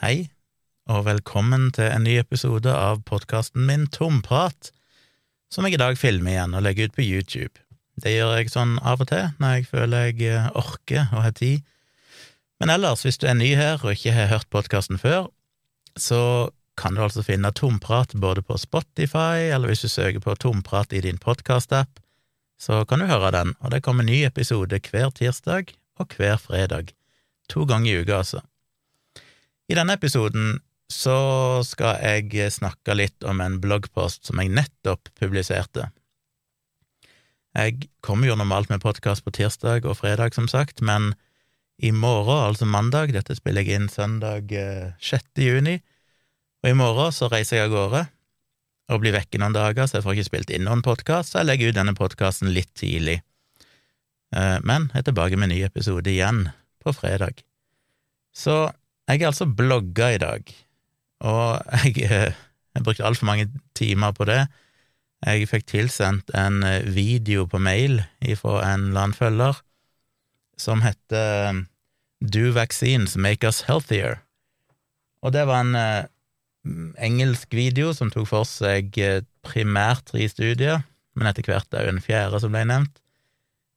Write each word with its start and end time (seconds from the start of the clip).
Hei, 0.00 0.30
og 0.88 1.02
velkommen 1.04 1.66
til 1.76 1.90
en 1.92 2.06
ny 2.06 2.14
episode 2.16 2.72
av 2.72 3.02
podkasten 3.04 3.66
min 3.68 3.82
Tomprat, 3.92 4.70
som 5.52 5.66
jeg 5.68 5.76
i 5.76 5.80
dag 5.82 5.98
filmer 6.00 6.32
igjen 6.32 6.54
og 6.56 6.64
legger 6.64 6.88
ut 6.88 6.94
på 6.96 7.04
YouTube. 7.04 7.60
Det 8.00 8.14
gjør 8.14 8.32
jeg 8.38 8.48
sånn 8.48 8.78
av 8.80 9.04
og 9.04 9.10
til 9.10 9.28
når 9.36 9.58
jeg 9.58 9.68
føler 9.68 10.06
jeg 10.08 10.30
eh, 10.32 10.48
orker 10.56 11.04
og 11.12 11.26
har 11.26 11.36
tid. 11.36 11.68
Men 12.64 12.72
ellers, 12.72 13.04
hvis 13.04 13.20
du 13.20 13.28
er 13.28 13.36
ny 13.36 13.50
her 13.60 13.76
og 13.84 13.92
ikke 13.92 14.16
har 14.16 14.32
hørt 14.32 14.48
podkasten 14.48 14.96
før, 14.96 15.28
så 16.00 16.48
kan 16.80 16.96
du 16.96 17.04
altså 17.04 17.20
finne 17.26 17.52
Tomprat 17.52 18.16
både 18.16 18.40
på 18.40 18.56
Spotify, 18.56 19.50
eller 19.52 19.68
hvis 19.68 19.84
du 19.84 19.92
søker 19.92 20.24
på 20.24 20.38
Tomprat 20.40 20.96
i 20.96 21.04
din 21.04 21.20
podkastapp, 21.20 22.00
så 22.56 22.86
kan 22.88 23.04
du 23.04 23.10
høre 23.12 23.36
den, 23.36 23.52
og 23.60 23.76
det 23.76 23.84
kommer 23.84 24.08
ny 24.08 24.22
episode 24.24 24.80
hver 24.80 25.12
tirsdag 25.12 25.76
og 26.00 26.16
hver 26.16 26.40
fredag. 26.40 26.94
To 27.52 27.68
ganger 27.68 27.92
i 27.92 28.00
uka, 28.00 28.22
altså. 28.24 28.40
I 29.70 29.76
denne 29.78 29.94
episoden 29.94 30.56
så 30.90 31.62
skal 31.62 32.00
jeg 32.02 32.50
snakke 32.50 32.96
litt 32.98 33.22
om 33.22 33.38
en 33.38 33.60
bloggpost 33.62 34.26
som 34.26 34.40
jeg 34.42 34.50
nettopp 34.50 35.12
publiserte. 35.20 35.92
Jeg 37.54 37.86
kommer 38.02 38.26
jo 38.26 38.38
normalt 38.38 38.70
med 38.70 38.82
podkast 38.82 39.22
på 39.22 39.32
tirsdag 39.34 39.86
og 39.86 40.00
fredag, 40.00 40.34
som 40.34 40.48
sagt, 40.50 40.82
men 40.82 41.12
i 41.78 41.92
morgen, 41.94 42.48
altså 42.48 42.66
mandag, 42.66 43.14
dette 43.14 43.36
spiller 43.38 43.62
jeg 43.62 43.78
inn 43.78 43.86
søndag 43.90 44.50
6. 44.50 45.30
Eh, 45.38 45.46
juni, 45.46 45.76
og 46.64 46.72
i 46.72 46.76
morgen 46.76 47.14
så 47.14 47.30
reiser 47.30 47.60
jeg 47.60 47.70
av 47.70 47.76
gårde 47.76 48.02
og 48.90 49.02
blir 49.04 49.14
vekke 49.14 49.38
noen 49.38 49.54
dager, 49.54 49.86
så 49.86 50.00
jeg 50.00 50.06
får 50.06 50.18
ikke 50.18 50.30
spilt 50.32 50.52
inn 50.54 50.66
noen 50.66 50.82
podkast, 50.82 51.30
så 51.30 51.40
jeg 51.40 51.50
legger 51.52 51.70
ut 51.70 51.78
denne 51.78 51.94
podkasten 51.94 52.50
litt 52.50 52.74
tidlig. 52.74 53.20
Eh, 54.34 54.58
men 54.66 54.90
jeg 54.90 55.04
er 55.04 55.08
tilbake 55.12 55.38
med 55.38 55.46
en 55.46 55.54
ny 55.54 55.62
episode 55.70 56.10
igjen 56.10 56.48
på 56.82 56.94
fredag. 56.98 57.46
Så 58.34 58.72
jeg 59.10 59.24
er 59.24 59.32
altså 59.32 59.46
blogga 59.46 60.12
i 60.14 60.20
dag, 60.22 60.52
og 61.26 61.62
jeg, 61.82 62.04
eh, 62.06 62.36
jeg 62.74 62.84
brukte 62.86 63.04
altfor 63.04 63.26
mange 63.26 63.48
timer 63.74 64.14
på 64.14 64.26
det. 64.28 64.44
Jeg 65.26 65.48
fikk 65.50 65.66
tilsendt 65.68 66.30
en 66.38 66.62
eh, 66.62 66.86
video 66.86 67.46
på 67.50 67.58
mail 67.58 68.00
fra 68.38 68.60
en 68.68 68.90
eller 68.90 69.02
annen 69.02 69.16
følger 69.16 69.58
som 70.60 70.84
heter 70.84 71.50
eh, 71.50 71.60
Do 72.20 72.52
vaccines 72.54 73.16
make 73.16 73.46
us 73.48 73.64
healthier? 73.66 74.20
Og 75.24 75.32
det 75.32 75.46
var 75.48 75.64
en 75.64 75.76
engelsk 77.00 77.54
video 77.56 77.94
som 77.96 78.12
tok 78.12 78.28
for 78.28 78.48
seg 78.48 78.92
primært 79.44 80.06
tre 80.12 80.28
studier, 80.28 80.82
men 81.16 81.28
etter 81.28 81.48
hvert 81.48 81.76
òg 81.76 81.88
en 81.88 82.00
fjerde 82.04 82.40
som 82.40 82.52
ble 82.52 82.66
nevnt, 82.68 83.00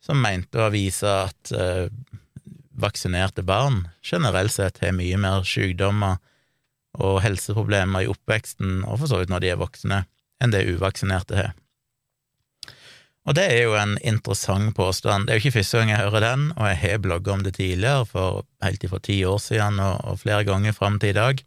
som 0.03 0.19
mente 0.19 0.59
å 0.59 0.71
vise 0.71 1.07
at 1.07 1.51
vaksinerte 2.73 3.43
barn 3.45 3.87
generelt 4.03 4.53
sett 4.53 4.79
har 4.83 4.95
mye 4.95 5.17
mer 5.21 5.45
sykdommer 5.47 6.19
og 7.01 7.21
helseproblemer 7.23 8.05
i 8.05 8.09
oppveksten, 8.11 8.83
og 8.85 9.01
for 9.01 9.09
så 9.09 9.21
vidt 9.21 9.33
når 9.33 9.43
de 9.43 9.51
er 9.53 9.61
voksne, 9.61 10.03
enn 10.43 10.53
det 10.53 10.67
uvaksinerte 10.69 11.37
har. 11.39 11.53
Og 13.23 13.37
det 13.37 13.45
er 13.47 13.61
jo 13.63 13.75
en 13.79 13.95
interessant 14.03 14.73
påstand. 14.75 15.25
Det 15.25 15.33
er 15.33 15.39
jo 15.39 15.45
ikke 15.45 15.59
første 15.61 15.79
gang 15.79 15.93
jeg 15.93 16.03
hører 16.03 16.25
den, 16.25 16.49
og 16.57 16.67
jeg 16.67 16.79
har 16.81 17.01
blogga 17.05 17.31
om 17.33 17.43
det 17.45 17.55
tidligere, 17.55 18.05
for 18.09 18.43
helt 18.65 18.83
for 18.91 19.03
ti 19.03 19.21
år 19.23 19.39
siden 19.39 19.79
og, 19.79 20.01
og 20.03 20.19
flere 20.19 20.43
ganger 20.43 20.75
fram 20.75 20.99
til 20.99 21.13
i 21.13 21.17
dag. 21.17 21.43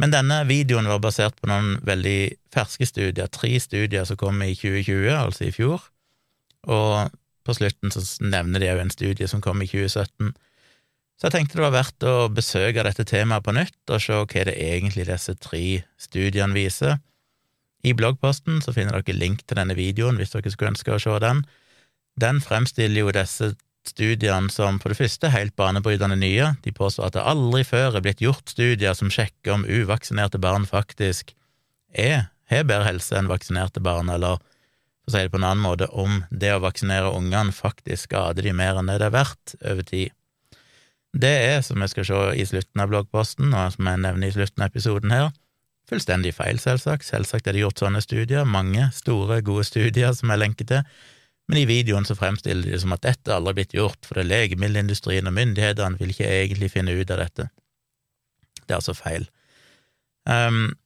Men 0.00 0.14
denne 0.14 0.38
videoen 0.48 0.88
var 0.88 1.02
basert 1.02 1.34
på 1.36 1.50
noen 1.50 1.74
veldig 1.84 2.20
ferske 2.54 2.86
studier, 2.88 3.28
tre 3.28 3.50
studier 3.60 4.06
som 4.08 4.16
kom 4.20 4.38
i 4.46 4.54
2020, 4.54 5.10
altså 5.12 5.48
i 5.48 5.52
fjor, 5.52 5.82
og 6.70 7.10
på 7.50 7.58
slutten 7.58 7.92
så 7.92 8.02
nevner 8.22 8.62
de 8.62 8.70
òg 8.72 8.84
en 8.84 8.94
studie 8.94 9.28
som 9.30 9.42
kom 9.44 9.60
i 9.64 9.68
2017. 9.68 10.32
Så 11.20 11.28
jeg 11.28 11.34
tenkte 11.34 11.58
det 11.58 11.66
var 11.66 11.74
verdt 11.74 12.06
å 12.08 12.30
besøke 12.32 12.84
dette 12.86 13.04
temaet 13.04 13.44
på 13.44 13.52
nytt 13.52 13.92
og 13.92 14.00
se 14.00 14.16
hva 14.16 14.44
det 14.48 14.56
egentlig 14.56 15.04
disse 15.10 15.34
tre 15.36 15.64
studiene 16.00 16.56
viser. 16.56 16.96
I 17.84 17.92
bloggposten 17.96 18.60
så 18.64 18.72
finner 18.76 18.96
dere 18.96 19.16
link 19.16 19.42
til 19.44 19.60
denne 19.60 19.76
videoen 19.76 20.20
hvis 20.20 20.32
dere 20.32 20.52
skulle 20.52 20.72
ønske 20.72 20.94
å 20.94 21.02
se 21.02 21.18
den. 21.20 21.42
Den 22.20 22.40
fremstiller 22.44 23.04
jo 23.04 23.12
disse 23.12 23.52
studiene 23.88 24.52
som 24.52 24.78
for 24.80 24.92
det 24.92 25.00
første 25.00 25.30
helt 25.32 25.56
banebrytende 25.60 26.16
nye. 26.20 26.54
De 26.64 26.72
påstår 26.76 27.08
at 27.08 27.16
det 27.16 27.28
aldri 27.28 27.64
før 27.68 27.96
er 27.96 28.04
blitt 28.04 28.24
gjort 28.24 28.52
studier 28.52 28.96
som 28.96 29.12
sjekker 29.12 29.54
om 29.54 29.68
uvaksinerte 29.68 30.40
barn 30.40 30.66
faktisk 30.68 31.34
er, 31.92 32.30
har 32.50 32.64
bedre 32.68 32.88
helse 32.88 33.16
enn 33.16 33.30
vaksinerte 33.30 33.80
barn, 33.84 34.08
eller 34.12 34.40
for 35.04 35.12
å 35.12 35.16
si 35.16 35.26
det 35.26 35.32
på 35.32 35.40
en 35.40 35.48
annen 35.48 35.64
måte, 35.64 35.88
om 35.90 36.22
det 36.30 36.54
å 36.54 36.62
vaksinere 36.62 37.12
ungene 37.16 37.54
faktisk 37.56 38.10
skader 38.10 38.46
de 38.46 38.54
mer 38.56 38.80
enn 38.80 38.90
det 38.90 39.00
det 39.02 39.10
er 39.10 39.16
verdt 39.16 39.54
over 39.60 39.86
tid. 39.86 40.16
Det 41.10 41.30
er, 41.50 41.60
som 41.66 41.82
jeg 41.82 41.90
skal 41.90 42.06
se 42.06 42.18
i 42.38 42.46
slutten 42.46 42.82
av 42.82 42.90
bloggposten, 42.92 43.50
og 43.50 43.72
som 43.74 43.88
jeg 43.90 44.02
nevner 44.04 44.28
i 44.28 44.34
slutten 44.34 44.62
av 44.62 44.70
episoden 44.70 45.14
her, 45.14 45.30
fullstendig 45.90 46.36
feil, 46.36 46.60
selvsagt. 46.62 47.06
Selvsagt 47.08 47.48
er 47.48 47.56
det 47.56 47.64
gjort 47.64 47.82
sånne 47.82 48.02
studier, 48.04 48.46
mange 48.46 48.86
store, 48.94 49.40
gode 49.46 49.66
studier 49.66 50.14
som 50.14 50.30
jeg 50.30 50.42
lenker 50.44 50.68
til, 50.70 50.84
men 51.50 51.58
i 51.58 51.66
videoen 51.66 52.06
så 52.06 52.14
fremstiller 52.14 52.62
de 52.62 52.76
det 52.76 52.82
som 52.84 52.94
at 52.94 53.02
dette 53.02 53.34
aldri 53.34 53.50
har 53.50 53.58
blitt 53.58 53.74
gjort, 53.74 54.06
for 54.06 54.20
det 54.20 54.28
legemiddelindustrien 54.28 55.26
og 55.26 55.34
myndighetene 55.34 55.98
vil 55.98 56.12
ikke 56.14 56.30
egentlig 56.30 56.70
finne 56.70 56.94
ut 56.94 57.10
av 57.10 57.24
dette. 57.24 57.48
Det 58.60 58.70
er 58.70 58.78
altså 58.78 58.94
feil. 58.94 59.26
Um, 60.30 60.76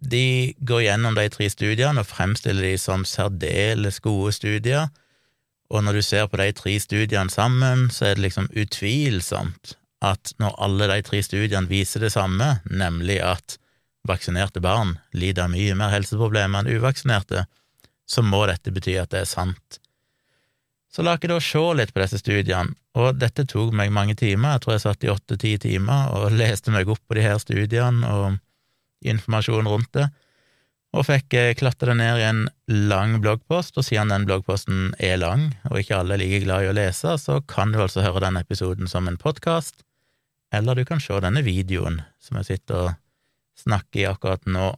de 0.00 0.54
går 0.58 0.82
gjennom 0.86 1.16
de 1.16 1.26
tre 1.32 1.48
studiene 1.50 2.02
og 2.02 2.08
fremstiller 2.08 2.70
de 2.70 2.76
som 2.80 3.04
særdeles 3.08 4.00
gode 4.04 4.34
studier, 4.36 4.88
og 5.72 5.82
når 5.82 5.98
du 5.98 6.02
ser 6.06 6.28
på 6.30 6.38
de 6.38 6.52
tre 6.54 6.76
studiene 6.78 7.32
sammen, 7.32 7.88
så 7.90 8.10
er 8.10 8.16
det 8.16 8.28
liksom 8.28 8.50
utvilsomt 8.54 9.74
at 10.04 10.34
når 10.38 10.58
alle 10.62 10.88
de 10.92 11.00
tre 11.02 11.22
studiene 11.24 11.70
viser 11.70 12.04
det 12.04 12.12
samme, 12.14 12.58
nemlig 12.70 13.18
at 13.24 13.56
vaksinerte 14.06 14.62
barn 14.62 14.98
lider 15.16 15.50
mye 15.50 15.74
mer 15.74 15.90
helseproblemer 15.94 16.62
enn 16.62 16.78
uvaksinerte, 16.78 17.46
så 18.06 18.22
må 18.22 18.44
dette 18.46 18.70
bety 18.70 18.94
at 19.00 19.10
det 19.10 19.24
er 19.24 19.30
sant. 19.30 19.80
Så 20.92 21.02
la 21.02 21.16
ikke 21.16 21.32
da 21.32 21.40
se 21.42 21.60
litt 21.76 21.92
på 21.92 22.00
disse 22.00 22.20
studiene, 22.22 22.76
og 22.96 23.18
dette 23.20 23.44
tok 23.48 23.74
meg 23.76 23.90
mange 23.92 24.14
timer, 24.16 24.54
jeg 24.54 24.62
tror 24.64 24.76
jeg 24.76 24.84
satt 24.86 25.04
i 25.04 25.10
åtte–ti 25.12 25.56
timer 25.66 26.14
og 26.16 26.34
leste 26.40 26.72
meg 26.72 26.88
opp 26.88 27.02
på 27.08 27.18
de 27.18 27.26
her 27.26 27.40
studiene 27.42 28.12
og 28.12 28.38
informasjon 29.04 29.68
rundt 29.68 29.92
det, 29.96 30.06
og 30.96 31.04
fikk 31.04 31.34
eh, 31.36 31.52
det 31.52 31.96
ned 31.98 32.20
i 32.20 32.24
en 32.24 32.46
lang 32.68 33.18
bloggpost, 33.20 33.76
og 33.76 33.84
siden 33.84 34.12
den 34.12 34.24
bloggposten 34.28 34.94
er 34.98 35.18
lang, 35.20 35.50
og 35.70 35.80
ikke 35.80 35.98
alle 35.98 36.16
er 36.16 36.22
like 36.22 36.44
glad 36.44 36.64
i 36.64 36.70
å 36.70 36.76
lese, 36.76 37.16
så 37.20 37.40
kan 37.48 37.72
du 37.72 37.82
altså 37.82 38.04
høre 38.04 38.22
denne 38.24 38.40
episoden 38.40 38.88
som 38.88 39.08
en 39.08 39.18
podkast, 39.20 39.82
eller 40.54 40.74
du 40.78 40.84
kan 40.88 41.02
se 41.02 41.18
denne 41.20 41.42
videoen 41.44 42.00
som 42.22 42.38
jeg 42.40 42.48
sitter 42.52 42.82
og 42.86 42.92
snakker 43.60 44.00
i 44.00 44.08
akkurat 44.08 44.44
nå. 44.46 44.72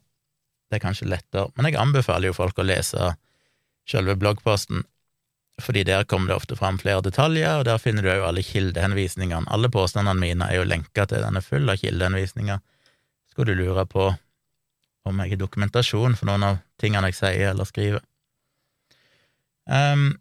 Det 0.68 0.78
er 0.78 0.84
kanskje 0.84 1.08
lettere, 1.08 1.48
men 1.56 1.68
jeg 1.68 1.78
anbefaler 1.80 2.30
jo 2.30 2.36
folk 2.36 2.58
å 2.58 2.66
lese 2.66 3.12
selve 3.88 4.16
bloggposten, 4.20 4.82
fordi 5.62 5.82
der 5.88 6.04
kommer 6.06 6.30
det 6.30 6.38
ofte 6.38 6.56
fram 6.58 6.78
flere 6.78 7.02
detaljer, 7.02 7.60
og 7.60 7.64
der 7.66 7.80
finner 7.82 8.04
du 8.04 8.10
òg 8.12 8.26
alle 8.28 8.44
kildehenvisningene. 8.46 9.48
Alle 9.50 9.70
påstandene 9.72 10.18
mine 10.18 10.46
er 10.46 10.60
jo 10.60 10.66
lenka 10.68 11.06
til, 11.08 11.24
den 11.24 11.38
er 11.38 11.46
full 11.46 11.70
av 11.70 11.80
kildehenvisninger 11.80 12.60
skulle 13.38 13.54
du 13.54 13.62
lure 13.62 13.84
på 13.86 14.08
om 15.06 15.20
jeg 15.22 15.30
har 15.30 15.38
dokumentasjon 15.38 16.16
for 16.18 16.26
noen 16.26 16.42
av 16.42 16.56
tingene 16.82 17.06
jeg 17.12 17.18
sier 17.20 17.52
eller 17.52 17.68
skriver. 17.68 18.02
Um, 19.70 20.16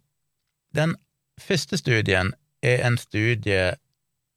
den 0.78 0.94
første 1.42 1.80
studien 1.82 2.36
er 2.62 2.84
en 2.86 3.00
studie 3.02 3.72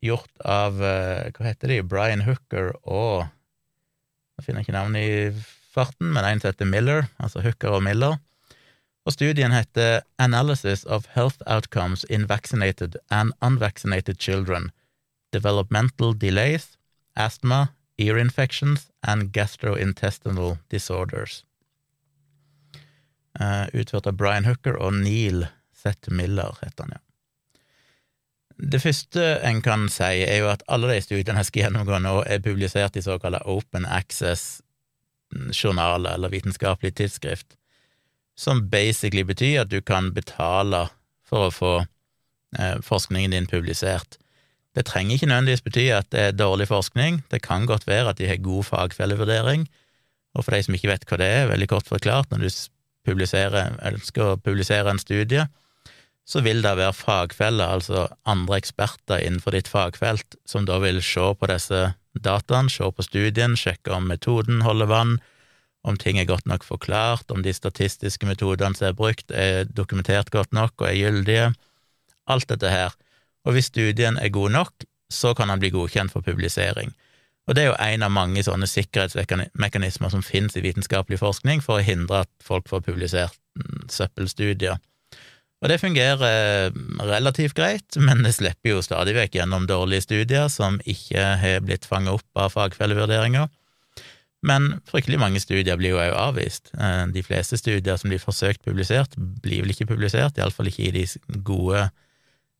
gjort 0.01 0.33
av 0.41 0.79
uh, 0.81 1.29
Hva 1.29 1.45
heter 1.51 1.69
de? 1.69 1.83
Brian 1.85 2.25
Hooker 2.25 2.73
og 2.89 3.27
Jeg 4.39 4.47
finner 4.47 4.65
ikke 4.65 4.73
navnet 4.73 5.05
i 5.05 5.43
farten, 5.75 6.15
men 6.15 6.25
en 6.25 6.41
som 6.41 6.49
heter 6.49 6.65
Miller, 6.65 7.11
altså 7.21 7.43
Hooker 7.45 7.75
og 7.77 7.83
Miller. 7.85 8.17
Og 9.05 9.12
studien 9.12 9.53
heter 9.53 10.01
Analysis 10.17 10.87
of 10.89 11.11
Health 11.12 11.45
Outcomes 11.45 12.07
in 12.09 12.25
Vaccinated 12.31 12.97
and 13.11 13.37
Unvaccinated 13.45 14.17
Children. 14.17 14.71
Developmental 15.37 16.17
Delays, 16.17 16.79
Asthma, 17.15 17.67
ear 18.00 18.19
infections 18.19 18.88
and 19.06 19.32
gastrointestinal 19.32 20.58
disorders. 20.73 21.44
Uh, 23.41 23.67
utført 23.73 24.06
av 24.11 24.17
Brian 24.19 24.44
Hooker 24.49 24.76
og 24.81 24.93
Neil 24.99 25.47
Seth 25.76 26.11
Miller, 26.11 26.56
heter 26.62 26.85
han, 26.85 26.93
ja. 26.99 27.02
Det 28.61 28.82
første 28.82 29.38
en 29.47 29.62
kan 29.64 29.88
si, 29.88 30.20
er 30.20 30.37
jo 30.43 30.49
at 30.52 30.62
alle 30.69 30.88
de 30.93 31.00
studiene 31.00 31.41
jeg 31.41 31.47
skal 31.49 31.62
gjennomgå 31.64 31.97
nå, 32.05 32.29
er 32.29 32.44
publisert 32.44 32.97
i 33.00 33.02
såkalte 33.05 33.41
open 33.49 33.85
access-journaler 33.88 36.12
eller 36.12 36.29
vitenskapelig 36.35 36.93
tidsskrift, 36.99 37.56
som 38.37 38.69
basically 38.73 39.25
betyr 39.25 39.61
at 39.62 39.70
du 39.73 39.81
kan 39.81 40.12
betale 40.12 40.88
for 41.25 41.49
å 41.49 41.50
få 41.55 41.87
eh, 42.58 42.76
forskningen 42.85 43.31
din 43.32 43.47
publisert. 43.49 44.19
Det 44.76 44.87
trenger 44.87 45.17
ikke 45.17 45.26
nødvendigvis 45.26 45.64
bety 45.67 45.87
at 45.94 46.11
det 46.14 46.20
er 46.20 46.37
dårlig 46.37 46.69
forskning, 46.70 47.25
det 47.31 47.43
kan 47.43 47.67
godt 47.67 47.87
være 47.90 48.12
at 48.12 48.19
de 48.19 48.28
har 48.28 48.43
god 48.43 48.64
fagfellevurdering, 48.64 49.67
og 50.34 50.44
for 50.44 50.55
de 50.55 50.62
som 50.62 50.76
ikke 50.76 50.93
vet 50.93 51.06
hva 51.08 51.19
det 51.19 51.26
er, 51.26 51.49
veldig 51.50 51.69
kort 51.72 51.88
forklart, 51.90 52.31
når 52.31 52.44
du 52.44 52.46
ønsker 52.46 54.22
å 54.22 54.37
publisere 54.38 54.93
en 54.93 55.02
studie, 55.02 55.46
så 56.31 56.43
vil 56.46 56.62
det 56.62 56.76
være 56.78 56.94
fagfeller, 56.94 57.67
altså 57.67 58.05
andre 58.28 58.61
eksperter 58.61 59.25
innenfor 59.25 59.56
ditt 59.56 59.70
fagfelt, 59.70 60.37
som 60.46 60.69
da 60.69 60.78
vil 60.78 61.02
se 61.02 61.32
på 61.34 61.50
disse 61.50 61.81
dataene, 62.14 62.70
se 62.70 62.87
på 62.87 63.02
studien, 63.02 63.56
sjekke 63.58 63.90
om 63.96 64.06
metoden 64.06 64.62
holder 64.62 64.90
vann, 64.90 65.19
om 65.82 65.96
ting 65.96 66.20
er 66.20 66.28
godt 66.28 66.46
nok 66.46 66.62
forklart, 66.66 67.32
om 67.32 67.43
de 67.43 67.55
statistiske 67.56 68.28
metodene 68.28 68.76
som 68.76 68.90
er 68.90 68.96
brukt, 68.96 69.32
er 69.32 69.64
dokumentert 69.64 70.31
godt 70.31 70.52
nok 70.55 70.75
og 70.78 70.90
er 70.90 70.99
gyldige, 70.99 71.46
alt 72.31 72.50
dette 72.52 72.70
her. 72.70 72.94
Og 73.46 73.56
hvis 73.56 73.70
studien 73.72 74.19
er 74.20 74.32
god 74.34 74.50
nok, 74.56 74.88
så 75.10 75.34
kan 75.34 75.50
den 75.50 75.62
bli 75.62 75.72
godkjent 75.75 76.12
for 76.12 76.25
publisering. 76.25 76.92
Og 77.48 77.56
det 77.56 77.64
er 77.64 77.70
jo 77.72 77.78
en 77.82 78.04
av 78.06 78.12
mange 78.14 78.42
sånne 78.46 78.69
sikkerhetsmekanismer 78.70 80.12
som 80.12 80.22
finnes 80.22 80.54
i 80.54 80.62
vitenskapelig 80.62 81.19
forskning 81.19 81.64
for 81.64 81.81
å 81.81 81.84
hindre 81.84 82.22
at 82.22 82.31
folk 82.44 82.69
får 82.70 82.84
publisert 82.87 83.38
mm, 83.58 83.88
søppelstudier. 83.90 84.78
Og 85.60 85.69
det 85.69 85.81
fungerer 85.82 86.22
eh, 86.25 86.76
relativt 87.04 87.56
greit, 87.58 87.96
men 88.06 88.22
det 88.25 88.37
slipper 88.37 88.76
jo 88.76 88.84
stadig 88.84 89.16
vekk 89.16 89.40
gjennom 89.40 89.66
dårlige 89.69 90.06
studier 90.06 90.52
som 90.52 90.78
ikke 90.88 91.25
har 91.40 91.64
blitt 91.64 91.88
fanget 91.88 92.20
opp 92.20 92.44
av 92.44 92.54
fagfellevurderinger. 92.54 93.50
Men 94.46 94.78
fryktelig 94.88 95.19
mange 95.20 95.40
studier 95.42 95.76
blir 95.76 95.92
jo 95.92 96.00
òg 96.00 96.14
avvist. 96.16 96.70
Eh, 96.78 97.02
de 97.12 97.25
fleste 97.25 97.58
studier 97.60 97.98
som 98.00 98.12
blir 98.12 98.22
forsøkt 98.22 98.62
publisert, 98.64 99.16
blir 99.19 99.64
vel 99.64 99.75
ikke 99.75 99.90
publisert, 99.90 100.38
iallfall 100.38 100.70
ikke 100.70 100.87
i 100.87 100.94
de 100.94 101.04
gode, 101.44 101.82
eh, 101.82 101.90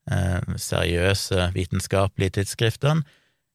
seriøse 0.09 1.51
vitenskapelige 1.53 2.37
tidsskriftene. 2.39 3.03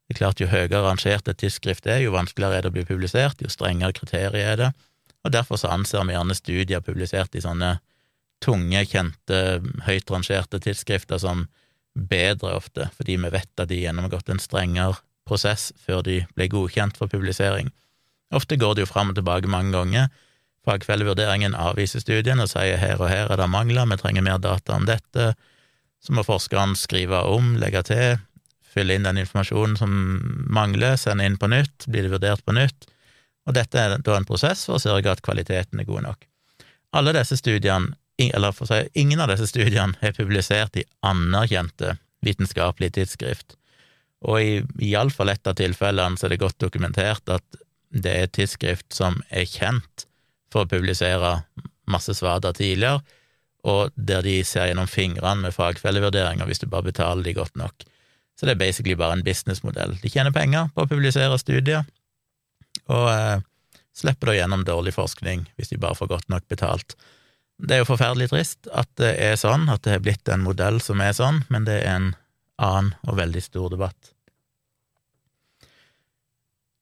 Det 0.07 0.15
er 0.15 0.21
klart, 0.21 0.41
jo 0.41 0.47
høyere 0.47 0.85
rangert 0.85 1.27
et 1.29 1.41
tidsskrift 1.43 1.87
er, 1.91 1.99
jo 2.05 2.15
vanskeligere 2.15 2.61
er 2.61 2.67
det 2.67 2.71
å 2.71 2.77
bli 2.77 2.85
publisert, 2.87 3.43
jo 3.43 3.51
strengere 3.51 3.97
kriterier 3.97 4.53
er 4.53 4.61
det, 4.61 4.69
og 5.27 5.33
derfor 5.35 5.59
så 5.59 5.73
anser 5.75 6.07
vi 6.07 6.15
gjerne 6.15 6.37
studier 6.39 6.85
publisert 6.87 7.35
i 7.35 7.43
sånne 7.43 7.73
tunge, 8.45 8.85
kjente, 8.87 9.41
høyt 9.89 10.13
rangerte 10.13 10.61
tidsskrifter 10.63 11.19
som 11.19 11.49
bedre 11.97 12.55
ofte, 12.55 12.87
fordi 12.95 13.17
vi 13.19 13.33
vet 13.35 13.51
at 13.59 13.73
de 13.73 13.81
gjennomgått 13.81 14.31
en 14.31 14.43
strengere 14.43 15.01
prosess 15.27 15.73
før 15.83 16.05
de 16.07 16.21
ble 16.37 16.47
godkjent 16.53 16.99
for 17.01 17.11
publisering. 17.11 17.73
Ofte 18.35 18.59
går 18.61 18.77
det 18.77 18.87
jo 18.87 18.93
fram 18.93 19.11
og 19.11 19.19
tilbake 19.19 19.51
mange 19.51 19.75
ganger. 19.75 20.09
Fagfellevurderingen 20.67 21.55
avviser 21.59 22.03
studien 22.03 22.43
og 22.43 22.51
sier 22.51 22.79
her 22.79 23.01
og 23.01 23.11
her 23.11 23.31
er 23.31 23.41
det 23.41 23.51
mangler, 23.51 23.87
vi 23.91 23.99
trenger 23.99 24.27
mer 24.27 24.39
data 24.43 24.77
om 24.77 24.87
dette. 24.87 25.33
Så 26.05 26.15
må 26.15 26.25
forskeren 26.27 26.77
skrive 26.79 27.23
om, 27.31 27.55
legge 27.61 27.83
til, 27.89 28.21
fylle 28.77 28.97
inn 28.97 29.07
den 29.09 29.23
informasjonen 29.23 29.77
som 29.81 29.93
mangler, 30.53 30.99
sende 31.01 31.27
inn 31.27 31.39
på 31.41 31.49
nytt, 31.51 31.89
blir 31.89 32.07
det 32.07 32.13
vurdert 32.15 32.45
på 32.45 32.55
nytt. 32.57 32.89
Og 33.47 33.55
dette 33.57 33.79
er 33.79 33.97
da 34.03 34.17
en 34.17 34.27
prosess 34.29 34.67
for 34.67 34.77
å 34.77 34.83
sørge 34.83 35.13
at 35.13 35.23
kvaliteten 35.25 35.81
er 35.81 35.89
god 35.89 36.05
nok. 36.09 36.27
Alle 36.97 37.15
disse 37.17 37.39
studiene 37.39 37.97
eller 38.17 38.55
for 38.57 38.65
å 38.65 38.71
si, 38.71 38.81
ingen 38.97 39.21
av 39.21 39.29
disse 39.29 39.49
studiene 39.51 39.97
er 40.01 40.15
publisert 40.17 40.79
i 40.81 40.87
anerkjente 41.05 41.99
vitenskapelige 42.25 42.97
tidsskrift, 42.97 43.57
og 44.27 44.41
i 44.41 44.89
iallfall 44.89 45.31
ett 45.31 45.47
av 45.47 45.59
tilfellene 45.59 46.17
så 46.17 46.27
er 46.27 46.35
det 46.35 46.41
godt 46.41 46.59
dokumentert 46.63 47.29
at 47.29 47.59
det 47.93 48.15
er 48.23 48.33
tidsskrift 48.33 48.89
som 48.97 49.21
er 49.29 49.45
kjent 49.47 50.07
for 50.53 50.65
å 50.65 50.71
publisere 50.71 51.43
masse 51.93 52.17
svader 52.17 52.57
tidligere, 52.57 53.05
og 53.67 53.95
der 53.97 54.23
de 54.23 54.39
ser 54.47 54.71
gjennom 54.71 54.89
fingrene 54.91 55.47
med 55.47 55.55
fagfellevurderinger 55.57 56.47
hvis 56.47 56.63
du 56.63 56.69
bare 56.71 56.87
betaler 56.87 57.27
de 57.27 57.35
godt 57.37 57.57
nok. 57.59 57.87
Så 58.39 58.47
det 58.47 58.55
er 58.55 58.63
basically 58.63 58.97
bare 58.99 59.17
en 59.17 59.25
businessmodell. 59.27 59.97
De 60.03 60.13
tjener 60.13 60.35
penger 60.35 60.69
på 60.75 60.85
å 60.85 60.91
publisere 60.91 61.39
studier, 61.41 61.87
og 62.93 63.07
eh, 63.11 63.45
slipper 63.97 64.31
da 64.31 64.37
gjennom 64.37 64.65
dårlig 64.69 64.93
forskning 64.97 65.47
hvis 65.57 65.73
de 65.73 65.81
bare 65.81 65.97
får 65.99 66.13
godt 66.13 66.29
nok 66.33 66.45
betalt. 66.53 66.97
Det 67.57 67.79
er 67.79 67.81
jo 67.81 67.89
forferdelig 67.89 68.29
trist 68.35 68.69
at 68.77 68.91
det 69.01 69.15
er 69.25 69.39
sånn, 69.41 69.71
at 69.73 69.83
det 69.87 69.97
har 69.97 70.05
blitt 70.05 70.29
en 70.29 70.45
modell 70.45 70.83
som 70.85 71.01
er 71.01 71.17
sånn, 71.17 71.43
men 71.49 71.65
det 71.65 71.81
er 71.81 71.95
en 71.95 72.11
annen 72.61 72.93
og 73.09 73.17
veldig 73.17 73.43
stor 73.45 73.73
debatt. 73.73 74.12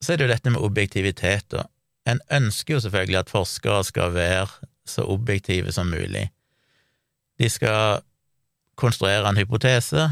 Så 0.03 0.13
er 0.13 0.19
det 0.19 0.27
jo 0.27 0.35
dette 0.35 0.53
med 0.53 0.63
objektivitet, 0.67 1.47
da. 1.55 1.69
En 2.05 2.21
ønsker 2.35 2.77
jo 2.77 2.83
selvfølgelig 2.85 3.23
at 3.23 3.31
forskere 3.33 3.85
skal 3.89 4.11
være 4.13 4.67
så 4.85 5.07
objektive 5.09 5.73
som 5.73 5.89
mulig. 5.89 6.27
De 7.41 7.49
skal 7.51 8.05
konstruere 8.79 9.29
en 9.29 9.39
hypotese 9.39 10.09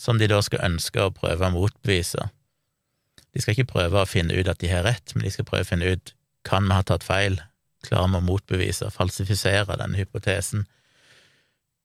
som 0.00 0.18
de 0.18 0.28
da 0.30 0.40
skal 0.44 0.64
ønske 0.70 1.02
å 1.02 1.12
prøve 1.14 1.48
å 1.48 1.54
motbevise. 1.54 2.30
De 3.30 3.42
skal 3.42 3.54
ikke 3.54 3.72
prøve 3.74 4.00
å 4.00 4.08
finne 4.08 4.36
ut 4.36 4.48
at 4.50 4.60
de 4.62 4.70
har 4.72 4.86
rett, 4.86 5.14
men 5.14 5.26
de 5.26 5.32
skal 5.34 5.46
prøve 5.48 5.66
å 5.66 5.70
finne 5.70 5.94
ut 5.94 6.14
kan 6.46 6.66
vi 6.66 6.76
ha 6.76 6.84
tatt 6.86 7.04
feil, 7.04 7.36
klarer 7.84 8.14
vi 8.14 8.20
å 8.20 8.24
motbevise, 8.24 8.88
falsifisere 8.94 9.76
denne 9.80 10.00
hypotesen. 10.00 10.64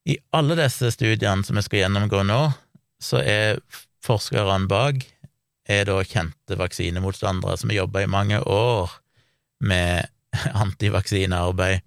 I 0.07 0.17
alle 0.37 0.55
disse 0.59 0.91
studiene 0.93 1.43
som 1.43 1.57
vi 1.57 1.65
skal 1.65 1.83
gjennomgå 1.83 2.23
nå, 2.27 2.39
så 3.01 3.19
er 3.19 3.59
forskerne 4.05 4.69
bak 4.69 5.03
kjente 5.65 6.57
vaksinemotstandere 6.59 7.57
som 7.57 7.71
har 7.71 7.81
jobba 7.81 8.03
i 8.03 8.11
mange 8.11 8.39
år 8.39 8.91
med 9.59 10.07
antivaksinearbeid. 10.63 11.81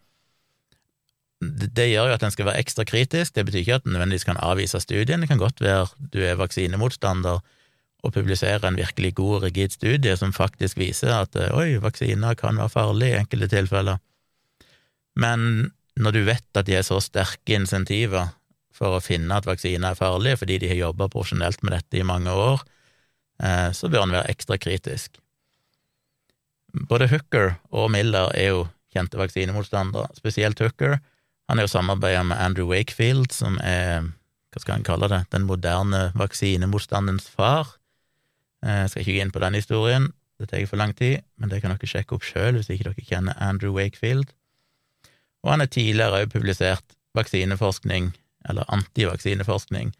Det 1.40 1.86
gjør 1.86 2.10
jo 2.10 2.16
at 2.16 2.24
en 2.26 2.34
skal 2.34 2.48
være 2.48 2.58
ekstra 2.64 2.84
kritisk, 2.88 3.36
det 3.36 3.44
betyr 3.46 3.62
ikke 3.62 3.78
at 3.78 3.86
en 3.86 3.94
nødvendigvis 3.94 4.26
kan 4.26 4.40
avvise 4.42 4.80
studien, 4.82 5.22
det 5.22 5.28
kan 5.30 5.38
godt 5.38 5.60
være 5.62 5.86
du 6.12 6.18
er 6.24 6.38
vaksinemotstander 6.40 7.38
og 8.02 8.14
publiserer 8.14 8.66
en 8.66 8.78
virkelig 8.78 9.14
god, 9.18 9.42
rigid 9.42 9.74
studie 9.74 10.16
som 10.18 10.34
faktisk 10.34 10.78
viser 10.78 11.14
at 11.14 11.36
eh, 11.38 11.54
oi, 11.54 11.78
vaksiner 11.82 12.34
kan 12.38 12.58
være 12.58 12.74
farlig 12.74 13.12
i 13.12 13.18
enkelte 13.18 13.50
tilfeller. 13.54 14.02
Men 15.18 15.70
når 15.98 16.14
du 16.14 16.20
vet 16.26 16.58
at 16.58 16.66
de 16.66 16.76
er 16.78 16.86
så 16.86 17.00
sterke 17.02 17.56
insentiver 17.58 18.30
for 18.74 18.94
å 18.94 19.02
finne 19.02 19.34
at 19.34 19.46
vaksiner 19.48 19.92
er 19.92 19.98
farlige, 19.98 20.38
fordi 20.42 20.60
de 20.62 20.70
har 20.70 20.78
jobba 20.78 21.08
profesjonelt 21.10 21.64
med 21.66 21.74
dette 21.74 21.98
i 21.98 22.06
mange 22.06 22.30
år, 22.30 22.62
eh, 23.42 23.70
så 23.74 23.90
bør 23.90 24.06
en 24.06 24.14
være 24.14 24.30
ekstra 24.34 24.58
kritisk. 24.62 25.18
Både 26.86 27.08
Hooker 27.10 27.56
og 27.74 27.90
Miller 27.90 28.30
er 28.36 28.52
jo 28.52 28.66
kjente 28.94 29.18
vaksinemotstandere, 29.18 30.12
spesielt 30.18 30.60
Hooker. 30.62 30.98
Han 31.48 31.58
er 31.58 31.64
jo 31.64 31.72
samarbeida 31.72 32.22
med 32.28 32.36
Andrew 32.36 32.68
Wakefield, 32.68 33.32
som 33.32 33.56
er, 33.64 34.04
hva 34.52 34.62
skal 34.62 34.78
han 34.78 34.86
kalle 34.86 35.08
det, 35.08 35.22
den 35.32 35.46
moderne 35.48 36.08
vaksinemotstandens 36.18 37.28
far. 37.32 37.74
Jeg 38.64 38.84
eh, 38.84 38.88
skal 38.90 39.04
ikke 39.04 39.16
gå 39.16 39.22
inn 39.24 39.34
på 39.34 39.42
den 39.44 39.56
historien, 39.56 40.10
det 40.38 40.50
tar 40.52 40.66
for 40.70 40.78
lang 40.78 40.92
tid, 40.94 41.24
men 41.38 41.50
det 41.50 41.62
kan 41.62 41.72
dere 41.72 41.88
sjekke 41.90 42.14
opp 42.14 42.26
sjøl 42.26 42.58
hvis 42.58 42.68
ikke 42.70 42.92
dere 42.92 43.06
kjenner 43.06 43.38
Andrew 43.42 43.74
Wakefield. 43.74 44.30
Og 45.42 45.50
han 45.50 45.64
har 45.64 45.70
tidligere 45.72 46.20
òg 46.22 46.30
publisert 46.30 46.94
vaksineforskning, 47.18 48.12
eller 48.48 48.68
antivaksineforskning, 48.70 49.90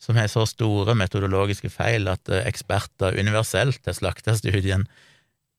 som 0.00 0.16
har 0.16 0.28
så 0.32 0.46
store 0.48 0.96
metodologiske 0.96 1.70
feil 1.72 2.08
at 2.12 2.28
eh, 2.28 2.44
eksperter 2.48 3.16
universelt 3.20 3.86
har 3.86 3.96
slakta 3.96 4.36
studien. 4.36 4.88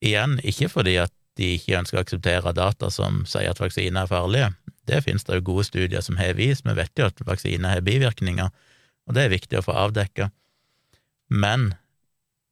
Igjen, 0.01 0.39
ikke 0.43 0.69
fordi 0.69 0.97
at 1.01 1.13
de 1.39 1.55
ikke 1.55 1.79
ønsker 1.79 1.99
å 1.99 2.03
akseptere 2.03 2.53
data 2.57 2.89
som 2.93 3.23
sier 3.29 3.53
at 3.53 3.61
vaksiner 3.61 4.03
er 4.03 4.11
farlige. 4.11 4.49
Det 4.91 5.03
finnes 5.05 5.23
det 5.27 5.39
jo 5.39 5.47
gode 5.53 5.65
studier 5.69 6.03
som 6.03 6.19
har 6.19 6.35
vist, 6.35 6.65
vi 6.67 6.75
vet 6.75 6.91
jo 6.99 7.07
at 7.07 7.23
vaksiner 7.23 7.77
har 7.77 7.85
bivirkninger, 7.85 8.49
og 9.07 9.15
det 9.15 9.23
er 9.23 9.33
viktig 9.33 9.59
å 9.59 9.65
få 9.65 9.75
avdekka. 9.87 10.27
Men 11.31 11.71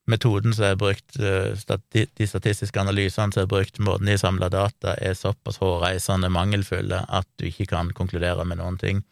metoden 0.09 0.55
som 0.55 0.69
er 0.69 0.79
brukt, 0.79 1.19
eh, 1.19 1.51
de 1.91 2.27
statistiske 2.27 2.79
analysene 2.79 3.35
som 3.35 3.43
er 3.43 3.51
brukt, 3.51 3.79
måten 3.83 4.07
de 4.07 4.17
samler 4.17 4.49
data, 4.49 4.95
er 4.95 5.17
såpass 5.19 5.59
hårreisende 5.59 6.31
mangelfulle 6.31 7.03
at 7.07 7.27
du 7.37 7.49
ikke 7.49 7.67
kan 7.75 7.91
konkludere 7.93 8.45
med 8.45 8.61
noen 8.61 8.79
ting. 8.79 9.03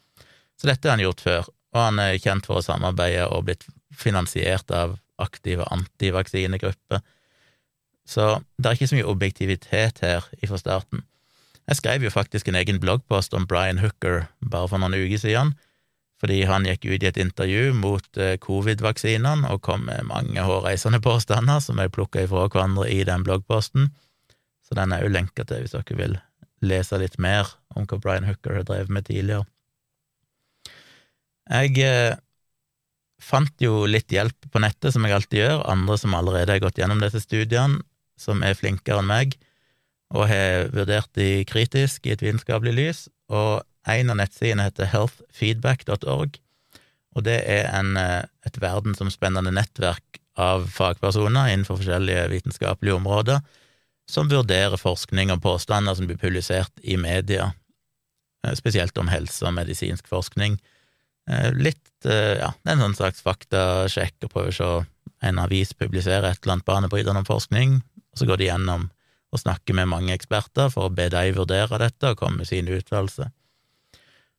Så 0.58 0.72
dette 0.72 0.88
har 0.88 0.98
han 0.98 1.04
gjort 1.04 1.22
før, 1.22 1.52
og 1.76 1.82
han 1.82 2.00
er 2.00 2.18
kjent 2.18 2.48
for 2.48 2.58
å 2.58 2.66
samarbeide 2.66 3.28
og 3.28 3.46
blitt 3.46 3.68
finansiert 3.94 4.72
av 4.72 4.98
aktive 5.20 5.68
antivaksinegrupper. 5.74 7.04
Så 8.08 8.40
det 8.58 8.70
er 8.70 8.78
ikke 8.78 8.90
så 8.90 8.98
mye 8.98 9.12
objektivitet 9.12 10.00
her 10.02 10.26
fra 10.48 10.58
starten. 10.62 11.04
Jeg 11.68 11.82
skrev 11.82 12.04
jo 12.06 12.12
faktisk 12.14 12.48
en 12.48 12.56
egen 12.56 12.80
bloggpost 12.80 13.34
om 13.36 13.48
Brian 13.48 13.82
Hooker 13.84 14.30
bare 14.40 14.70
for 14.72 14.80
noen 14.80 14.96
uker 14.96 15.20
siden, 15.20 15.56
fordi 16.22 16.42
han 16.50 16.66
gikk 16.66 16.88
ut 16.88 17.04
i 17.04 17.10
et 17.10 17.20
intervju 17.22 17.74
mot 17.78 18.20
eh, 18.22 18.38
covid-vaksinene 18.42 19.52
og 19.52 19.62
kom 19.68 19.84
med 19.90 20.08
mange 20.10 20.42
hårreisende 20.42 21.02
påstander 21.04 21.60
som 21.62 21.82
jeg 21.82 21.94
plukka 21.94 22.24
ifra 22.24 22.48
hverandre 22.48 22.88
i 22.90 23.04
den 23.06 23.26
bloggposten, 23.28 23.92
så 24.66 24.80
den 24.80 24.96
er 24.96 25.04
jo 25.04 25.12
lenka 25.14 25.46
til 25.48 25.64
hvis 25.64 25.76
dere 25.76 26.00
vil 26.00 26.16
lese 26.66 26.98
litt 26.98 27.20
mer 27.22 27.52
om 27.76 27.86
hva 27.86 28.00
Brian 28.02 28.26
Hooker 28.26 28.58
har 28.58 28.66
drevet 28.66 28.90
med 28.90 29.06
tidligere. 29.12 29.46
Jeg 31.48 31.76
eh, 31.84 32.16
fant 33.24 33.54
jo 33.62 33.86
litt 33.90 34.12
hjelp 34.12 34.50
på 34.52 34.64
nettet, 34.64 34.94
som 34.96 35.06
jeg 35.06 35.16
alltid 35.20 35.44
gjør, 35.44 35.68
andre 35.70 36.00
som 36.00 36.16
allerede 36.18 36.56
har 36.56 36.64
gått 36.64 36.80
gjennom 36.82 37.04
disse 37.04 37.22
studiene, 37.24 37.84
som 38.18 38.42
er 38.42 38.58
flinkere 38.58 39.04
enn 39.04 39.12
meg, 39.12 39.38
og 40.16 40.28
har 40.30 40.70
vurdert 40.72 41.10
de 41.18 41.44
kritisk 41.48 42.08
i 42.08 42.14
et 42.16 42.24
vitenskapelig 42.24 42.74
lys, 42.76 43.02
og 43.28 43.64
en 43.88 44.12
av 44.12 44.20
nettsidene 44.20 44.68
heter 44.68 44.90
healthfeedback.org, 44.92 46.40
og 47.18 47.26
det 47.26 47.38
er 47.50 47.70
en, 47.74 47.96
eh, 47.98 48.24
et 48.46 48.60
verdensomspennende 48.62 49.52
nettverk 49.56 50.20
av 50.38 50.68
fagpersoner 50.70 51.50
innenfor 51.52 51.80
forskjellige 51.80 52.28
vitenskapelige 52.30 52.98
områder 53.00 53.42
som 54.08 54.30
vurderer 54.32 54.78
forskning 54.80 55.34
og 55.34 55.42
påstander 55.44 55.98
som 55.98 56.08
blir 56.08 56.20
publisert 56.22 56.72
i 56.84 56.96
media, 56.98 57.54
eh, 58.46 58.54
spesielt 58.54 58.98
om 58.98 59.10
helse 59.12 59.44
og 59.46 59.56
medisinsk 59.58 60.08
forskning. 60.08 60.60
Eh, 61.30 61.52
litt 61.52 61.84
Ja, 62.06 62.54
det 62.64 62.70
er 62.70 62.72
en 62.74 62.94
sånn 62.94 62.96
slags 62.96 63.24
faktasjekk 63.26 64.28
og 64.28 64.30
prøver 64.30 64.52
å 64.52 64.54
se 64.54 64.88
en 65.28 65.40
avis 65.40 65.74
publiserer 65.74 66.30
et 66.30 66.44
eller 66.44 66.54
annet 66.54 66.66
banebrytende 66.66 67.24
om 67.24 67.26
forskning, 67.26 67.82
og 67.82 68.20
så 68.20 68.28
går 68.30 68.38
de 68.38 68.46
gjennom 68.46 68.92
og 69.32 69.42
snakker 69.42 69.76
med 69.76 69.90
mange 69.92 70.14
eksperter 70.16 70.70
for 70.74 70.88
å 70.88 70.94
be 70.94 71.10
dem 71.12 71.36
vurdere 71.36 71.80
dette 71.82 72.14
og 72.14 72.22
komme 72.22 72.42
med 72.42 72.50
sin 72.50 72.70
uttalelse. 72.72 73.30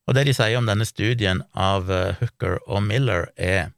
Og 0.09 0.16
det 0.16 0.25
de 0.25 0.33
sier 0.33 0.57
om 0.57 0.68
denne 0.68 0.87
studien 0.88 1.42
av 1.52 1.90
eh, 1.92 2.16
Hooker 2.21 2.59
og 2.66 2.83
Miller, 2.83 3.28
er 3.37 3.75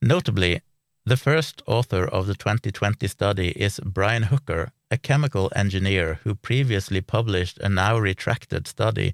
Notably, 0.00 0.60
the 1.04 1.16
first 1.16 1.60
author 1.66 2.06
of 2.06 2.26
the 2.26 2.34
2020 2.34 3.06
study 3.08 3.50
is 3.50 3.80
Brian 3.84 4.24
Hooker, 4.32 4.72
a 4.90 4.96
chemical 4.96 5.50
engineer 5.54 6.20
who 6.24 6.34
previously 6.34 7.02
published 7.02 7.58
a 7.58 7.68
now 7.68 7.98
retracted 7.98 8.66
study 8.66 9.12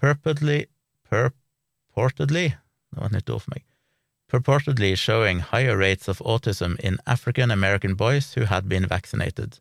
purportedly, 0.00 0.66
purportedly. 1.10 2.54
Purportedly 4.32 4.96
showing 4.96 5.40
higher 5.40 5.76
rates 5.76 6.08
of 6.08 6.18
autism 6.18 6.80
in 6.80 6.98
African 7.06 7.50
American 7.50 7.94
boys 7.94 8.34
who 8.34 8.44
had 8.44 8.68
been 8.68 8.86
vaccinated. 8.86 9.60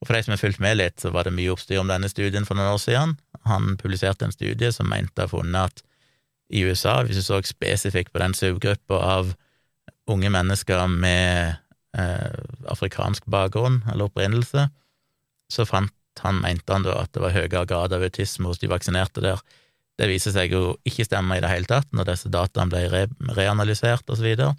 Og 0.00 0.08
For 0.08 0.16
de 0.16 0.22
som 0.24 0.32
har 0.32 0.40
fulgt 0.40 0.62
med 0.64 0.78
litt, 0.80 0.96
så 1.00 1.12
var 1.12 1.26
det 1.28 1.34
mye 1.36 1.52
oppstyr 1.52 1.80
om 1.82 1.90
denne 1.90 2.08
studien 2.08 2.46
for 2.48 2.56
noen 2.56 2.72
år 2.72 2.80
siden. 2.80 3.18
Han 3.44 3.76
publiserte 3.80 4.24
en 4.24 4.32
studie 4.32 4.72
som 4.72 4.88
mente 4.88 5.20
å 5.20 5.28
ha 5.28 5.32
funnet 5.32 5.60
at 5.68 5.84
i 6.50 6.64
USA, 6.66 7.02
hvis 7.04 7.20
du 7.20 7.22
så 7.22 7.38
spesifikt 7.46 8.12
på 8.12 8.22
den 8.22 8.34
subgruppa 8.34 8.96
av 8.96 9.34
unge 10.10 10.30
mennesker 10.32 10.88
med 10.90 11.60
eh, 11.94 12.40
afrikansk 12.72 13.28
bakgrunn 13.30 13.82
eller 13.92 14.08
opprinnelse, 14.08 14.66
så 15.50 15.66
fant 15.68 15.94
han, 16.24 16.40
mente 16.42 16.72
han 16.72 16.84
da, 16.84 16.96
at 17.04 17.12
det 17.14 17.22
var 17.22 17.36
høyere 17.36 17.66
grad 17.68 17.94
av 17.94 18.02
autisme 18.02 18.50
hos 18.50 18.58
de 18.60 18.70
vaksinerte 18.72 19.22
der. 19.22 19.38
Det 20.00 20.08
viser 20.08 20.34
seg 20.34 20.52
jo 20.56 20.74
ikke 20.88 21.06
stemme 21.06 21.36
i 21.36 21.44
det 21.44 21.52
hele 21.52 21.68
tatt 21.68 21.92
når 21.94 22.10
disse 22.10 22.32
dataene 22.32 22.72
ble 22.72 22.82
re 22.90 23.04
reanalysert, 23.36 24.08
og 24.08 24.18
så 24.18 24.26
videre. 24.26 24.54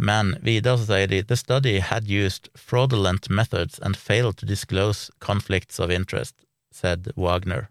Men 0.00 0.32
videre 0.40 0.78
så 0.80 0.86
sier 0.88 1.10
de 1.12 1.20
the 1.22 1.36
study 1.36 1.76
had 1.84 2.08
used 2.08 2.48
fraudulent 2.56 3.28
methods 3.28 3.78
and 3.84 3.96
failed 3.96 4.38
to 4.40 4.46
disclose 4.46 5.10
conflicts 5.18 5.78
of 5.78 5.90
interest, 5.90 6.34
said 6.72 7.12
Wagner. 7.16 7.68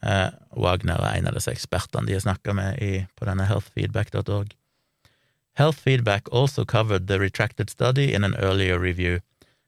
Uh, 0.00 0.30
Wagner 0.56 0.96
er 0.96 1.18
en 1.18 1.28
av 1.28 1.36
disse 1.36 1.52
ekspertene 1.52 2.08
de 2.08 2.16
har 2.16 2.24
snakka 2.24 2.54
med 2.56 2.80
i, 2.80 3.06
på 3.16 3.28
denne 3.28 3.44
healthfeedback.org. 3.48 4.56
Health 5.56 5.78
Feedback 5.78 6.28
also 6.32 6.64
covered 6.64 7.06
the 7.06 7.20
retracted 7.20 7.70
study 7.70 8.12
in 8.12 8.24
an 8.24 8.34
earlier 8.36 8.78
review. 8.78 9.20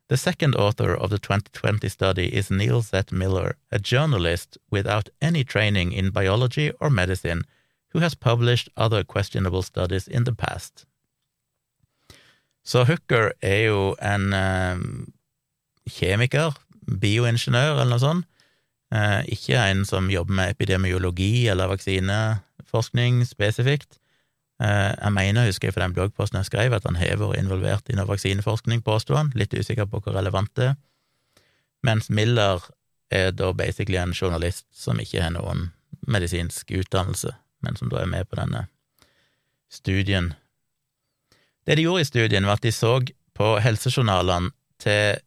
The 0.09 0.17
second 0.17 0.55
author 0.55 0.95
of 0.95 1.11
the 1.11 1.19
2020 1.19 1.89
study 1.89 2.35
is 2.35 2.51
Neil 2.51 2.81
Z. 2.81 3.13
Miller, 3.13 3.57
a 3.71 3.79
journalist 3.79 4.59
without 4.71 5.11
any 5.21 5.45
training 5.45 5.93
in 5.93 6.11
biology 6.11 6.73
or 6.81 6.91
medicine, 6.91 7.45
who 7.91 8.01
has 8.01 8.15
published 8.15 8.69
other 8.77 9.05
questionable 9.05 9.63
studies 9.63 10.09
in 10.09 10.25
the 10.25 10.35
past. 10.35 10.87
Så 12.67 12.83
Hooker 12.85 13.31
er 13.47 13.61
jo 13.69 13.83
en 14.03 14.33
eh, 14.35 14.81
kjemiker, 15.87 16.57
bioingeniør 16.87 17.77
eller 17.77 17.93
noe 17.93 18.03
sånt, 18.03 18.27
eh, 18.95 19.23
ikke 19.37 19.61
en 19.71 19.85
som 19.87 20.11
jobber 20.11 20.35
med 20.35 20.57
epidemiologi 20.57 21.47
eller 21.53 21.71
vaksineforskning 21.71 23.23
spesifikt. 23.27 24.01
Eh, 24.63 24.93
jeg 24.99 25.13
mener, 25.15 25.47
husker 25.47 25.69
jeg 25.69 25.77
fra 25.77 25.87
den 25.87 25.95
bloggposten 25.95 26.41
jeg 26.41 26.51
skrev, 26.51 26.75
at 26.75 26.89
han 26.89 26.99
har 26.99 27.21
vært 27.21 27.39
involvert 27.39 27.91
i 27.93 27.99
noe 27.99 28.09
vaksineforskning, 28.11 28.83
påsto 28.83 29.15
han, 29.15 29.31
litt 29.39 29.55
usikker 29.55 29.87
på 29.91 30.01
hvor 30.03 30.17
relevant 30.19 30.51
det 30.59 30.73
er, 30.73 30.77
mens 31.87 32.11
Miller 32.11 32.65
er 33.15 33.31
da 33.31 33.53
basically 33.55 34.01
en 34.01 34.17
journalist 34.17 34.67
som 34.75 34.99
ikke 34.99 35.23
har 35.23 35.37
noen 35.37 35.69
medisinsk 36.11 36.73
utdannelse, 36.75 37.31
men 37.63 37.79
som 37.79 37.93
da 37.93 38.01
er 38.03 38.11
med 38.11 38.27
på 38.27 38.41
denne 38.41 38.65
studien 39.71 40.33
det 41.67 41.77
de 41.79 41.87
gjorde 41.87 42.05
i 42.05 42.09
studien, 42.09 42.47
var 42.47 42.61
at 42.61 42.67
de 42.67 42.73
så 42.75 42.99
på 43.37 43.53
helsejournalene 43.63 44.53
til 44.83 45.19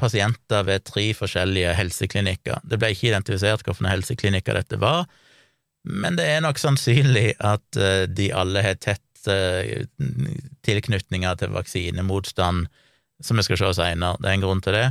pasienter 0.00 0.64
ved 0.66 0.84
tre 0.88 1.04
forskjellige 1.14 1.74
helseklinikker. 1.78 2.62
Det 2.66 2.78
ble 2.80 2.92
ikke 2.94 3.10
identifisert 3.12 3.62
hvilke 3.66 3.90
helseklinikker 3.90 4.58
dette 4.58 4.80
var, 4.82 5.06
men 5.82 6.18
det 6.18 6.26
er 6.30 6.42
nok 6.44 6.60
sannsynlig 6.62 7.32
at 7.42 7.78
eh, 7.78 8.04
de 8.06 8.30
alle 8.34 8.62
har 8.62 8.78
tett 8.82 9.30
eh, 9.30 9.86
tilknytninger 10.66 11.38
til 11.40 11.54
vaksinemotstand, 11.56 12.68
som 13.22 13.38
vi 13.38 13.46
skal 13.46 13.58
se 13.58 13.72
seinere. 13.80 14.18
Det 14.22 14.30
er 14.30 14.36
en 14.38 14.44
grunn 14.44 14.62
til 14.62 14.78
det. 14.78 14.86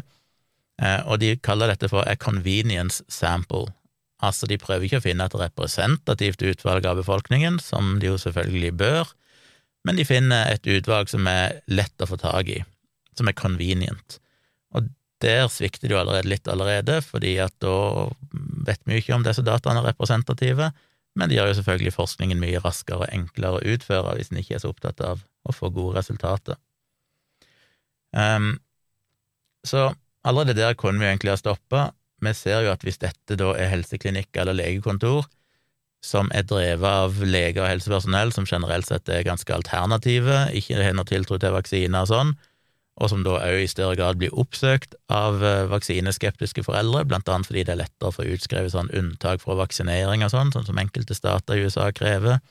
Eh, 0.83 0.99
og 1.07 1.21
de 1.23 1.37
kaller 1.43 1.71
dette 1.71 1.87
for 1.91 2.03
a 2.07 2.17
convenience 2.19 3.05
sample. 3.11 3.69
Altså, 4.21 4.47
de 4.51 4.59
prøver 4.61 4.85
ikke 4.85 4.99
å 5.01 5.07
finne 5.07 5.25
et 5.25 5.37
representativt 5.37 6.43
utvalg 6.45 6.85
av 6.85 6.99
befolkningen, 6.99 7.57
som 7.63 7.95
de 8.01 8.11
jo 8.11 8.19
selvfølgelig 8.21 8.75
bør, 8.77 9.15
men 9.87 9.97
de 9.97 10.05
finner 10.05 10.51
et 10.51 10.67
utvalg 10.69 11.09
som 11.09 11.27
er 11.29 11.61
lett 11.71 12.03
å 12.03 12.09
få 12.09 12.19
tak 12.21 12.49
i, 12.53 12.59
som 13.17 13.29
er 13.29 13.37
convenient. 13.37 14.19
Og 14.77 14.89
der 15.23 15.47
svikter 15.53 15.91
jo 15.91 15.99
allerede 16.01 16.29
litt 16.29 16.49
allerede, 16.49 16.99
fordi 17.05 17.35
at 17.41 17.53
da 17.63 18.07
vet 18.67 18.81
vi 18.85 18.97
jo 18.97 19.03
ikke 19.03 19.17
om 19.17 19.25
disse 19.25 19.45
dataene 19.45 19.81
er 19.81 19.91
representative, 19.91 20.71
men 21.17 21.27
det 21.27 21.37
gjør 21.37 21.51
jo 21.51 21.57
selvfølgelig 21.59 21.95
forskningen 21.97 22.39
mye 22.39 22.61
raskere 22.63 23.03
og 23.03 23.13
enklere 23.13 23.59
å 23.59 23.73
utføre 23.73 24.15
hvis 24.15 24.31
en 24.31 24.39
ikke 24.39 24.55
er 24.57 24.63
så 24.63 24.71
opptatt 24.71 25.01
av 25.03 25.25
å 25.43 25.55
få 25.55 25.71
gode 25.73 25.97
resultater. 25.99 26.59
Um, 28.15 28.53
så 29.67 29.91
allerede 30.27 30.59
der 30.59 30.77
kunne 30.79 31.01
vi 31.01 31.09
egentlig 31.09 31.33
ha 31.33 31.39
stoppa. 31.39 31.89
Vi 32.21 32.33
ser 32.37 32.65
jo 32.65 32.71
at 32.71 32.83
hvis 32.85 33.01
dette 33.01 33.37
da 33.39 33.51
er 33.57 33.71
helseklinikk 33.73 34.37
eller 34.39 34.55
legekontor, 34.57 35.27
som 36.01 36.31
er 36.33 36.47
drevet 36.49 36.85
av 36.87 37.19
leger 37.21 37.61
og 37.61 37.69
helsepersonell 37.69 38.33
som 38.33 38.47
generelt 38.49 38.89
sett 38.89 39.09
er 39.09 39.25
ganske 39.25 39.53
alternative, 39.53 40.47
ikke 40.57 40.79
har 40.81 40.95
noe 40.97 41.09
tiltro 41.09 41.37
til 41.41 41.53
vaksiner 41.53 42.07
og 42.07 42.09
sånn, 42.09 42.33
og 43.01 43.09
som 43.09 43.21
da 43.25 43.37
òg 43.39 43.63
i 43.63 43.69
større 43.69 43.95
grad 43.97 44.19
blir 44.21 44.33
oppsøkt 44.37 44.97
av 45.13 45.41
eh, 45.45 45.67
vaksineskeptiske 45.71 46.65
foreldre, 46.65 47.05
blant 47.09 47.29
annet 47.29 47.47
fordi 47.49 47.63
det 47.65 47.75
er 47.75 47.83
lettere 47.83 48.09
å 48.09 48.15
få 48.15 48.25
utskrevet 48.33 48.73
sånn 48.73 48.91
unntak 48.97 49.41
fra 49.41 49.55
vaksinering 49.61 50.25
og 50.25 50.33
sånn, 50.33 50.51
sånn 50.53 50.67
som 50.67 50.81
enkelte 50.81 51.17
stater 51.17 51.57
i 51.57 51.65
USA 51.65 51.87
krever, 51.95 52.41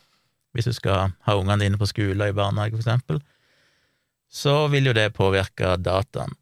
hvis 0.54 0.70
du 0.70 0.74
skal 0.74 1.12
ha 1.26 1.36
ungene 1.38 1.62
dine 1.62 1.78
på 1.78 1.90
skole 1.90 2.24
og 2.24 2.32
i 2.32 2.38
barnehage, 2.38 2.74
for 2.74 2.82
eksempel, 2.82 3.20
så 4.30 4.56
vil 4.70 4.90
jo 4.90 4.94
det 4.96 5.10
påvirke 5.14 5.74
dataen. 5.82 6.32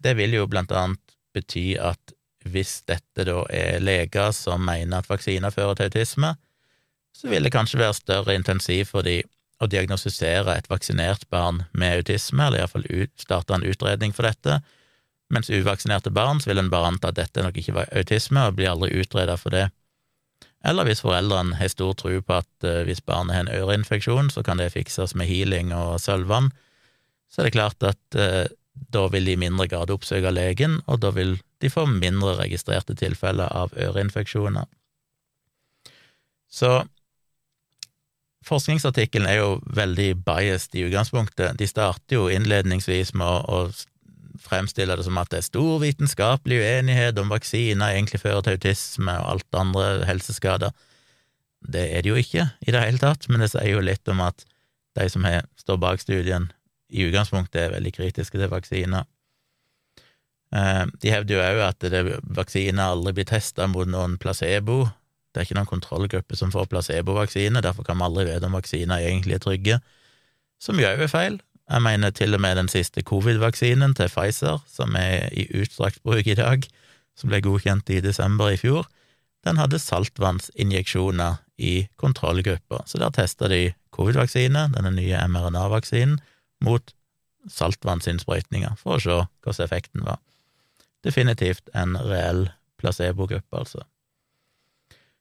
Det 0.00 0.14
vil 0.16 0.36
jo 0.36 0.48
blant 0.48 0.72
annet 0.72 1.16
bety 1.36 1.74
at 1.80 2.14
hvis 2.46 2.82
dette 2.88 3.24
da 3.26 3.40
er 3.50 3.80
leger 3.82 4.30
som 4.36 4.62
mener 4.64 5.00
at 5.00 5.10
vaksiner 5.10 5.54
fører 5.54 5.78
til 5.78 5.90
autisme, 5.90 6.34
så 7.16 7.30
vil 7.32 7.42
det 7.42 7.54
kanskje 7.54 7.80
være 7.80 7.96
større 7.98 8.36
intensiv 8.38 8.92
for 8.92 9.06
de 9.06 9.22
å 9.58 9.66
diagnostisere 9.66 10.54
et 10.54 10.68
vaksinert 10.70 11.24
barn 11.34 11.64
med 11.72 11.98
autisme, 11.98 12.46
eller 12.46 12.62
iallfall 12.62 12.86
starte 13.18 13.56
en 13.56 13.66
utredning 13.66 14.14
for 14.14 14.28
dette, 14.28 14.60
mens 15.34 15.50
uvaksinerte 15.50 16.12
barn 16.14 16.40
så 16.40 16.52
vil 16.52 16.62
en 16.62 16.70
bare 16.72 16.92
anta 16.92 17.10
at 17.10 17.18
dette 17.18 17.42
nok 17.44 17.58
ikke 17.58 17.74
var 17.76 17.90
autisme, 17.96 18.46
og 18.46 18.56
blir 18.56 18.70
aldri 18.70 18.94
utreda 19.02 19.36
for 19.40 19.52
det. 19.52 19.66
Eller 20.66 20.88
hvis 20.88 21.02
foreldrene 21.04 21.58
har 21.58 21.70
stor 21.70 21.92
tro 21.98 22.14
på 22.22 22.38
at 22.38 22.66
uh, 22.66 22.82
hvis 22.86 23.02
barnet 23.06 23.36
har 23.36 23.44
en 23.46 23.52
øreinfeksjon, 23.60 24.30
så 24.34 24.42
kan 24.46 24.58
det 24.62 24.72
fikses 24.74 25.14
med 25.18 25.28
healing 25.30 25.74
og 25.76 25.98
sølvvann, 26.02 26.50
så 27.28 27.42
er 27.42 27.48
det 27.48 27.56
klart 27.58 27.84
at 27.86 28.18
uh, 28.18 28.46
da 28.94 29.06
vil 29.12 29.26
de 29.28 29.34
i 29.34 29.40
mindre 29.40 29.68
grad 29.70 29.90
oppsøke 29.90 30.30
legen, 30.32 30.80
og 30.86 31.00
da 31.02 31.12
vil 31.14 31.36
de 31.62 31.70
få 31.70 31.86
mindre 31.90 32.36
registrerte 32.38 32.96
tilfeller 32.98 33.50
av 33.50 33.74
øreinfeksjoner. 33.76 34.68
Så 36.48 36.72
forskningsartikkelen 38.48 39.28
er 39.28 39.40
jo 39.42 39.50
veldig 39.76 40.10
biased 40.24 40.76
i 40.78 40.86
utgangspunktet. 40.88 41.58
De 41.58 41.68
starter 41.68 42.16
jo 42.16 42.28
innledningsvis 42.32 43.14
med 43.18 43.48
å, 43.50 43.68
fremstille 44.38 44.94
det 44.94 45.02
som 45.02 45.18
at 45.18 45.32
det 45.32 45.40
er 45.40 45.46
stor 45.48 45.80
vitenskapelig 45.82 46.60
uenighet 46.62 47.18
om 47.18 47.32
vaksiner 47.32 47.96
egentlig 47.96 48.20
fører 48.22 48.44
til 48.46 48.58
autisme 48.58 49.14
og 49.18 49.32
alt 49.32 49.56
andre 49.58 49.86
helseskader. 50.06 50.76
Det 51.58 51.88
er 51.96 52.04
det 52.06 52.12
jo 52.12 52.20
ikke 52.20 52.44
i 52.62 52.74
det 52.74 52.84
hele 52.84 53.02
tatt, 53.02 53.26
men 53.28 53.42
det 53.42 53.50
sier 53.50 53.72
jo 53.72 53.82
litt 53.82 54.06
om 54.10 54.22
at 54.22 54.46
de 54.98 55.08
som 55.10 55.26
står 55.58 55.80
bak 55.82 56.02
studien, 56.02 56.48
i 56.88 57.04
utgangspunktet 57.08 57.60
er 57.62 57.74
veldig 57.76 57.92
kritiske 57.96 58.40
til 58.40 58.50
vaksiner. 58.52 59.06
Eh, 60.54 60.84
de 61.02 61.12
hevder 61.12 61.36
jo 61.36 61.44
òg 61.44 61.62
at 61.66 61.88
det, 61.92 62.02
vaksiner 62.22 62.94
aldri 62.94 63.18
blir 63.18 63.28
testa 63.28 63.68
mot 63.68 63.88
noen 63.88 64.16
placebo. 64.20 64.86
Det 65.28 65.42
er 65.42 65.48
ikke 65.48 65.58
noen 65.58 65.70
kontrollgruppe 65.70 66.38
som 66.40 66.52
får 66.54 66.70
placebovaksine, 66.72 67.62
derfor 67.64 67.84
kan 67.84 68.00
vi 68.00 68.06
aldri 68.08 68.28
vite 68.30 68.48
om 68.48 68.56
vaksiner 68.56 69.04
egentlig 69.04 69.36
er 69.36 69.44
trygge, 69.44 69.80
som 70.62 70.80
jo 70.80 70.88
òg 70.88 71.04
er 71.04 71.12
feil. 71.12 71.40
Jeg 71.68 71.84
mener 71.84 72.14
til 72.16 72.32
og 72.32 72.40
med 72.40 72.56
den 72.56 72.70
siste 72.72 73.04
covid-vaksinen 73.04 73.92
til 73.94 74.08
Pfizer, 74.08 74.62
som 74.72 74.96
er 74.96 75.28
i 75.36 75.44
utstrakt 75.60 76.00
bruk 76.02 76.26
i 76.26 76.36
dag, 76.38 76.64
som 77.18 77.28
ble 77.28 77.42
godkjent 77.44 77.90
i 77.92 78.00
desember 78.00 78.54
i 78.54 78.56
fjor, 78.56 78.88
den 79.44 79.60
hadde 79.60 79.78
saltvannsinjeksjoner 79.78 81.42
i 81.60 81.88
kontrollgrupper. 82.00 82.86
Så 82.88 82.98
der 82.98 83.12
testa 83.14 83.50
de 83.52 83.74
covid-vaksine, 83.94 84.70
denne 84.74 84.94
nye 84.96 85.20
mRNA-vaksinen, 85.28 86.18
mot 86.64 86.94
saltvannsinnsprøytninger 87.48 88.74
for 88.80 88.96
å 88.96 89.02
se 89.02 89.18
hvordan 89.18 89.64
effekten 89.64 90.04
var. 90.06 90.18
Definitivt 91.06 91.70
en 91.78 91.96
reell 91.96 92.48
placebogruppe, 92.78 93.54
altså. 93.54 93.84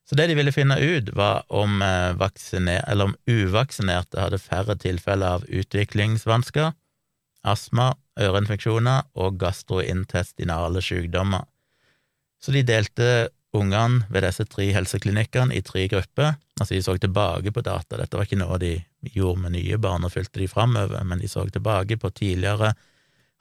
Så 0.07 0.15
det 0.15 0.29
de 0.29 0.37
ville 0.39 0.53
finne 0.55 0.77
ut, 0.79 1.09
var 1.15 1.43
om, 1.51 1.81
eh, 1.81 3.01
om 3.03 3.15
uvaksinerte 3.27 4.21
hadde 4.21 4.39
færre 4.39 4.77
tilfeller 4.79 5.39
av 5.39 5.43
utviklingsvansker, 5.51 6.71
astma, 7.43 7.93
øreinfeksjoner 8.17 9.03
og 9.15 9.37
gastrointestinale 9.39 10.81
sykdommer. 10.81 11.43
Så 12.39 12.53
de 12.53 12.63
delte 12.63 13.29
ungene 13.57 14.05
ved 14.09 14.23
disse 14.23 14.45
tre 14.45 14.69
helseklinikkene 14.75 15.55
i 15.55 15.61
tre 15.65 15.87
grupper. 15.91 16.37
Altså, 16.59 16.73
de 16.73 16.83
så 16.85 16.97
tilbake 16.97 17.51
på 17.51 17.63
data, 17.65 17.97
dette 17.97 18.17
var 18.17 18.27
ikke 18.27 18.39
noe 18.39 18.59
de 18.61 18.77
gjorde 19.13 19.43
med 19.45 19.55
nye 19.55 19.79
barn 19.81 20.05
og 20.07 20.13
fulgte 20.13 20.41
de 20.41 20.49
framover, 20.51 21.03
men 21.03 21.21
de 21.21 21.29
så 21.31 21.45
tilbake 21.49 21.97
på 22.01 22.11
tidligere 22.15 22.73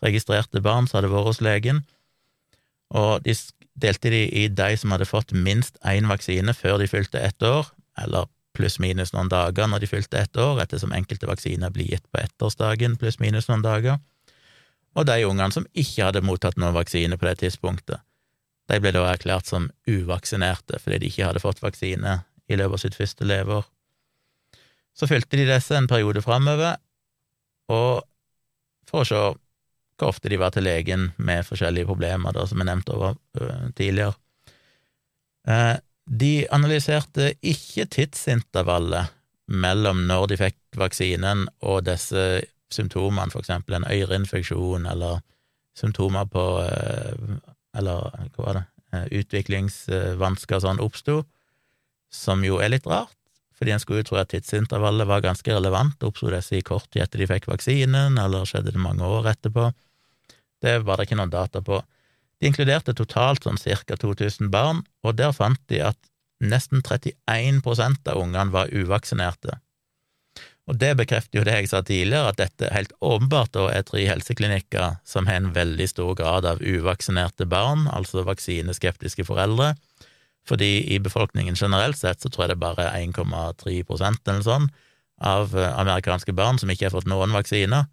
registrerte 0.05 0.61
barn 0.61 0.89
som 0.89 1.01
hadde 1.01 1.13
vært 1.13 1.31
hos 1.31 1.43
legen, 1.45 1.85
og 2.95 3.23
de 3.25 3.35
delte 3.81 4.13
de 4.13 4.23
i 4.29 4.47
de 4.49 4.71
som 4.79 4.93
hadde 4.95 5.09
fått 5.09 5.35
minst 5.35 5.79
én 5.85 6.09
vaksine 6.09 6.55
før 6.55 6.79
de 6.81 6.89
fylte 6.91 7.21
ett 7.21 7.43
år, 7.43 7.69
eller 7.99 8.29
pluss-minus 8.57 9.13
noen 9.13 9.29
dager 9.33 9.69
når 9.69 9.85
de 9.85 9.91
fylte 9.91 10.21
ett 10.21 10.37
år, 10.41 10.63
ettersom 10.65 10.95
enkelte 10.97 11.29
vaksiner 11.29 11.73
blir 11.73 11.91
gitt 11.93 12.07
på 12.13 12.23
ettårsdagen 12.23 12.97
pluss-minus 13.01 13.51
noen 13.51 13.65
dager, 13.65 13.99
og 14.97 15.09
de 15.09 15.19
ungene 15.29 15.53
som 15.53 15.67
ikke 15.77 16.09
hadde 16.09 16.25
mottatt 16.25 16.57
noen 16.61 16.77
vaksine 16.77 17.19
på 17.21 17.29
det 17.29 17.39
tidspunktet. 17.43 18.01
De 18.67 18.79
ble 18.83 18.91
da 18.95 19.05
erklært 19.13 19.47
som 19.47 19.69
uvaksinerte 19.87 20.81
fordi 20.83 21.03
de 21.03 21.11
ikke 21.11 21.29
hadde 21.29 21.43
fått 21.43 21.63
vaksine 21.63 22.21
i 22.49 22.57
løpet 22.59 22.79
av 22.79 22.83
sitt 22.83 22.97
første 22.99 23.27
leveår. 23.29 23.67
Så 24.97 25.09
fylte 25.11 25.37
de 25.37 25.45
disse 25.49 25.77
en 25.77 25.89
periode 25.91 26.23
framover, 26.25 26.79
og 27.73 28.07
for 28.89 29.03
å 29.03 29.09
se 29.09 29.25
hvor 29.97 30.13
ofte 30.13 30.29
de 30.29 30.39
var 30.41 30.53
til 30.53 30.67
legen 30.67 31.11
med 31.17 31.47
forskjellige 31.49 31.89
problemer, 31.89 32.35
da, 32.37 32.45
som 32.49 32.61
jeg 32.61 32.69
nevnte 32.69 32.95
over 32.97 33.17
uh, 33.41 33.69
tidligere. 33.77 34.13
Uh, 35.49 35.77
de 36.07 36.47
analyserte 36.53 37.33
ikke 37.43 37.87
tidsintervallet 37.91 39.15
mellom 39.47 40.05
når 40.07 40.27
de 40.31 40.39
fikk 40.41 40.59
vaksinen 40.79 41.47
og 41.65 41.87
disse 41.89 42.27
symptomene, 42.73 43.33
for 43.33 43.41
eksempel 43.41 43.79
en 43.79 43.89
øreinfeksjon 43.89 44.89
eller 44.91 45.23
symptomer 45.79 46.29
på 46.31 46.47
uh, 46.63 47.37
Eller 47.77 48.29
hva 48.33 48.45
var 48.45 48.55
det? 48.57 48.63
Utviklingsvansker 49.13 50.61
sånn 50.63 50.79
oppsto, 50.81 51.19
som 52.09 52.41
jo 52.47 52.57
er 52.65 52.71
litt 52.73 52.87
rart, 52.89 53.13
fordi 53.57 53.73
en 53.73 53.81
skulle 53.81 54.03
jo 54.03 54.11
tro 54.11 54.19
at 54.21 54.31
tidsintervallet 54.33 55.09
var 55.09 55.25
ganske 55.25 55.53
relevant. 55.53 56.03
Oppsto 56.05 56.29
disse 56.33 56.59
i 56.59 56.65
kort 56.67 56.91
tid 56.91 57.07
etter 57.07 57.23
de 57.23 57.29
fikk 57.31 57.49
vaksinen, 57.49 58.19
eller 58.21 58.49
skjedde 58.49 58.75
det 58.75 58.83
mange 58.83 59.07
år 59.07 59.31
etterpå? 59.33 59.71
Det 60.63 60.79
var 60.85 60.99
det 60.99 61.09
ikke 61.09 61.21
noen 61.21 61.33
data 61.33 61.63
på. 61.65 61.81
De 62.41 62.51
inkluderte 62.51 62.93
totalt 62.97 63.47
sånn 63.47 63.61
ca. 63.61 63.97
2000 63.97 64.53
barn, 64.53 64.85
og 65.05 65.17
der 65.17 65.33
fant 65.33 65.63
de 65.73 65.81
at 65.89 65.99
nesten 66.45 66.83
31% 66.85 68.11
av 68.13 68.21
ungene 68.21 68.53
var 68.53 68.73
uvaksinerte. 68.73 69.57
Og 70.67 70.77
det 70.83 70.97
bekrefter 70.99 71.39
jo 71.39 71.45
det 71.47 71.55
jeg 71.61 71.71
sa 71.71 71.81
tidligere, 71.87 72.33
at 72.33 72.41
dette 72.41 72.73
helt 72.75 72.93
åpenbart 73.01 73.57
er 73.71 73.85
tre 73.87 74.03
helseklinikker 74.09 74.99
som 75.07 75.29
har 75.31 75.39
en 75.39 75.53
veldig 75.55 75.87
stor 75.89 76.17
grad 76.19 76.49
av 76.49 76.61
uvaksinerte 76.61 77.47
barn, 77.49 77.87
altså 77.95 78.27
vaksineskeptiske 78.27 79.25
foreldre, 79.29 79.77
fordi 80.47 80.95
i 80.95 80.99
befolkningen 81.03 81.59
generelt 81.59 81.99
sett 81.99 82.23
så 82.23 82.31
tror 82.31 82.47
jeg 82.47 82.55
det 82.55 82.63
bare 82.63 82.89
er 82.91 83.05
1,3% 83.05 84.31
eller 84.31 84.45
sånn 84.47 84.69
av 85.17 85.55
amerikanske 85.57 86.35
barn 86.37 86.61
som 86.61 86.71
ikke 86.71 86.89
har 86.89 86.95
fått 86.95 87.09
noen 87.11 87.33
vaksiner. 87.35 87.87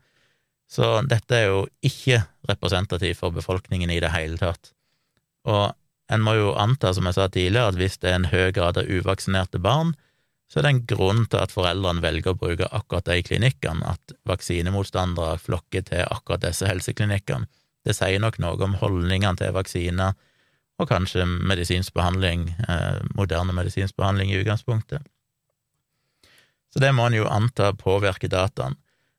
Så 0.69 1.01
dette 1.07 1.37
er 1.37 1.51
jo 1.51 1.63
ikke 1.85 2.23
representativt 2.49 3.19
for 3.19 3.35
befolkningen 3.35 3.91
i 3.93 4.01
det 4.03 4.11
hele 4.13 4.39
tatt. 4.41 4.73
Og 5.47 5.71
en 6.11 6.23
må 6.23 6.35
jo 6.37 6.53
anta, 6.59 6.91
som 6.93 7.07
jeg 7.07 7.17
sa 7.17 7.27
tidligere, 7.31 7.71
at 7.71 7.79
hvis 7.79 7.99
det 8.01 8.11
er 8.11 8.17
en 8.19 8.31
høy 8.31 8.51
grad 8.55 8.79
av 8.79 8.89
uvaksinerte 8.89 9.61
barn, 9.63 9.93
så 10.51 10.59
er 10.59 10.67
det 10.67 10.71
en 10.73 10.83
grunn 10.91 11.23
til 11.31 11.41
at 11.41 11.53
foreldrene 11.53 12.03
velger 12.03 12.33
å 12.33 12.37
bruke 12.37 12.67
akkurat 12.69 13.07
de 13.07 13.23
klinikkene, 13.25 13.95
at 13.95 14.13
vaksinemotstandere 14.29 15.39
flokker 15.41 15.85
til 15.87 16.03
akkurat 16.05 16.43
disse 16.43 16.67
helseklinikkene. 16.69 17.49
Det 17.83 17.95
sier 17.97 18.21
nok 18.21 18.37
noe 18.43 18.59
om 18.63 18.75
holdningene 18.79 19.39
til 19.39 19.55
vaksiner, 19.55 20.13
og 20.81 20.89
kanskje 20.89 21.25
medisinsk 21.25 21.93
behandling, 21.93 22.49
eh, 22.67 23.01
moderne 23.15 23.53
medisinsk 23.53 23.95
behandling 23.95 24.31
i 24.31 24.39
utgangspunktet. 24.41 25.03
Så 26.73 26.79
det 26.79 26.93
må 26.95 27.05
en 27.07 27.19
jo 27.19 27.27
anta 27.29 27.73
påvirker 27.77 28.31
dataen. 28.33 28.75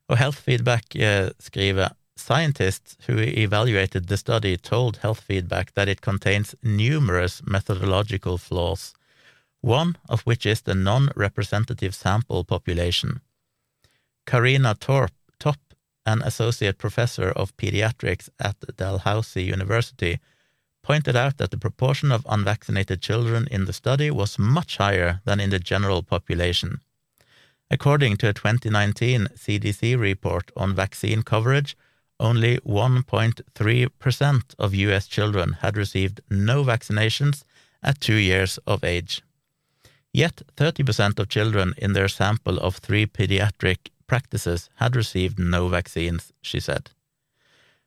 Og 0.08 0.18
Health 0.18 0.40
Feedback 0.42 0.96
eh, 0.96 1.30
skriver 1.38 1.94
Scientists 2.16 2.96
who 3.06 3.18
evaluated 3.18 4.08
the 4.08 4.16
study 4.16 4.56
told 4.56 4.98
Health 4.98 5.20
Feedback 5.20 5.74
that 5.74 5.88
it 5.88 6.00
contains 6.00 6.54
numerous 6.62 7.42
methodological 7.44 8.38
flaws, 8.38 8.94
one 9.60 9.96
of 10.08 10.22
which 10.22 10.46
is 10.46 10.62
the 10.62 10.74
non-representative 10.74 11.94
sample 11.94 12.44
population. 12.44 13.20
Karina 14.26 14.74
Torp, 14.74 15.12
Topp, 15.40 15.58
an 16.06 16.22
associate 16.22 16.78
professor 16.78 17.30
of 17.30 17.56
pediatrics 17.56 18.28
at 18.38 18.56
Dalhousie 18.76 19.42
University, 19.42 20.20
pointed 20.84 21.16
out 21.16 21.38
that 21.38 21.50
the 21.50 21.58
proportion 21.66 22.12
of 22.12 22.26
unvaccinated 22.28 23.00
children 23.00 23.48
in 23.50 23.64
the 23.64 23.72
study 23.72 24.10
was 24.10 24.38
much 24.38 24.76
higher 24.76 25.20
than 25.24 25.40
in 25.40 25.50
the 25.50 25.58
general 25.58 26.02
population. 26.02 26.80
According 27.70 28.18
to 28.18 28.28
a 28.28 28.34
2019 28.34 29.28
CDC 29.34 29.98
report 29.98 30.52
on 30.56 30.74
vaccine 30.74 31.22
coverage, 31.22 31.76
only 32.20 32.58
1.3% 32.58 34.42
of 34.58 34.74
US 34.74 35.06
children 35.08 35.54
had 35.62 35.76
received 35.76 36.20
no 36.30 36.62
vaccinations 36.62 37.44
at 37.82 38.00
two 38.00 38.14
years 38.14 38.58
of 38.66 38.84
age. 38.84 39.22
Yet 40.12 40.42
30% 40.56 41.18
of 41.18 41.28
children 41.28 41.74
in 41.78 41.94
their 41.94 42.08
sample 42.08 42.58
of 42.58 42.76
three 42.76 43.06
pediatric 43.06 43.90
practices 44.06 44.70
had 44.76 44.94
received 44.94 45.38
no 45.38 45.68
vaccines, 45.68 46.32
she 46.42 46.60
said. 46.60 46.90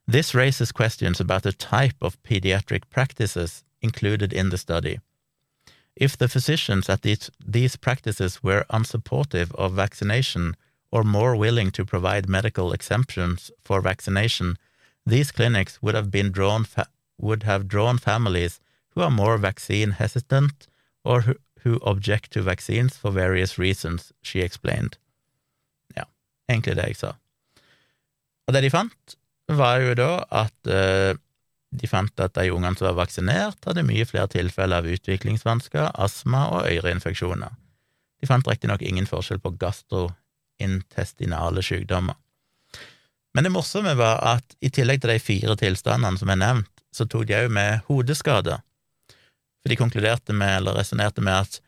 This 0.07 0.33
raises 0.33 0.71
questions 0.71 1.19
about 1.19 1.43
the 1.43 1.51
type 1.51 1.95
of 2.01 2.21
pediatric 2.23 2.83
practices 2.89 3.65
included 3.81 4.31
in 4.31 4.49
the 4.49 4.57
study. 4.57 4.99
If 5.97 6.15
the 6.15 6.29
physicians 6.29 6.89
at 6.89 7.01
these, 7.01 7.29
these 7.45 7.75
practices 7.75 8.41
were 8.41 8.65
unsupportive 8.69 9.53
of 9.55 9.73
vaccination 9.73 10.55
or 10.91 11.03
more 11.03 11.35
willing 11.35 11.71
to 11.71 11.83
provide 11.83 12.29
medical 12.29 12.71
exemptions 12.71 13.51
for 13.61 13.81
vaccination, 13.81 14.57
these 15.05 15.31
clinics 15.31 15.81
would 15.81 15.95
have 15.95 16.09
been 16.09 16.31
drawn 16.31 16.65
would 17.17 17.43
have 17.43 17.67
drawn 17.67 17.97
families 17.97 18.61
who 18.91 19.01
are 19.01 19.11
more 19.11 19.37
vaccine 19.37 19.91
hesitant 19.91 20.67
or 21.03 21.21
who, 21.21 21.35
who 21.61 21.79
object 21.81 22.31
to 22.31 22.41
vaccines 22.41 22.95
for 22.95 23.11
various 23.11 23.57
reasons, 23.57 24.13
she 24.21 24.39
explained. 24.39 24.97
Ja, 25.97 26.03
egentlig 26.47 26.75
det 26.75 26.85
jeg 26.87 26.95
sa. 26.95 27.11
Og 28.47 28.53
det 28.53 28.63
de 28.63 28.69
fant, 28.69 29.17
var 29.55 29.79
jo 29.79 29.93
da 29.95 30.11
at 30.43 30.67
uh, 30.67 31.15
de 31.71 31.87
fant 31.87 32.19
at 32.23 32.35
de 32.35 32.51
ungene 32.51 32.75
som 32.77 32.87
var 32.89 32.97
vaksinert, 33.03 33.65
hadde 33.67 33.83
mye 33.87 34.05
flere 34.07 34.27
tilfeller 34.31 34.77
av 34.81 34.87
utviklingsvansker, 34.91 35.91
astma 35.93 36.47
og 36.55 36.67
øreinfeksjoner. 36.67 37.49
De 38.21 38.29
fant 38.29 38.47
riktignok 38.47 38.81
ingen 38.81 39.07
forskjell 39.07 39.39
på 39.43 39.55
gastrointestinale 39.61 41.61
sykdommer. 41.63 42.15
Men 43.35 43.43
det 43.45 43.53
morsomme 43.53 43.93
var 43.99 44.17
at 44.25 44.55
i 44.65 44.69
tillegg 44.73 45.01
til 45.03 45.11
de 45.13 45.19
fire 45.21 45.55
tilstandene 45.59 46.17
som 46.17 46.29
er 46.33 46.41
nevnt, 46.41 46.73
så 46.95 47.05
tok 47.05 47.27
de 47.29 47.37
òg 47.37 47.49
med 47.53 47.79
hodeskader. 47.85 48.59
For 49.61 49.69
de 49.69 49.77
konkluderte 49.77 50.33
med, 50.33 50.61
eller 50.61 50.79
resonnerte 50.79 51.21
med, 51.21 51.45
at 51.45 51.61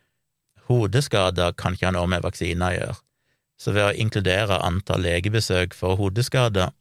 hodeskader 0.66 1.54
kan 1.58 1.72
ikke 1.76 1.90
ha 1.90 1.94
noe 1.94 2.10
med 2.10 2.24
vaksiner 2.24 2.66
å 2.66 2.76
gjøre. 2.78 2.98
Så 3.60 3.68
ved 3.76 3.84
å 3.84 3.98
inkludere 4.02 4.62
antall 4.64 5.04
legebesøk 5.04 5.76
for 5.76 6.00
hodeskader 6.00 6.72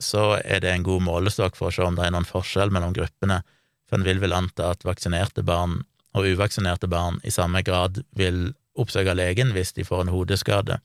så 0.00 0.40
er 0.40 0.62
det 0.64 0.72
en 0.72 0.86
god 0.86 1.04
målestokk 1.04 1.58
for 1.58 1.68
å 1.68 1.74
se 1.74 1.84
om 1.84 1.96
det 1.96 2.06
er 2.06 2.14
noen 2.14 2.28
forskjell 2.28 2.72
mellom 2.72 2.94
gruppene, 2.96 3.42
for 3.88 3.98
en 3.98 4.06
vil 4.06 4.22
vel 4.22 4.34
anta 4.36 4.72
at 4.72 4.86
vaksinerte 4.86 5.44
barn 5.46 5.82
og 6.16 6.26
uvaksinerte 6.26 6.88
barn 6.90 7.20
i 7.26 7.32
samme 7.34 7.62
grad 7.66 8.02
vil 8.18 8.50
oppsøke 8.80 9.14
legen 9.14 9.52
hvis 9.54 9.74
de 9.76 9.86
får 9.86 10.06
en 10.06 10.14
hodeskade. 10.14 10.80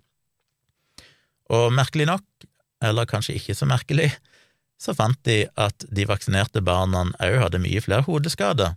Og 1.54 1.72
merkelig 1.74 2.10
nok, 2.10 2.26
eller 2.84 3.10
kanskje 3.10 3.38
ikke 3.38 3.56
så 3.58 3.68
merkelig, 3.70 4.12
så 4.82 4.94
fant 4.98 5.20
de 5.26 5.46
at 5.56 5.86
de 5.88 6.08
vaksinerte 6.10 6.62
barna 6.66 7.06
òg 7.24 7.38
hadde 7.46 7.62
mye 7.64 7.82
flere 7.82 8.06
hodeskader, 8.08 8.76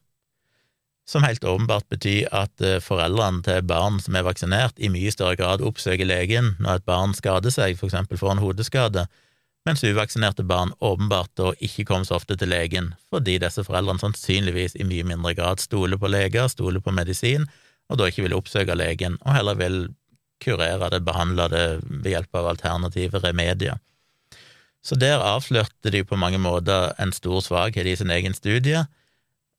som 1.09 1.25
helt 1.25 1.45
åpenbart 1.45 1.89
betyr 1.89 2.29
at 2.37 2.61
eh, 2.61 2.83
foreldrene 2.85 3.41
til 3.47 3.63
barn 3.65 3.97
som 4.05 4.17
er 4.19 4.27
vaksinert, 4.27 4.77
i 4.77 4.91
mye 4.93 5.11
større 5.13 5.39
grad 5.41 5.65
oppsøker 5.65 6.05
legen 6.05 6.53
når 6.61 6.83
et 6.83 6.89
barn 6.89 7.17
skader 7.17 7.53
seg, 7.55 7.79
for 7.81 7.89
eksempel 7.89 8.21
får 8.21 8.35
en 8.35 8.43
hodeskade, 8.45 9.07
mens 9.69 9.85
uvaksinerte 9.85 10.45
barn 10.49 10.71
åpenbart 10.81 11.35
da 11.37 11.51
ikke 11.61 11.85
kom 11.91 12.05
så 12.07 12.17
ofte 12.17 12.39
til 12.41 12.49
legen, 12.49 12.95
fordi 13.13 13.37
disse 13.43 13.65
foreldrene 13.67 14.01
sannsynligvis 14.01 14.79
i 14.81 14.87
mye 14.89 15.05
mindre 15.11 15.35
grad 15.37 15.61
stoler 15.61 16.01
på 16.01 16.09
leger, 16.09 16.49
stoler 16.49 16.81
på 16.81 16.95
medisin, 16.97 17.45
og 17.93 18.01
da 18.01 18.09
ikke 18.09 18.25
vil 18.25 18.37
oppsøke 18.37 18.77
legen, 18.79 19.19
og 19.27 19.35
heller 19.37 19.59
vil 19.61 19.77
kurere 20.41 20.89
det, 20.95 21.03
behandle 21.05 21.51
det 21.53 21.67
ved 21.85 22.15
hjelp 22.15 22.41
av 22.41 22.49
alternative 22.55 23.21
remedier. 23.27 23.77
Så 24.81 24.97
der 24.97 25.21
avslørte 25.21 25.93
de 25.93 26.05
på 26.07 26.17
mange 26.17 26.41
måter 26.41 26.95
en 27.03 27.13
stor 27.13 27.43
svakhet 27.45 27.91
i 27.91 27.97
sin 27.99 28.15
egen 28.15 28.37
studie, 28.37 28.87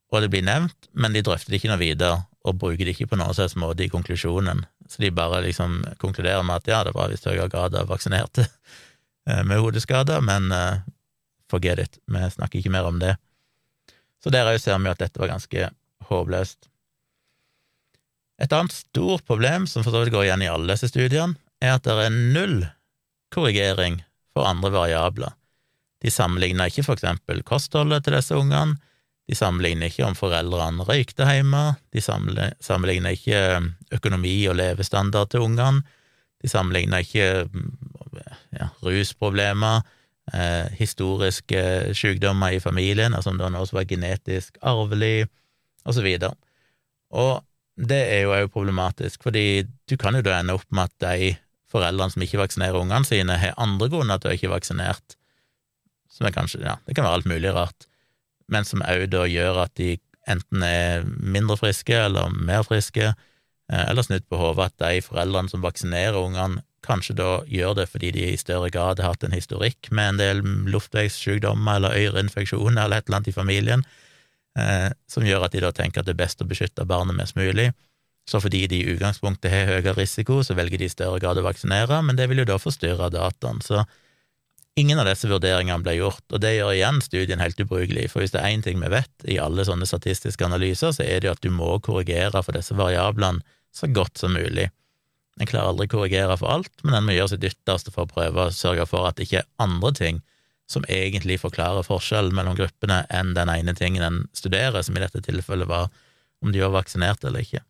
og 0.10 0.26
det 0.26 0.32
blir 0.34 0.48
nevnt, 0.48 0.90
men 0.94 1.14
de 1.14 1.22
drøftet 1.22 1.60
ikke 1.60 1.70
noe 1.70 1.84
videre, 1.84 2.24
og 2.48 2.58
bruker 2.58 2.82
det 2.88 2.96
ikke 2.96 3.12
på 3.12 3.20
noen 3.20 3.36
slags 3.38 3.54
måte 3.60 3.86
i 3.86 3.92
konklusjonen. 3.94 4.64
Så 4.90 5.04
de 5.04 5.14
bare 5.14 5.44
liksom 5.46 5.84
konkluderer 6.02 6.42
med 6.42 6.64
at 6.64 6.72
ja, 6.72 6.86
det 6.88 6.98
var 6.98 7.12
visst 7.12 7.28
høyere 7.30 7.52
grad 7.52 7.78
av 7.78 7.92
vaksinerte 7.92 8.48
med 9.46 9.62
hodeskader, 9.62 10.24
men 10.26 10.52
uh, 10.52 10.82
forget 11.52 11.80
it, 11.84 12.00
vi 12.06 12.24
snakker 12.34 12.60
ikke 12.60 12.74
mer 12.74 12.88
om 12.90 13.00
det. 13.02 13.16
Så 14.24 14.32
der 14.34 14.50
òg 14.52 14.60
ser 14.62 14.80
vi 14.82 14.92
at 14.92 15.02
dette 15.02 15.22
var 15.22 15.32
ganske 15.32 15.70
håpløst. 16.10 16.68
Et 18.40 18.54
annet 18.56 18.76
stort 18.76 19.26
problem, 19.28 19.68
som 19.68 19.84
for 19.84 19.92
så 19.92 20.04
vidt 20.04 20.14
går 20.16 20.28
igjen 20.28 20.46
i 20.46 20.52
alle 20.52 20.72
disse 20.74 20.92
studiene, 20.92 21.36
er 21.60 21.76
at 21.76 21.88
det 21.88 21.96
er 22.06 22.16
null 22.36 22.62
korrigering 23.36 24.00
for 24.34 24.48
andre 24.48 24.72
variabler. 24.74 25.36
De 26.00 26.12
sammenligner 26.12 26.72
ikke 26.72 26.86
for 26.88 26.96
eksempel 26.96 27.44
kostholdet 27.44 28.06
til 28.06 28.16
disse 28.16 28.38
ungene, 28.38 28.78
de 29.30 29.36
sammenligner 29.38 29.92
ikke 29.92 30.08
om 30.08 30.16
foreldrene 30.18 30.86
røykte 30.88 31.28
hjemme, 31.28 31.76
de 31.94 32.02
sammenligner 32.02 33.14
ikke 33.14 33.42
økonomi 33.94 34.34
og 34.50 34.58
levestandard 34.58 35.30
til 35.30 35.44
ungene, 35.46 35.84
de 36.42 36.50
sammenligner 36.50 37.04
ikke 37.04 37.46
ja, 38.56 38.70
rusproblemer, 38.86 39.84
eh, 40.34 40.72
historiske 40.80 41.62
sykdommer 41.98 42.56
i 42.56 42.62
familien, 42.64 43.14
altså 43.14 43.34
om 43.34 43.40
det 43.40 43.48
var 43.48 43.54
noe 43.56 43.68
som 43.70 43.80
var 43.80 43.90
genetisk 43.90 44.58
arvelig, 44.62 45.28
og 45.86 45.96
så. 45.96 46.34
Og 47.10 47.44
det 47.90 48.02
er 48.14 48.26
jo 48.26 48.34
òg 48.36 48.50
problematisk, 48.54 49.24
fordi 49.24 49.64
du 49.90 49.98
kan 49.98 50.16
jo 50.16 50.26
da 50.26 50.40
ende 50.40 50.58
opp 50.58 50.68
med 50.70 50.90
at 50.90 51.06
de 51.06 51.36
foreldrene 51.70 52.12
som 52.12 52.26
ikke 52.26 52.42
vaksinerer 52.42 52.82
ungene 52.82 53.06
sine, 53.06 53.38
har 53.38 53.58
andre 53.58 53.90
grunner 53.90 54.20
til 54.20 54.32
å 54.32 54.36
ikke 54.36 54.52
vaksinert, 54.52 55.16
som 56.10 56.26
er 56.28 56.34
kanskje, 56.36 56.64
ja, 56.66 56.80
det 56.86 56.98
kan 56.98 57.06
være 57.06 57.22
alt 57.22 57.30
mulig 57.30 57.54
rart 57.56 57.90
men 58.50 58.68
som 58.68 58.84
òg 58.86 59.08
da 59.14 59.26
gjør 59.30 59.64
at 59.66 59.76
de 59.80 59.96
enten 60.30 60.64
er 60.66 61.06
mindre 61.06 61.58
friske 61.60 61.96
eller 61.96 62.34
mer 62.34 62.66
friske, 62.68 63.14
eh, 63.14 63.86
eller 63.86 64.06
snudd 64.06 64.26
på 64.30 64.40
hodet 64.42 64.70
at 64.70 64.82
de 64.84 65.06
foreldrene 65.06 65.52
som 65.52 65.64
vaksinerer 65.66 66.18
ungene, 66.20 66.64
kanskje 66.90 67.16
da 67.20 67.30
gjør 67.48 67.78
det 67.78 67.88
fordi 67.92 68.12
de 68.16 68.26
i 68.32 68.40
større 68.40 68.72
grad 68.74 69.00
har 69.00 69.14
hatt 69.14 69.26
en 69.26 69.36
historikk 69.36 69.92
med 69.96 70.16
en 70.16 70.22
del 70.22 70.42
luftveissykdommer 70.74 71.80
eller 71.80 71.98
øreinfeksjoner 72.10 72.84
eller 72.84 73.00
et 73.00 73.08
eller 73.08 73.22
annet 73.22 73.32
i 73.32 73.36
familien, 73.36 73.86
eh, 74.60 74.90
som 75.08 75.28
gjør 75.28 75.48
at 75.48 75.56
de 75.56 75.64
da 75.64 75.72
tenker 75.76 76.02
at 76.02 76.10
det 76.10 76.18
er 76.18 76.24
best 76.26 76.44
å 76.44 76.50
beskytte 76.50 76.88
barnet 76.90 77.18
mest 77.18 77.38
mulig. 77.40 77.72
Så 78.30 78.42
fordi 78.44 78.66
de 78.70 78.84
i 78.84 78.92
utgangspunktet 78.92 79.50
har 79.50 79.72
høyere 79.72 79.96
risiko, 79.98 80.44
så 80.46 80.54
velger 80.58 80.82
de 80.82 80.90
i 80.90 80.94
større 80.94 81.22
grad 81.22 81.40
å 81.42 81.46
vaksinere, 81.48 82.04
men 82.06 82.20
det 82.20 82.28
vil 82.30 82.44
jo 82.44 82.52
da 82.52 82.60
forstyrre 82.62 83.10
dataen. 83.14 83.64
Så 83.66 83.86
Ingen 84.80 85.00
av 85.02 85.10
disse 85.10 85.28
vurderingene 85.28 85.84
ble 85.84 85.98
gjort, 85.98 86.24
og 86.32 86.40
det 86.40 86.54
gjør 86.56 86.72
igjen 86.72 87.02
studien 87.04 87.42
helt 87.42 87.60
ubrukelig, 87.60 88.06
for 88.14 88.24
hvis 88.24 88.32
det 88.32 88.40
er 88.40 88.54
én 88.54 88.62
ting 88.64 88.80
vi 88.80 88.92
vet 88.94 89.26
i 89.28 89.40
alle 89.42 89.66
sånne 89.68 89.88
statistiske 89.90 90.46
analyser, 90.46 90.94
så 90.96 91.04
er 91.04 91.20
det 91.20 91.28
jo 91.28 91.34
at 91.36 91.44
du 91.44 91.50
må 91.52 91.74
korrigere 91.84 92.40
for 92.46 92.56
disse 92.56 92.78
variablene 92.78 93.44
så 93.76 93.90
godt 93.92 94.22
som 94.22 94.38
mulig. 94.38 94.70
En 95.40 95.48
klarer 95.48 95.72
aldri 95.72 95.88
å 95.88 95.94
korrigere 95.94 96.36
for 96.40 96.52
alt, 96.52 96.74
men 96.84 96.98
en 96.98 97.06
må 97.08 97.16
gjøre 97.16 97.36
sitt 97.36 97.46
ytterste 97.52 97.94
for 97.94 98.08
å 98.08 98.12
prøve 98.12 98.48
å 98.48 98.56
sørge 98.56 98.88
for 98.90 99.08
at 99.08 99.18
det 99.18 99.28
ikke 99.28 99.44
er 99.44 99.50
andre 99.62 99.94
ting 99.96 100.22
som 100.70 100.86
egentlig 100.92 101.40
forklarer 101.42 101.86
forskjellen 101.86 102.36
mellom 102.36 102.58
gruppene 102.58 103.02
enn 103.14 103.34
den 103.38 103.50
ene 103.50 103.74
tingen 103.78 104.06
en 104.06 104.20
studerer, 104.38 104.82
som 104.86 104.98
i 104.98 105.02
dette 105.02 105.22
tilfellet 105.26 105.70
var 105.70 105.90
om 106.44 106.54
de 106.54 106.62
var 106.62 106.76
vaksinert 106.76 107.24
eller 107.26 107.46
ikke. 107.46 107.64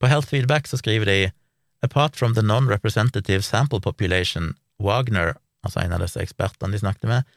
På 0.00 0.08
Health 0.08 0.30
Feedback 0.30 0.70
så 0.70 0.78
skriver 0.80 1.10
de 1.10 1.20
Apart 1.82 2.16
from 2.16 2.34
the 2.34 2.44
non-representative 2.44 3.42
sample 3.42 3.80
population, 3.80 4.54
Wagner 4.78 5.34
altså 5.64 5.82
en 5.82 5.94
av 5.96 6.04
disse 6.04 6.20
ekspertene 6.22 6.74
de 6.74 6.80
snakket 6.80 7.08
med, 7.10 7.28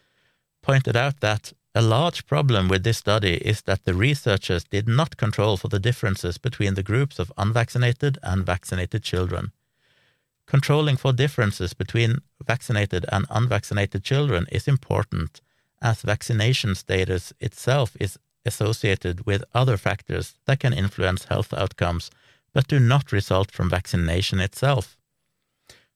pointed 0.63 0.97
out 0.99 1.19
that 1.23 1.51
a 1.75 1.81
large 1.81 2.25
problem 2.27 2.67
with 2.67 2.83
this 2.83 2.97
study 2.97 3.35
is 3.35 3.61
that 3.63 3.83
the 3.83 3.93
researchers 3.93 4.63
did 4.63 4.87
not 4.87 5.17
control 5.17 5.57
for 5.57 5.67
the 5.67 5.79
differences 5.79 6.37
between 6.37 6.75
the 6.75 6.83
groups 6.83 7.19
of 7.19 7.31
unvaccinated 7.37 8.17
and 8.21 8.45
vaccinated 8.45 9.03
children. 9.03 9.51
Controlling 10.45 10.97
for 10.97 11.13
differences 11.13 11.73
between 11.73 12.19
vaccinated 12.45 13.05
and 13.11 13.25
unvaccinated 13.29 14.03
children 14.03 14.45
is 14.51 14.67
important, 14.67 15.41
as 15.81 16.01
vaccination 16.01 16.75
status 16.75 17.33
itself 17.39 17.97
is 17.99 18.19
associated 18.45 19.25
with 19.25 19.43
other 19.53 19.77
factors 19.77 20.35
that 20.45 20.59
can 20.59 20.73
influence 20.73 21.25
health 21.25 21.53
outcomes 21.53 22.11
but 22.53 22.67
do 22.67 22.79
not 22.79 23.11
result 23.11 23.49
from 23.49 23.69
vaccination 23.69 24.39
itself. 24.39 24.95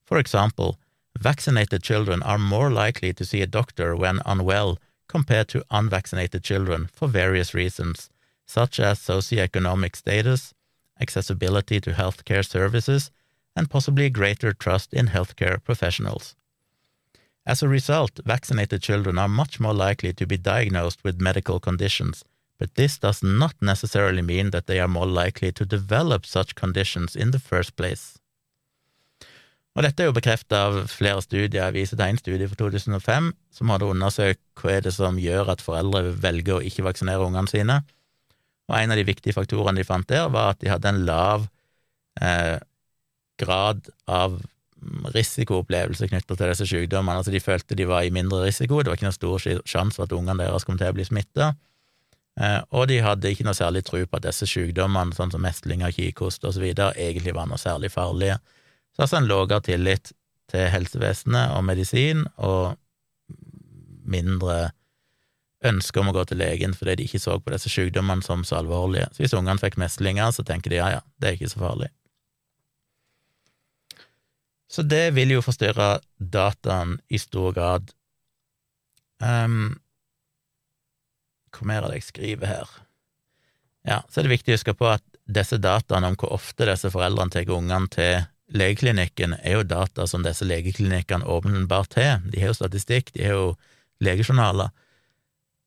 For 0.03 0.17
example, 0.17 0.79
Vaccinated 1.19 1.81
children 1.81 2.21
are 2.21 2.37
more 2.37 2.69
likely 2.69 3.11
to 3.11 3.25
see 3.25 3.41
a 3.41 3.47
doctor 3.47 3.95
when 3.95 4.21
unwell 4.25 4.77
compared 5.07 5.47
to 5.49 5.65
unvaccinated 5.71 6.43
children 6.43 6.89
for 6.93 7.07
various 7.07 7.53
reasons, 7.53 8.09
such 8.45 8.79
as 8.79 8.99
socioeconomic 8.99 9.95
status, 9.95 10.53
accessibility 10.99 11.79
to 11.81 11.91
healthcare 11.91 12.45
services, 12.45 13.11
and 13.55 13.69
possibly 13.69 14.09
greater 14.09 14.53
trust 14.53 14.93
in 14.93 15.07
healthcare 15.07 15.63
professionals. 15.63 16.35
As 17.45 17.63
a 17.63 17.69
result, 17.69 18.19
vaccinated 18.25 18.81
children 18.81 19.17
are 19.17 19.29
much 19.29 19.59
more 19.59 19.73
likely 19.73 20.13
to 20.13 20.27
be 20.27 20.37
diagnosed 20.37 21.03
with 21.03 21.21
medical 21.21 21.59
conditions, 21.59 22.23
but 22.59 22.75
this 22.75 22.97
does 22.97 23.23
not 23.23 23.55
necessarily 23.61 24.21
mean 24.21 24.51
that 24.51 24.67
they 24.67 24.79
are 24.79 24.87
more 24.87 25.05
likely 25.05 25.51
to 25.53 25.65
develop 25.65 26.25
such 26.25 26.55
conditions 26.55 27.15
in 27.15 27.31
the 27.31 27.39
first 27.39 27.75
place. 27.75 28.19
Og 29.77 29.85
dette 29.85 30.01
er 30.01 30.09
jo 30.09 30.15
bekreftet 30.17 30.55
av 30.57 30.79
flere 30.89 31.21
studier. 31.21 31.67
Jeg 31.67 31.75
viser 31.75 31.99
til 31.99 32.09
en 32.09 32.17
studie 32.17 32.47
fra 32.49 32.57
2005 32.63 33.29
som 33.53 33.69
hadde 33.69 33.89
undersøkt 33.91 34.41
hva 34.57 34.73
er 34.73 34.87
det 34.87 34.95
som 34.95 35.19
gjør 35.21 35.51
at 35.53 35.61
foreldre 35.61 36.15
velger 36.17 36.57
å 36.57 36.63
ikke 36.65 36.87
vaksinere 36.87 37.21
ungene 37.27 37.51
sine. 37.51 37.83
Og 38.67 38.75
en 38.79 38.93
av 38.93 38.97
de 38.97 39.05
viktige 39.05 39.37
faktorene 39.37 39.77
de 39.77 39.85
fant 39.85 40.07
der, 40.09 40.25
var 40.33 40.55
at 40.55 40.63
de 40.63 40.71
hadde 40.71 40.89
en 40.89 41.03
lav 41.05 41.45
eh, 42.25 42.57
grad 43.37 43.85
av 44.09 44.41
risikoopplevelse 45.13 46.09
knyttet 46.09 46.41
til 46.41 46.51
disse 46.51 46.67
sykdommene. 46.73 47.21
Altså 47.21 47.33
de 47.33 47.43
følte 47.43 47.77
de 47.77 47.87
var 47.89 48.05
i 48.05 48.13
mindre 48.13 48.47
risiko, 48.47 48.81
det 48.81 48.91
var 48.91 48.97
ikke 48.97 49.11
noe 49.11 49.19
stor 49.19 49.45
sjanse 49.45 49.97
for 49.97 50.09
at 50.09 50.17
ungene 50.17 50.41
deres 50.41 50.65
kom 50.65 50.81
til 50.81 50.89
å 50.89 50.97
bli 50.97 51.05
smitta. 51.05 51.53
Eh, 52.41 52.59
og 52.73 52.89
de 52.89 52.97
hadde 53.05 53.29
ikke 53.29 53.45
noe 53.45 53.57
særlig 53.57 53.85
tro 53.85 54.01
på 54.01 54.19
at 54.19 54.25
disse 54.25 54.49
sykdommene, 54.49 55.13
sånn 55.17 55.33
som 55.33 55.45
meslinger, 55.45 55.93
kikhoste 55.93 56.49
osv., 56.49 56.65
egentlig 56.65 57.37
var 57.37 57.49
noe 57.49 57.61
særlig 57.61 57.93
farlige. 57.93 58.41
Så 58.97 59.05
altså 59.05 59.19
en 59.19 59.27
lavere 59.29 59.61
tillit 59.61 60.09
til 60.49 60.69
helsevesenet 60.73 61.51
og 61.53 61.65
medisin, 61.67 62.23
og 62.41 62.79
mindre 64.09 64.71
ønske 65.67 66.01
om 66.01 66.09
å 66.09 66.15
gå 66.15 66.23
til 66.29 66.39
legen 66.41 66.73
fordi 66.73 66.95
de 66.97 67.05
ikke 67.05 67.21
så 67.21 67.35
på 67.37 67.53
disse 67.53 67.69
sykdommene 67.69 68.25
som 68.25 68.41
så 68.47 68.57
alvorlige. 68.57 69.11
Så 69.13 69.21
hvis 69.21 69.35
ungene 69.37 69.61
fikk 69.61 69.77
meslinger, 69.77 70.31
så 70.33 70.45
tenker 70.47 70.73
de 70.73 70.79
ja, 70.79 70.89
ja, 70.95 71.03
det 71.21 71.29
er 71.29 71.37
ikke 71.37 71.51
så 71.51 71.61
farlig. 71.61 71.91
Så 74.67 74.81
det 74.81 75.11
vil 75.13 75.35
jo 75.35 75.43
forstyrre 75.45 75.99
dataen 76.17 76.97
i 77.07 77.21
stor 77.21 77.53
grad. 77.53 77.93
Um, 79.21 79.77
hvor 81.53 81.69
mer 81.69 81.85
er 81.85 81.93
det 81.93 82.01
jeg 82.01 82.09
skriver 82.09 82.49
her? 82.49 82.73
Ja, 83.87 84.01
så 84.09 84.19
er 84.19 84.27
det 84.27 84.33
viktig 84.39 84.55
å 84.55 84.57
huske 84.57 84.75
på 84.77 84.89
at 84.89 85.05
disse 85.27 85.59
dataene 85.61 86.09
om 86.09 86.17
hvor 86.17 86.33
ofte 86.35 86.65
disse 86.65 86.89
foreldrene 86.91 87.33
tar 87.33 87.53
ungene 87.53 87.93
til 87.93 88.25
legeklinikken 88.53 89.35
er 89.41 89.57
jo 89.57 89.67
data 89.67 90.07
som 90.07 90.23
disse 90.23 90.45
legeklinikkene 90.47 91.27
åpenbart 91.27 91.97
har. 91.99 92.21
De 92.31 92.39
har 92.41 92.53
jo 92.53 92.59
statistikk, 92.59 93.13
de 93.13 93.25
har 93.27 93.35
jo 93.35 93.47
legejournaler. 94.03 94.71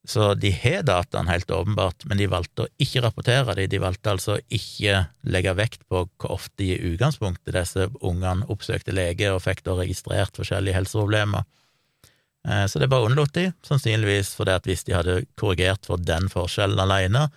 Så 0.09 0.35
de 0.35 0.49
har 0.51 0.83
dataen 0.89 1.29
helt 1.29 1.51
åpenbart, 1.51 2.07
men 2.09 2.17
de 2.17 2.29
valgte 2.31 2.65
å 2.65 2.71
ikke 2.81 3.03
rapportere 3.05 3.55
dem. 3.59 3.69
De 3.69 3.81
valgte 3.83 4.15
altså 4.15 4.39
ikke 4.49 5.05
legge 5.29 5.53
vekt 5.59 5.83
på 5.93 6.07
hvor 6.09 6.37
ofte 6.39 6.65
i 6.65 6.79
utgangspunktet 6.95 7.53
disse 7.53 7.91
ungene 8.01 8.49
oppsøkte 8.49 8.97
lege 8.97 9.29
og 9.35 9.43
fikk 9.45 9.61
da 9.67 9.77
registrert 9.83 10.41
forskjellige 10.41 10.79
helseproblemer. 10.79 11.45
Eh, 12.49 12.65
så 12.65 12.81
det 12.81 12.89
bare 12.89 13.11
unnlot 13.11 13.35
de, 13.37 13.51
sannsynligvis 13.67 14.33
fordi 14.39 14.57
at 14.57 14.69
hvis 14.69 14.87
de 14.89 14.97
hadde 14.97 15.19
korrigert 15.41 15.85
for 15.85 16.01
den 16.01 16.31
forskjellen 16.33 16.81
alene, 16.81 17.29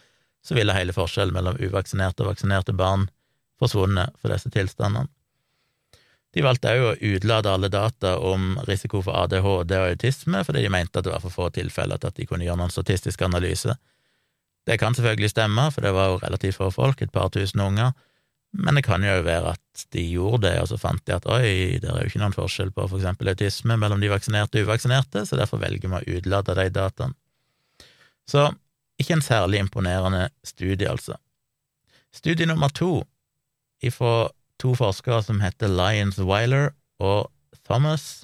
så 0.44 0.56
ville 0.56 0.76
hele 0.76 0.96
forskjellen 0.96 1.36
mellom 1.36 1.60
uvaksinerte 1.60 2.24
og 2.24 2.32
vaksinerte 2.32 2.76
barn 2.76 3.10
forsvunnet 3.60 4.16
for 4.22 4.32
disse 4.32 4.52
tilstandene. 4.52 5.12
De 6.34 6.42
valgte 6.42 6.72
òg 6.74 6.86
å 6.88 6.94
utelate 6.98 7.52
alle 7.52 7.70
data 7.70 8.16
om 8.26 8.56
risiko 8.68 9.04
for 9.06 9.14
ADHD 9.26 9.76
og 9.78 9.90
autisme, 9.92 10.42
fordi 10.46 10.64
de 10.66 10.72
mente 10.74 10.98
at 10.98 11.06
det 11.06 11.14
var 11.14 11.22
for 11.22 11.34
få 11.34 11.50
tilfeller 11.54 12.02
til 12.02 12.10
at 12.10 12.18
de 12.18 12.26
kunne 12.30 12.48
gjøre 12.48 12.62
noen 12.64 12.74
statistisk 12.74 13.22
analyse. 13.26 13.76
Det 14.66 14.80
kan 14.82 14.96
selvfølgelig 14.96 15.30
stemme, 15.34 15.68
for 15.76 15.86
det 15.86 15.94
var 15.94 16.10
jo 16.10 16.24
relativt 16.24 16.58
få 16.58 16.72
folk, 16.74 17.02
et 17.02 17.14
par 17.14 17.30
tusen 17.36 17.62
unger, 17.62 17.94
men 18.54 18.78
det 18.78 18.84
kan 18.86 19.02
jo 19.02 19.14
være 19.26 19.56
at 19.56 19.86
de 19.94 20.04
gjorde 20.14 20.46
det, 20.48 20.58
og 20.62 20.70
så 20.70 20.78
fant 20.78 21.02
de 21.06 21.16
at 21.16 21.26
oi, 21.26 21.80
det 21.82 21.90
er 21.90 22.04
jo 22.04 22.10
ikke 22.10 22.22
noen 22.22 22.36
forskjell 22.36 22.70
på 22.74 22.86
for 22.86 23.00
eksempel 23.02 23.32
autisme 23.32 23.78
mellom 23.82 24.02
de 24.02 24.12
vaksinerte 24.12 24.62
og 24.62 24.70
uvaksinerte, 24.70 25.26
så 25.26 25.40
derfor 25.40 25.62
velger 25.62 25.90
vi 25.90 25.98
å 26.00 26.20
utelate 26.20 26.56
de 26.60 26.68
dataene. 26.74 27.18
Så 28.30 28.52
ikke 29.02 29.18
en 29.18 29.26
særlig 29.26 29.60
imponerende 29.64 30.28
studie, 30.46 30.88
altså. 30.90 31.18
Studie 32.14 32.46
nummer 32.46 32.70
to, 32.70 33.02
ifra 33.82 34.30
to 34.64 34.72
forskere 34.80 35.20
som 35.24 35.42
heter 35.44 35.68
Lyons 35.68 36.22
Weiler 36.24 36.72
og 37.04 37.28
Thomas, 37.68 38.24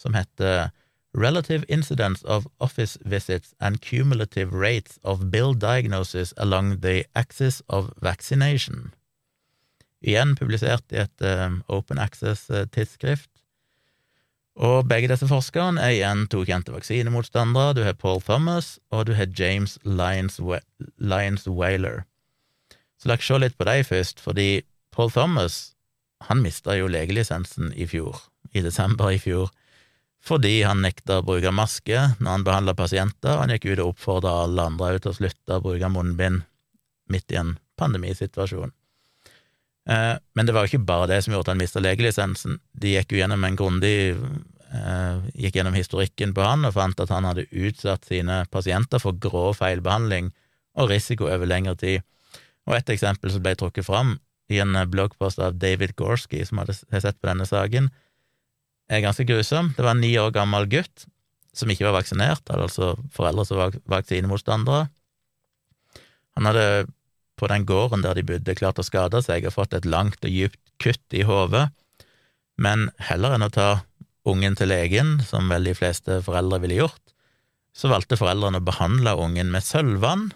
som 0.00 0.16
heter 0.16 0.70
Relative 1.16 1.64
incidence 1.68 2.26
of 2.26 2.46
office 2.60 2.98
visits 3.04 3.54
and 3.60 3.80
cumulative 3.80 4.52
rates 4.52 4.98
of 5.02 5.30
bill 5.30 5.54
diagnosis 5.54 6.34
along 6.36 6.80
the 6.80 7.04
axis 7.14 7.62
of 7.68 7.90
vaccination. 8.02 8.94
Igjen 10.04 10.36
publisert 10.36 10.84
i 10.92 10.96
et 11.02 11.22
um, 11.24 11.64
Open 11.68 11.98
Access-tidsskrift. 11.98 13.30
Og 14.54 14.88
begge 14.88 15.08
disse 15.10 15.26
forskerne 15.26 15.80
er 15.80 15.88
igjen 15.96 16.26
to 16.30 16.44
kjente 16.46 16.72
vaksinemotstandere. 16.74 17.74
Du 17.74 17.82
har 17.82 17.92
Paul 17.98 18.20
Thomas, 18.22 18.78
og 18.90 19.06
du 19.06 19.12
har 19.18 19.26
James 19.38 19.78
Lyons-Whaler. 19.84 22.02
Så 22.98 23.08
la 23.08 23.14
oss 23.14 23.26
se 23.26 23.38
litt 23.38 23.58
på 23.58 23.64
dem 23.66 23.84
først, 23.86 24.20
fordi 24.20 24.62
Paul 24.98 25.12
Thomas 25.14 25.76
han 26.26 26.40
mista 26.42 26.74
jo 26.74 26.88
legelisensen 26.90 27.70
i 27.78 27.86
fjor, 27.86 28.16
i 28.50 28.64
desember 28.64 29.12
i 29.14 29.20
fjor, 29.22 29.52
fordi 30.26 30.64
han 30.66 30.82
nekta 30.82 31.20
å 31.20 31.26
bruke 31.26 31.52
maske 31.54 32.00
når 32.18 32.32
han 32.32 32.46
behandla 32.48 32.74
pasienter. 32.74 33.36
Han 33.38 33.52
gikk 33.54 33.68
ut 33.68 33.84
og 33.84 33.92
oppfordra 33.92 34.32
alle 34.42 34.64
andre 34.72 34.98
til 34.98 35.12
å 35.12 35.18
slutte 35.20 35.60
å 35.60 35.62
bruke 35.62 35.92
munnbind 35.94 36.42
midt 37.14 37.30
i 37.30 37.38
en 37.38 37.54
pandemisituasjon. 37.78 38.74
Eh, 39.88 40.14
men 40.34 40.50
det 40.50 40.56
var 40.56 40.66
jo 40.66 40.72
ikke 40.72 40.90
bare 40.90 41.12
det 41.12 41.22
som 41.22 41.36
gjorde 41.36 41.46
at 41.46 41.54
han 41.54 41.62
mista 41.62 41.84
legelisensen. 41.84 42.58
De 42.74 42.96
gikk 42.96 43.14
jo 43.14 43.22
gjennom 43.22 43.46
en 43.46 43.62
grundig 43.62 43.96
eh, 44.10 45.26
gikk 45.38 45.62
gjennom 45.62 45.78
historikken 45.78 46.34
på 46.34 46.42
han 46.42 46.66
og 46.66 46.74
fant 46.74 47.06
at 47.06 47.14
han 47.14 47.30
hadde 47.30 47.46
utsatt 47.54 48.10
sine 48.10 48.42
pasienter 48.50 48.98
for 48.98 49.14
grov 49.14 49.60
feilbehandling 49.62 50.34
og 50.74 50.90
risiko 50.90 51.30
over 51.30 51.46
lengre 51.46 51.78
tid. 51.78 52.02
Og 52.66 52.82
et 52.82 52.98
eksempel 52.98 53.30
som 53.30 53.46
ble 53.46 53.54
trukket 53.54 53.86
fram 53.86 54.18
i 54.48 54.60
en 54.62 54.76
bloggpost 54.90 55.40
av 55.44 55.58
David 55.60 55.94
Gorski, 55.98 56.40
som 56.46 56.62
hadde 56.62 56.76
sett 56.76 57.20
på 57.20 57.28
denne 57.28 57.46
saken, 57.48 57.90
er 58.88 59.04
ganske 59.04 59.26
grusom. 59.28 59.74
Det 59.76 59.84
var 59.84 59.96
en 59.96 60.02
ni 60.04 60.14
år 60.20 60.32
gammel 60.36 60.68
gutt 60.70 61.04
som 61.56 61.70
ikke 61.72 61.88
var 61.88 61.98
vaksinert, 61.98 62.46
hadde 62.48 62.68
altså 62.68 62.92
foreldre 63.14 63.44
som 63.48 63.60
var 63.60 63.76
vaksinemotstandere. 63.90 64.86
Han 66.38 66.48
hadde 66.48 66.86
på 67.38 67.48
den 67.50 67.66
gården 67.66 68.02
der 68.04 68.18
de 68.18 68.24
bodde, 68.26 68.56
klart 68.58 68.80
å 68.80 68.86
skade 68.86 69.20
seg 69.24 69.46
og 69.46 69.54
fått 69.54 69.76
et 69.76 69.86
langt 69.88 70.22
og 70.22 70.30
dypt 70.30 70.60
kutt 70.82 71.16
i 71.16 71.24
hodet, 71.26 71.68
men 72.58 72.88
heller 73.08 73.34
enn 73.34 73.46
å 73.46 73.52
ta 73.54 73.68
ungen 74.28 74.56
til 74.58 74.70
legen, 74.70 75.18
som 75.26 75.50
vel 75.50 75.68
de 75.68 75.74
fleste 75.78 76.20
foreldre 76.26 76.60
ville 76.62 76.80
gjort, 76.82 77.14
så 77.74 77.90
valgte 77.90 78.18
foreldrene 78.18 78.60
å 78.60 78.66
behandle 78.66 79.14
ungen 79.22 79.50
med 79.54 79.64
sølvvann, 79.66 80.28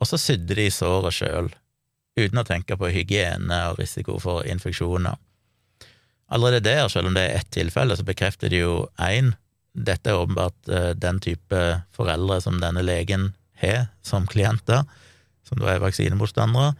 og 0.00 0.10
så 0.10 0.18
sydde 0.20 0.56
de 0.58 0.68
såret 0.74 1.14
sjøl, 1.16 1.50
uten 2.16 2.40
å 2.40 2.46
tenke 2.46 2.76
på 2.78 2.90
hygiene 2.94 3.60
og 3.70 3.80
risiko 3.80 4.18
for 4.22 4.46
infeksjoner. 4.46 5.16
Allerede 6.34 6.64
der, 6.66 6.88
selv 6.88 7.10
om 7.10 7.16
det 7.16 7.24
er 7.26 7.40
ett 7.40 7.50
tilfelle, 7.54 7.96
så 7.96 8.06
bekrefter 8.06 8.50
de 8.50 8.62
jo 8.62 8.76
én 9.02 9.34
dette 9.74 10.10
er 10.10 10.20
åpenbart 10.20 10.70
uh, 10.70 10.92
den 10.94 11.18
type 11.22 11.60
foreldre 11.94 12.38
som 12.42 12.60
denne 12.62 12.84
legen 12.86 13.32
har 13.58 13.88
som 14.06 14.26
klienter, 14.30 14.84
som 15.46 15.58
da 15.58 15.72
er 15.72 15.82
vaksinemotstandere. 15.82 16.72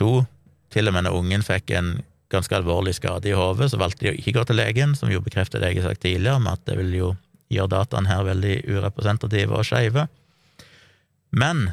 To, 0.00 0.24
til 0.72 0.88
og 0.88 0.96
med 0.96 1.06
når 1.06 1.18
ungen 1.20 1.44
fikk 1.44 1.72
en 1.76 1.92
ganske 2.32 2.56
alvorlig 2.56 2.96
skade 2.96 3.30
i 3.30 3.36
hodet, 3.36 3.70
så 3.70 3.80
valgte 3.80 4.06
de 4.06 4.12
å 4.14 4.18
ikke 4.18 4.34
gå 4.38 4.44
til 4.48 4.58
legen, 4.58 4.96
som 4.98 5.12
jo 5.12 5.22
bekrefter 5.24 5.62
det 5.62 5.72
jeg 5.74 5.84
har 5.84 5.92
sagt 5.92 6.02
tidligere, 6.04 6.40
om 6.40 6.48
at 6.50 6.64
det 6.66 6.78
vil 6.80 6.92
jo 6.96 7.12
gjøre 7.52 7.72
dataene 7.76 8.10
her 8.10 8.26
veldig 8.26 8.56
urepresentative 8.66 9.54
og 9.54 9.68
skeive. 9.68 10.06
Men, 11.36 11.68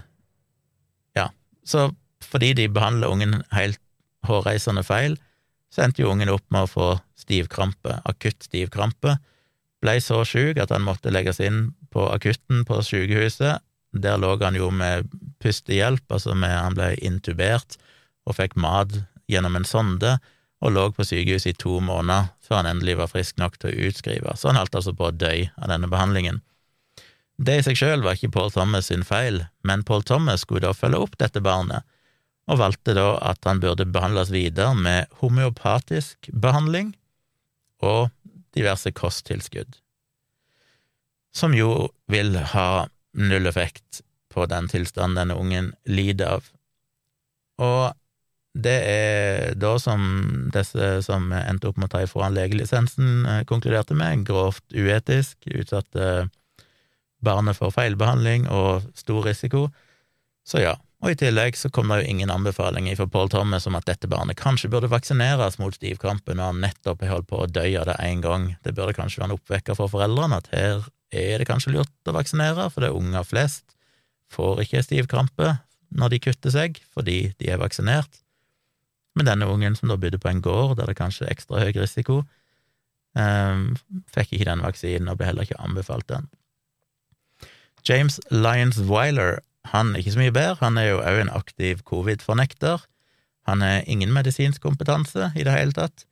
ja, 1.18 1.32
så 1.66 1.88
fordi 2.26 2.54
de 2.58 2.70
behandla 2.72 3.10
ungen 3.12 3.42
helt 3.54 3.80
hårreisende 4.28 4.84
feil, 4.88 5.18
så 5.74 5.86
endte 5.86 6.04
jo 6.04 6.12
ungen 6.14 6.32
opp 6.32 6.46
med 6.54 6.66
å 6.66 6.72
få 6.72 6.88
stivkrampe, 7.18 7.98
akutt 8.06 8.46
stivkrampe, 8.46 9.18
ble 9.84 9.98
så 10.02 10.22
sjuk 10.28 10.60
at 10.62 10.72
han 10.72 10.86
måtte 10.86 11.12
legges 11.12 11.42
inn 11.44 11.74
på 11.94 12.06
akutten 12.14 12.64
på 12.68 12.80
sykehuset. 12.86 13.64
Der 13.94 14.20
lå 14.22 14.36
han 14.42 14.58
jo 14.58 14.70
med 14.74 15.10
pustehjelp, 15.44 16.06
altså 16.10 16.38
med 16.38 16.54
han 16.56 16.78
ble 16.78 16.94
intubert 17.04 17.78
og 18.24 18.38
fikk 18.38 18.56
mat 18.56 18.96
gjennom 19.30 19.58
en 19.60 19.68
sonde, 19.68 20.16
og 20.64 20.72
lå 20.72 20.86
på 20.96 21.04
sykehuset 21.04 21.52
i 21.52 21.60
to 21.60 21.82
måneder 21.84 22.32
før 22.44 22.62
han 22.62 22.70
endelig 22.72 22.96
var 23.02 23.12
frisk 23.12 23.42
nok 23.42 23.58
til 23.60 23.74
å 23.74 23.90
utskrive. 23.90 24.36
Så 24.40 24.50
han 24.50 24.60
holdt 24.62 24.78
altså 24.80 24.94
på 24.96 25.10
å 25.10 25.16
dø 25.16 25.34
av 25.60 25.68
denne 25.74 25.90
behandlingen. 25.92 26.40
Det 27.36 27.58
i 27.60 27.66
seg 27.66 27.80
sjøl 27.80 28.06
var 28.06 28.16
ikke 28.16 28.32
Paul 28.32 28.54
Thomas 28.54 28.88
sin 28.88 29.04
feil, 29.04 29.42
men 29.68 29.84
Paul 29.84 30.06
Thomas 30.08 30.46
skulle 30.46 30.64
da 30.68 30.78
følge 30.78 31.02
opp 31.04 31.18
dette 31.20 31.42
barnet 31.44 31.84
og 32.52 32.60
valgte 32.60 32.96
da 32.98 33.14
at 33.24 33.46
han 33.48 33.62
burde 33.64 33.88
behandles 33.88 34.32
videre 34.34 34.76
med 34.76 35.12
homeopatisk 35.22 36.30
behandling 36.34 36.94
og 37.84 38.12
diverse 38.56 38.92
kosttilskudd, 38.96 39.78
som 41.34 41.56
jo 41.58 41.90
vil 42.12 42.36
ha 42.54 42.86
null 43.14 43.48
effekt 43.50 44.04
på 44.34 44.46
den 44.50 44.68
tilstanden 44.70 45.20
denne 45.22 45.38
ungen 45.40 45.72
lider 45.86 46.38
av. 46.38 46.48
Og 47.62 47.84
det 48.54 48.76
er 48.86 49.56
da 49.58 49.74
som 49.82 50.04
disse 50.54 50.90
som 51.06 51.32
endte 51.34 51.70
opp 51.70 51.80
med 51.82 51.90
å 51.90 51.94
ta 51.96 52.04
ifra 52.06 52.28
han 52.28 52.38
legelisensen, 52.38 53.26
eh, 53.26 53.44
konkluderte 53.50 53.98
med, 53.98 54.26
grovt 54.28 54.66
uetisk, 54.74 55.38
utsatte 55.50 56.30
barnet 57.24 57.58
for 57.58 57.74
feilbehandling 57.74 58.46
og 58.52 58.86
stor 58.98 59.26
risiko. 59.26 59.68
Så 60.46 60.62
ja, 60.62 60.76
og 61.04 61.12
i 61.12 61.18
tillegg 61.20 61.58
så 61.60 61.68
kom 61.74 61.92
det 61.92 62.00
jo 62.00 62.12
ingen 62.14 62.32
anbefalinger 62.32 62.96
fra 62.96 63.10
Paul 63.12 63.28
Thomas 63.32 63.68
om 63.68 63.76
at 63.76 63.88
dette 63.90 64.08
barnet 64.08 64.40
kanskje 64.40 64.70
burde 64.72 64.88
vaksineres 64.92 65.60
mot 65.60 65.76
stivkrampe 65.76 66.32
når 66.32 66.50
han 66.50 66.62
nettopp 66.64 67.04
har 67.04 67.18
holdt 67.18 67.28
på 67.28 67.42
å 67.44 67.50
dø 67.52 67.66
av 67.82 67.90
det 67.90 67.98
én 68.00 68.24
gang. 68.24 68.54
Det 68.64 68.72
burde 68.78 68.96
kanskje 68.96 69.20
være 69.20 69.34
en 69.34 69.36
oppvekker 69.36 69.76
for 69.76 69.92
foreldrene 69.92 70.40
at 70.40 70.48
her 70.56 70.86
er 71.12 71.44
det 71.44 71.50
kanskje 71.50 71.76
lurt 71.76 72.10
å 72.10 72.16
vaksinere, 72.16 72.70
for 72.72 72.82
det 72.82 72.90
er 72.90 72.98
unger 72.98 73.28
flest 73.28 73.76
får 74.34 74.64
ikke 74.64 74.84
stivkrampe 74.86 75.58
når 75.94 76.16
de 76.16 76.22
kutter 76.24 76.54
seg 76.54 76.80
fordi 76.96 77.34
de 77.38 77.52
er 77.52 77.60
vaksinert. 77.62 78.22
Men 79.14 79.28
denne 79.30 79.50
ungen 79.52 79.76
som 79.78 79.92
da 79.92 80.00
bodde 80.00 80.22
på 80.22 80.32
en 80.32 80.42
gård 80.42 80.80
der 80.80 80.90
det 80.90 80.98
kanskje 80.98 81.28
er 81.28 81.36
ekstra 81.36 81.62
høy 81.62 81.76
risiko, 81.76 82.24
um, 83.14 83.74
fikk 84.16 84.34
ikke 84.34 84.50
den 84.50 84.64
vaksinen 84.66 85.12
og 85.12 85.20
ble 85.20 85.30
heller 85.30 85.46
ikke 85.46 85.62
anbefalt 85.62 86.08
den. 86.10 86.32
James 87.84 88.22
Lyons 88.32 88.80
Weiler 88.88 89.42
han 89.72 89.94
er 89.94 90.02
ikke 90.02 90.16
så 90.16 90.22
mye 90.22 90.36
bedre, 90.36 90.58
han 90.62 90.80
er 90.80 90.90
jo 90.90 91.04
òg 91.04 91.22
en 91.22 91.32
aktiv 91.34 91.84
covid-fornekter. 91.88 92.84
Han 93.48 93.64
har 93.64 93.88
ingen 93.88 94.12
medisinsk 94.16 94.64
kompetanse 94.64 95.32
i 95.36 95.46
det 95.46 95.54
hele 95.56 95.76
tatt, 95.76 96.06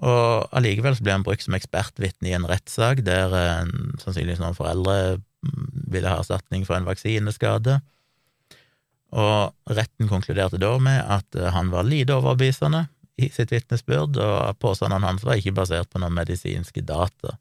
og 0.00 0.48
allikevel 0.56 0.96
så 0.96 1.04
blir 1.04 1.18
han 1.18 1.24
brukt 1.24 1.44
som 1.44 1.56
ekspertvitne 1.56 2.30
i 2.30 2.36
en 2.36 2.48
rettssak 2.48 3.02
der 3.04 3.34
en, 3.36 3.72
sannsynligvis 4.00 4.40
noen 4.40 4.56
foreldre 4.56 4.96
mm, 5.18 5.66
ville 5.92 6.08
ha 6.08 6.22
erstatning 6.22 6.64
for 6.64 6.78
en 6.78 6.88
vaksineskade. 6.88 7.76
Og 9.10 9.74
retten 9.76 10.08
konkluderte 10.08 10.60
da 10.62 10.72
med 10.80 11.02
at 11.04 11.36
eh, 11.36 11.50
han 11.52 11.72
var 11.72 11.84
lite 11.84 12.16
overbevisende 12.16 12.86
i 13.20 13.28
sitt 13.34 13.52
vitnesbyrd, 13.52 14.16
og 14.16 14.56
påstandene 14.62 15.10
hans 15.10 15.26
var 15.26 15.36
ikke 15.36 15.58
basert 15.58 15.90
på 15.92 16.00
noen 16.00 16.16
medisinske 16.16 16.80
data. 16.86 17.36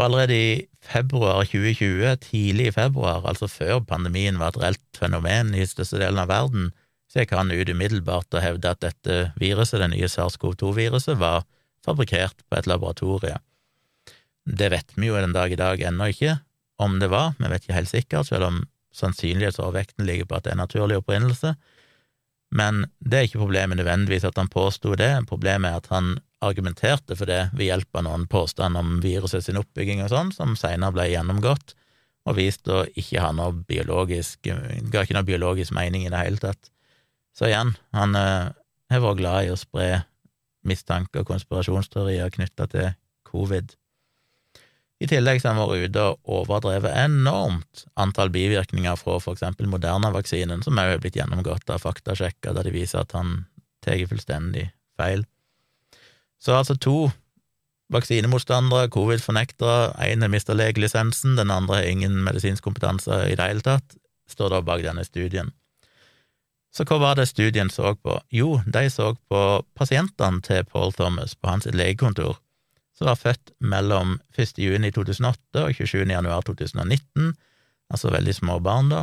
Og 0.00 0.06
allerede 0.06 0.32
i 0.32 0.52
februar 0.80 1.42
2020, 1.44 2.14
tidlig 2.24 2.70
i 2.70 2.72
februar, 2.72 3.20
altså 3.28 3.44
før 3.52 3.82
pandemien 3.84 4.38
var 4.40 4.54
et 4.54 4.62
reelt 4.62 4.96
fenomen 4.96 5.52
i 5.52 5.66
største 5.68 6.00
delen 6.00 6.22
av 6.22 6.30
verden, 6.30 6.70
så 7.10 7.20
gikk 7.20 7.34
han 7.36 7.52
ut 7.52 7.68
umiddelbart 7.68 8.32
og 8.32 8.40
hevde 8.40 8.70
at 8.72 8.80
dette 8.80 9.18
viruset, 9.36 9.82
det 9.82 9.90
nye 9.92 10.08
SARS-CoV-2-viruset, 10.08 11.18
var 11.20 11.44
fabrikkert 11.84 12.40
på 12.48 12.56
et 12.56 12.70
laboratorie. 12.70 13.36
Det 14.48 14.70
vet 14.72 14.96
vi 14.96 15.10
jo 15.10 15.20
den 15.20 15.36
dag 15.36 15.52
i 15.52 15.60
dag 15.60 15.84
ennå 15.90 16.08
ikke 16.14 16.38
om 16.80 16.96
det 17.02 17.10
var, 17.12 17.34
vi 17.36 17.52
vet 17.52 17.66
ikke 17.66 17.76
helt 17.76 17.92
sikkert, 17.92 18.30
selv 18.30 18.48
om 18.48 18.62
sannsynlighetsovervekten 18.96 20.08
ligger 20.08 20.30
på 20.30 20.38
at 20.38 20.48
det 20.48 20.54
er 20.54 20.62
naturlig 20.62 20.96
opprinnelse. 21.02 21.52
Men 22.56 22.86
det 23.04 23.18
er 23.18 23.28
ikke 23.28 23.44
problemet 23.44 23.76
nødvendigvis 23.76 24.24
at 24.24 24.40
han 24.40 24.48
påsto 24.48 24.96
det, 24.96 25.12
problemet 25.28 25.74
er 25.74 25.84
at 25.84 25.92
han 25.92 26.14
argumenterte 26.40 27.16
for 27.18 27.28
det 27.28 27.50
ved 27.52 27.68
hjelp 27.68 28.00
av 28.00 28.06
noen 28.06 28.26
påstander 28.30 28.80
om 28.80 29.00
viruset 29.04 29.44
sin 29.44 29.60
oppbygging 29.60 30.02
og 30.04 30.12
sånn, 30.12 30.32
som 30.32 30.56
senere 30.58 30.94
ble 30.96 31.10
gjennomgått 31.10 31.74
og 32.28 32.36
vist 32.36 32.68
å 32.68 32.82
ikke 32.98 33.22
ha 33.22 33.30
noe 33.36 33.54
biologisk 33.68 34.44
ga 34.44 35.02
ikke 35.02 35.16
noe 35.16 35.26
biologisk 35.26 35.74
mening 35.76 36.04
i 36.04 36.12
det 36.12 36.20
hele 36.20 36.40
tatt. 36.40 36.70
Så 37.36 37.48
igjen, 37.48 37.74
han 37.96 38.16
eh, 38.18 38.50
har 38.92 39.04
vært 39.04 39.20
glad 39.20 39.46
i 39.46 39.52
å 39.52 39.58
spre 39.58 40.04
mistanker 40.66 41.22
og 41.22 41.30
konspirasjonsteorier 41.30 42.32
knytta 42.34 42.66
til 42.70 42.90
covid. 43.30 43.72
I 45.00 45.08
tillegg 45.08 45.40
har 45.40 45.54
han 45.54 45.62
vært 45.62 45.88
ute 45.88 46.02
og 46.10 46.32
overdrevet 46.42 46.92
enormt 47.06 47.86
antall 48.00 48.32
bivirkninger 48.34 48.98
fra 49.00 49.16
for 49.22 49.32
eksempel 49.32 49.70
Moderna-vaksinen, 49.72 50.60
som 50.66 50.80
òg 50.80 50.96
er 50.96 51.00
blitt 51.00 51.16
gjennomgått 51.16 51.72
av 51.72 51.80
faktasjekker 51.86 52.52
der 52.56 52.68
de 52.68 52.74
viser 52.74 53.06
at 53.06 53.16
han 53.16 53.46
tar 53.80 54.02
fullstendig 54.10 54.68
feil. 55.00 55.24
Så 56.40 56.56
altså 56.56 56.76
to 56.80 57.10
vaksinemotstandere, 57.92 58.88
covid-fornektere, 58.94 59.92
én 60.06 60.22
har 60.22 60.30
mista 60.32 60.54
legelisensen, 60.54 61.36
den 61.36 61.50
andre 61.50 61.80
har 61.80 61.88
ingen 61.90 62.22
medisinsk 62.24 62.64
kompetanse 62.64 63.24
i 63.28 63.36
det 63.36 63.48
hele 63.48 63.64
tatt, 63.66 63.96
står 64.30 64.54
da 64.54 64.60
bak 64.64 64.84
denne 64.84 65.04
studien. 65.04 65.50
Så 66.70 66.86
hva 66.86 67.00
var 67.02 67.18
det 67.18 67.26
studien 67.26 67.70
så 67.70 67.96
på? 67.98 68.20
Jo, 68.30 68.60
de 68.66 68.84
så 68.94 69.12
på 69.28 69.40
pasientene 69.74 70.38
til 70.46 70.62
Paul 70.70 70.94
Thomas 70.94 71.34
på 71.34 71.50
hans 71.50 71.66
legekontor, 71.66 72.38
som 72.94 73.10
var 73.10 73.18
født 73.18 73.50
mellom 73.58 74.20
1. 74.38 74.58
juni 74.62 74.92
2008 74.94 75.64
og 75.64 75.74
27. 75.74 76.04
januar 76.06 76.46
2019, 76.46 77.32
altså 77.90 78.12
veldig 78.14 78.34
små 78.36 78.60
barn, 78.62 78.92
da. 78.92 79.02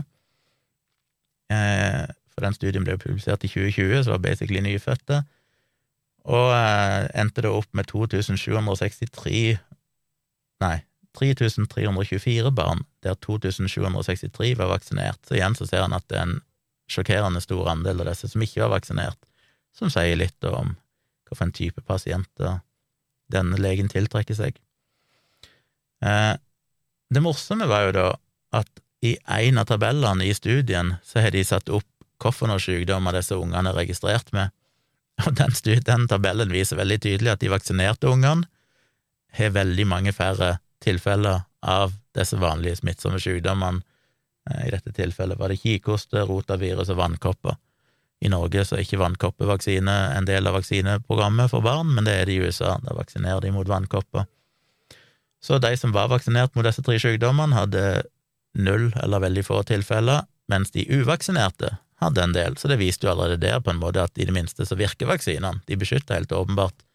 Eh, 1.52 2.06
for 2.32 2.46
den 2.46 2.56
studien 2.56 2.88
ble 2.88 2.96
publisert 3.02 3.44
i 3.44 3.52
2020, 3.52 4.06
så 4.06 4.16
var 4.16 4.24
basically 4.24 4.64
nyfødte, 4.64 5.26
og 6.28 6.52
eh, 6.52 7.08
endte 7.16 7.44
det 7.46 7.52
opp 7.52 7.70
med 7.78 7.88
2763 7.90 9.58
Nei, 10.58 10.78
3324 11.14 12.50
barn, 12.58 12.80
der 13.06 13.14
2763 13.22 14.56
var 14.58 14.72
vaksinert. 14.72 15.20
Så 15.22 15.36
igjen 15.38 15.54
så 15.54 15.68
ser 15.70 15.84
han 15.84 15.94
at 15.94 16.08
det 16.10 16.18
er 16.18 16.26
en 16.26 16.40
sjokkerende 16.90 17.44
stor 17.44 17.70
andel 17.70 18.02
av 18.02 18.10
disse 18.10 18.32
som 18.32 18.42
ikke 18.42 18.64
var 18.64 18.74
vaksinert, 18.74 19.20
som 19.78 19.92
sier 19.94 20.18
litt 20.18 20.48
om 20.50 20.74
hvilken 21.28 21.54
type 21.54 21.84
pasienter 21.86 22.64
denne 23.30 23.60
legen 23.62 23.92
tiltrekker 23.92 24.38
seg. 24.38 24.58
Eh, 26.02 26.34
det 27.14 27.24
morsomme 27.24 27.68
var 27.70 27.88
jo 27.88 27.96
da 28.00 28.08
at 28.58 28.82
i 29.06 29.14
en 29.30 29.62
av 29.62 29.68
tabellene 29.70 30.26
i 30.26 30.34
studien 30.34 30.96
så 31.06 31.22
har 31.22 31.36
de 31.36 31.44
satt 31.46 31.70
opp 31.70 31.86
hvilke 32.18 32.58
sykdommer 32.64 33.14
disse 33.14 33.38
ungene 33.38 33.70
er 33.70 33.78
registrert 33.78 34.32
med, 34.34 34.50
og 35.26 35.34
den, 35.38 35.54
den 35.86 36.08
tabellen 36.10 36.54
viser 36.54 36.80
veldig 36.80 37.00
tydelig 37.02 37.34
at 37.34 37.44
de 37.44 37.52
vaksinerte 37.52 38.10
ungene 38.10 38.48
har 39.38 39.54
veldig 39.54 39.86
mange 39.88 40.14
færre 40.16 40.58
tilfeller 40.84 41.44
av 41.62 41.94
disse 42.16 42.38
vanlige 42.40 42.80
smittsomme 42.82 43.20
sykdommene. 43.22 43.84
Eh, 44.50 44.68
I 44.68 44.74
dette 44.74 44.94
tilfellet 44.96 45.40
var 45.40 45.52
det 45.52 45.60
kikhoste, 45.62 46.24
rotavirus 46.26 46.92
og 46.94 47.02
vannkopper. 47.02 47.58
I 48.26 48.32
Norge 48.34 48.64
så 48.66 48.78
er 48.78 48.86
ikke 48.86 49.02
vannkoppevaksine 49.02 49.96
en 50.16 50.26
del 50.26 50.50
av 50.50 50.58
vaksineprogrammet 50.58 51.52
for 51.52 51.66
barn, 51.66 51.92
men 51.94 52.08
det 52.08 52.16
er 52.18 52.30
det 52.30 52.38
i 52.38 52.42
USA. 52.42 52.78
Da 52.82 52.96
vaksinerer 52.98 53.44
de 53.44 53.54
mot 53.54 53.68
vannkopper. 53.70 54.26
Så 55.44 55.60
de 55.62 55.76
som 55.78 55.94
var 55.94 56.10
vaksinert 56.10 56.56
mot 56.58 56.66
disse 56.66 56.82
tre 56.82 56.98
sykdommene, 57.02 57.54
hadde 57.56 57.84
null 58.58 58.90
eller 59.04 59.22
veldig 59.22 59.44
få 59.46 59.62
tilfeller, 59.70 60.26
mens 60.50 60.74
de 60.74 60.88
uvaksinerte 60.90 61.76
hadde 62.02 62.24
en 62.24 62.36
del. 62.36 62.58
Så 62.58 62.70
det 62.72 62.80
viste 62.82 63.08
jo 63.08 63.14
allerede 63.14 63.42
der 63.42 63.62
på 63.64 63.74
en 63.74 63.82
måte 63.82 64.04
at 64.04 64.18
i 64.18 64.26
det 64.28 64.36
minste 64.36 64.66
så 64.66 64.78
virker 64.78 65.10
vaksinene. 65.10 65.64
De 65.68 65.78
beskytter 65.80 66.20
helt 66.20 66.36
åpenbart 66.36 66.86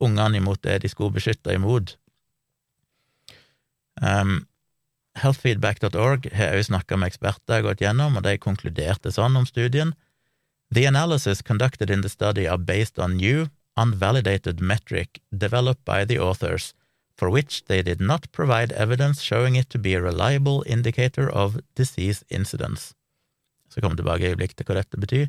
ungene 0.00 0.36
imot 0.36 0.62
det 0.62 0.82
de 0.84 0.90
skulle 0.92 1.14
beskytte 1.16 1.54
imot. 1.56 1.96
Um, 4.02 4.44
Healthfeedback.org 5.16 6.28
har 6.36 6.52
også 6.52 6.68
snakka 6.68 6.98
med 7.00 7.08
eksperter 7.08 7.54
jeg 7.54 7.62
har 7.62 7.68
gått 7.70 7.84
gjennom, 7.84 8.18
og 8.18 8.26
de 8.26 8.36
konkluderte 8.36 9.12
sånn 9.12 9.38
om 9.40 9.46
studien. 9.48 9.94
The 10.70 10.84
analysis 10.84 11.40
conducted 11.40 11.90
in 11.90 12.02
the 12.02 12.12
study 12.12 12.44
are 12.46 12.58
based 12.58 12.98
on 12.98 13.16
new, 13.16 13.48
unvalidated 13.76 14.60
metric 14.60 15.20
developed 15.30 15.84
by 15.84 16.04
the 16.04 16.18
authors, 16.18 16.74
for 17.16 17.30
which 17.30 17.64
they 17.64 17.82
did 17.82 18.00
not 18.00 18.30
provide 18.32 18.72
evidence 18.72 19.22
showing 19.22 19.56
it 19.56 19.70
to 19.70 19.78
be 19.78 19.94
a 19.94 20.02
reliable 20.02 20.62
indicator 20.66 21.30
of 21.30 21.60
disease 21.74 22.22
incidence. 22.28 22.92
Så 23.76 23.84
kommer 23.84 24.00
tilbake 24.00 24.24
i 24.24 24.32
øyeblikk 24.32 24.56
til 24.56 24.64
hva 24.64 24.78
dette 24.80 25.00
betyr. 25.00 25.28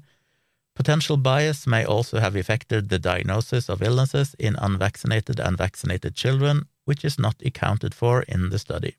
Potential 0.78 1.18
bias 1.18 1.66
may 1.68 1.84
also 1.84 2.22
have 2.22 2.40
affected 2.40 2.90
the 2.90 3.00
diagnosis 3.00 3.68
of 3.70 3.82
illnesses 3.82 4.36
in 4.40 4.56
unvaccinated 4.56 5.40
and 5.40 5.58
vaccinated 5.58 6.16
children, 6.16 6.64
which 6.86 7.04
is 7.04 7.20
not 7.20 7.36
accounted 7.46 7.94
for 7.94 8.24
in 8.28 8.50
the 8.50 8.60
study. 8.60 8.94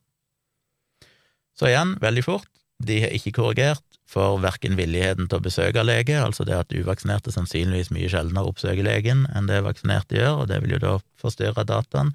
Så 1.58 1.66
igjen, 1.66 1.96
veldig 2.00 2.24
fort, 2.24 2.50
de 2.78 3.00
har 3.00 3.14
ikke 3.14 3.32
korrigert 3.38 3.82
for 4.08 4.38
verken 4.42 4.76
villigheten 4.78 5.26
til 5.28 5.40
å 5.40 5.44
besøke 5.44 5.82
lege, 5.84 6.18
altså 6.22 6.46
det 6.46 6.56
at 6.56 6.74
uvaksinerte 6.74 7.32
sannsynligvis 7.34 7.90
mye 7.94 8.10
sjeldnere 8.10 8.50
oppsøker 8.50 8.86
legen 8.86 9.26
enn 9.36 9.50
det 9.50 9.64
vaksinerte 9.66 10.18
gjør, 10.18 10.42
og 10.42 10.50
det 10.50 10.60
vil 10.64 10.76
jo 10.76 10.82
da 10.84 10.92
forstyrre 11.20 11.66
dataen. 11.68 12.14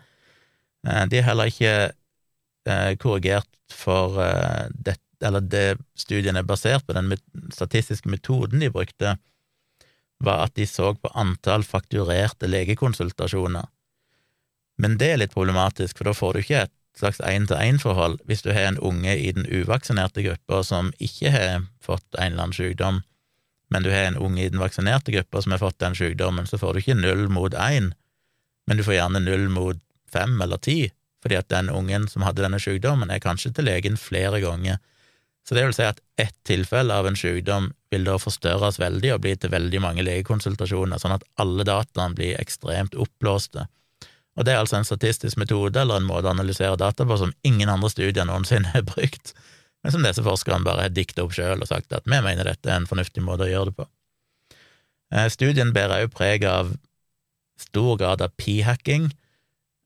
Eh, 0.88 1.04
de 1.12 1.19
har 1.19 1.30
heller 1.32 1.52
ikke 1.52 1.74
eh, 2.67 2.93
korrigert 3.00 3.50
for 3.72 4.19
eh, 4.24 4.72
det, 4.74 4.98
eller 5.23 5.41
det 5.41 5.77
studien 5.99 6.38
er 6.38 6.47
basert 6.47 6.86
på, 6.88 6.95
den 6.95 7.13
statistiske 7.53 8.09
metoden 8.09 8.63
de 8.63 8.71
brukte, 8.73 9.17
var 10.23 10.45
at 10.45 10.55
de 10.55 10.67
så 10.67 10.93
på 10.95 11.12
antall 11.19 11.65
fakturerte 11.67 12.47
legekonsultasjoner. 12.47 13.67
Men 14.77 14.97
det 14.97 15.12
er 15.12 15.19
litt 15.21 15.36
problematisk, 15.36 15.97
for 15.97 16.09
da 16.09 16.15
får 16.17 16.33
du 16.33 16.43
ikke 16.43 16.62
et 16.65 16.73
slags 16.97 17.19
én-til-én-forhold 17.25 18.19
hvis 18.29 18.43
du 18.45 18.51
har 18.53 18.69
en 18.69 18.79
unge 18.79 19.15
i 19.17 19.31
den 19.36 19.47
uvaksinerte 19.49 20.23
gruppa 20.25 20.62
som 20.65 20.91
ikke 21.01 21.33
har 21.33 21.65
fått 21.83 22.05
en 22.15 22.33
eller 22.33 22.47
annen 22.47 22.57
sykdom, 22.57 23.01
men 23.73 23.83
du 23.83 23.89
har 23.89 24.07
en 24.07 24.19
unge 24.21 24.43
i 24.43 24.49
den 24.53 24.62
vaksinerte 24.62 25.13
gruppa 25.15 25.41
som 25.41 25.55
har 25.55 25.62
fått 25.63 25.79
den 25.81 25.95
sykdommen, 25.97 26.47
så 26.49 26.59
får 26.62 26.73
du 26.73 26.83
ikke 26.83 26.99
null 26.99 27.25
mot 27.33 27.55
én, 27.57 27.93
men 28.67 28.77
du 28.77 28.86
får 28.86 28.99
gjerne 28.99 29.23
null 29.23 29.47
mot 29.49 29.79
fem 30.13 30.36
eller 30.41 30.62
ti, 30.62 30.91
fordi 31.23 31.39
at 31.39 31.49
den 31.49 31.71
ungen 31.73 32.05
som 32.12 32.25
hadde 32.27 32.43
denne 32.43 32.59
sykdommen, 32.62 33.09
er 33.09 33.23
kanskje 33.23 33.53
til 33.55 33.65
legen 33.65 33.97
flere 33.97 34.43
ganger. 34.43 34.77
Så 35.43 35.56
det 35.58 35.65
vil 35.65 35.75
si 35.75 35.84
at 35.84 35.99
ett 36.19 36.36
tilfelle 36.47 36.95
av 36.95 37.08
en 37.08 37.17
sykdom 37.19 37.71
vil 37.91 38.06
da 38.08 38.15
forstørres 38.21 38.79
veldig 38.79 39.12
og 39.15 39.23
bli 39.25 39.34
til 39.36 39.51
veldig 39.51 39.82
mange 39.84 40.06
legekonsultasjoner, 40.08 41.01
sånn 41.01 41.17
at 41.17 41.25
alle 41.41 41.65
dataene 41.67 42.15
blir 42.15 42.39
ekstremt 42.39 42.95
oppblåste. 42.95 43.67
Og 44.34 44.47
det 44.47 44.53
er 44.53 44.62
altså 44.63 44.79
en 44.79 44.88
statistisk 44.88 45.38
metode 45.38 45.82
eller 45.82 45.99
en 45.99 46.08
måte 46.08 46.29
å 46.29 46.34
analysere 46.34 46.79
data 46.79 47.06
på 47.06 47.17
som 47.19 47.34
ingen 47.45 47.69
andre 47.69 47.91
studier 47.91 48.25
noensinne 48.25 48.71
har 48.73 48.86
brukt, 48.88 49.34
men 49.84 49.93
som 49.93 50.06
disse 50.06 50.23
forskerne 50.23 50.65
bare 50.65 50.88
har 50.88 50.95
dikta 50.95 51.25
opp 51.25 51.36
sjøl 51.36 51.60
og 51.60 51.69
sagt 51.69 51.93
at 51.93 52.08
vi 52.08 52.15
mener 52.15 52.47
dette 52.47 52.71
er 52.71 52.79
en 52.79 52.89
fornuftig 52.89 53.23
måte 53.25 53.45
å 53.45 53.51
gjøre 53.51 53.71
det 53.71 53.77
på. 53.82 53.89
Eh, 55.13 55.27
studien 55.29 55.73
bærer 55.75 56.06
også 56.06 56.15
preg 56.15 56.47
av 56.47 56.71
stor 57.60 57.99
grad 57.99 58.23
av 58.23 58.32
p-hacking, 58.39 59.12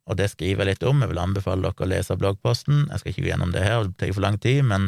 og 0.08 0.16
det 0.22 0.30
skriver 0.32 0.64
jeg 0.64 0.78
litt 0.78 0.86
om, 0.88 1.02
jeg 1.04 1.12
vil 1.12 1.20
anbefale 1.20 1.66
dere 1.66 1.84
å 1.84 1.90
lese 1.90 2.16
bloggposten, 2.16 2.86
jeg 2.88 3.02
skal 3.02 3.12
ikke 3.12 3.26
gå 3.26 3.32
gjennom 3.34 3.52
det 3.52 3.66
her, 3.66 3.90
det 3.90 3.98
tar 4.00 4.14
for 4.14 4.24
lang 4.24 4.38
tid, 4.40 4.62
men 4.70 4.88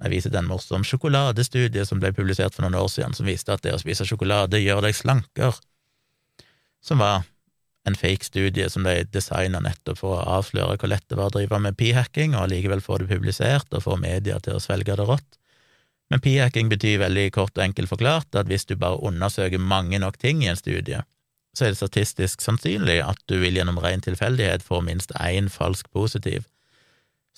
jeg 0.00 0.12
viser 0.14 0.32
til 0.32 0.40
en 0.40 0.48
morsom 0.48 0.84
sjokoladestudie 0.86 1.84
som 1.88 2.00
ble 2.00 2.12
publisert 2.16 2.56
for 2.56 2.64
noen 2.64 2.78
år 2.80 2.88
siden, 2.92 3.16
som 3.16 3.28
viste 3.28 3.52
at 3.52 3.64
det 3.64 3.74
å 3.76 3.80
spise 3.82 4.06
sjokolade 4.08 4.60
gjør 4.62 4.86
deg 4.86 4.96
slanker, 4.96 5.58
som 6.80 7.02
var 7.02 7.26
en 7.88 7.96
fake 7.96 8.24
studie 8.24 8.68
som 8.72 8.84
ble 8.84 9.04
designa 9.12 9.60
nettopp 9.64 10.00
for 10.00 10.16
å 10.16 10.24
avsløre 10.38 10.78
hvor 10.80 10.92
lett 10.92 11.06
det 11.08 11.18
var 11.18 11.30
å 11.30 11.36
drive 11.36 11.60
med 11.60 11.76
p-hacking, 11.80 12.34
og 12.36 12.46
allikevel 12.46 12.82
få 12.84 13.00
det 13.00 13.10
publisert 13.10 13.72
og 13.76 13.84
få 13.84 13.96
media 14.00 14.40
til 14.40 14.56
å 14.56 14.62
svelge 14.62 14.96
det 14.96 15.06
rått. 15.08 15.38
Men 16.10 16.22
p-hacking 16.24 16.68
betyr 16.72 17.00
veldig 17.04 17.28
kort 17.36 17.56
og 17.56 17.64
enkelt 17.64 17.92
forklart 17.92 18.36
at 18.36 18.48
hvis 18.50 18.66
du 18.66 18.74
bare 18.76 19.00
undersøker 19.06 19.62
mange 19.62 20.00
nok 20.02 20.18
ting 20.20 20.42
i 20.44 20.50
en 20.50 20.58
studie, 20.58 21.04
så 21.56 21.66
er 21.66 21.72
det 21.72 21.80
statistisk 21.80 22.42
sannsynlig 22.44 23.00
at 23.04 23.20
du 23.30 23.38
vil 23.42 23.56
gjennom 23.58 23.78
ren 23.82 24.02
tilfeldighet 24.04 24.64
få 24.66 24.82
minst 24.86 25.14
én 25.18 25.50
falsk 25.50 25.90
positiv. 25.94 26.46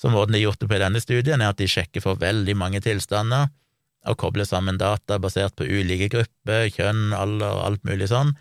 Så 0.02 0.10
måten 0.10 0.34
de 0.34 0.40
har 0.40 0.48
gjort 0.50 0.62
det 0.64 0.66
på 0.66 0.74
i 0.74 0.82
denne 0.82 1.00
studien, 1.02 1.38
er 1.38 1.52
at 1.52 1.60
de 1.62 1.68
sjekker 1.70 2.02
for 2.02 2.18
veldig 2.18 2.56
mange 2.58 2.80
tilstander 2.82 3.52
og 4.10 4.16
kobler 4.18 4.48
sammen 4.48 4.80
data 4.80 5.20
basert 5.22 5.54
på 5.54 5.68
ulike 5.68 6.08
grupper, 6.10 6.66
kjønn, 6.74 7.12
alder 7.14 7.60
alt 7.62 7.84
mulig 7.86 8.08
sånn, 8.10 8.32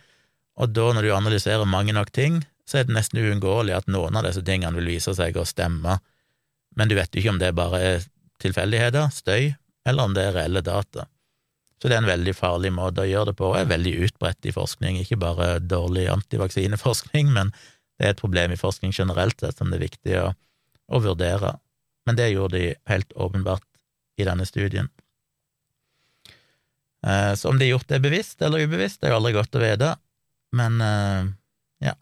og 0.57 0.73
da, 0.73 0.87
når 0.95 1.05
du 1.05 1.11
analyserer 1.13 1.69
mange 1.69 1.93
nok 1.93 2.09
ting, 2.17 2.41
så 2.65 2.79
er 2.79 2.87
det 2.87 2.95
nesten 2.95 3.21
uunngåelig 3.21 3.75
at 3.77 3.91
noen 3.91 4.17
av 4.17 4.25
disse 4.25 4.41
tingene 4.45 4.73
vil 4.79 4.89
vise 4.95 5.13
seg 5.13 5.37
å 5.37 5.45
stemme, 5.45 5.99
men 6.77 6.89
du 6.89 6.97
vet 6.97 7.13
jo 7.13 7.21
ikke 7.21 7.35
om 7.35 7.41
det 7.41 7.53
bare 7.57 7.81
er 7.91 8.05
tilfeldigheter, 8.41 9.13
støy, 9.13 9.51
eller 9.85 10.09
om 10.09 10.17
det 10.17 10.27
er 10.27 10.37
reelle 10.39 10.65
data. 10.65 11.05
Så 11.81 11.89
det 11.89 11.97
er 11.97 12.03
en 12.03 12.11
veldig 12.11 12.33
farlig 12.37 12.69
måte 12.73 13.05
å 13.05 13.09
gjøre 13.09 13.31
det 13.31 13.37
på, 13.37 13.49
og 13.49 13.57
er 13.57 13.69
veldig 13.69 13.95
utbredt 14.07 14.49
i 14.49 14.53
forskning, 14.53 14.97
ikke 15.01 15.21
bare 15.21 15.55
dårlig 15.61 16.07
antivaksineforskning, 16.13 17.29
men 17.37 17.53
det 17.97 18.07
er 18.07 18.15
et 18.15 18.21
problem 18.21 18.53
i 18.53 18.59
forskning 18.59 18.93
generelt 18.97 19.41
som 19.53 19.69
det 19.69 19.77
er 19.77 19.87
viktig 19.87 20.17
å, 20.21 20.29
å 20.91 21.01
vurdere. 21.03 21.55
Men 22.05 22.17
det 22.17 22.31
gjorde 22.31 22.57
de 22.57 22.73
helt 22.89 23.13
åpenbart 23.13 23.65
i 24.19 24.25
denne 24.27 24.45
studien. 24.45 24.89
Eh, 27.07 27.33
så 27.35 27.49
om 27.49 27.59
de 27.59 27.65
har 27.65 27.77
gjort 27.77 27.89
det 27.89 28.01
bevisst 28.03 28.41
eller 28.41 28.65
ubevisst, 28.65 29.01
det 29.01 29.09
er 29.09 29.15
jo 29.15 29.21
aldri 29.21 29.33
godt 29.37 29.57
å 29.57 29.61
vite, 29.63 29.93
men 30.57 30.83
uh, 30.83 31.29
ja. 31.81 31.95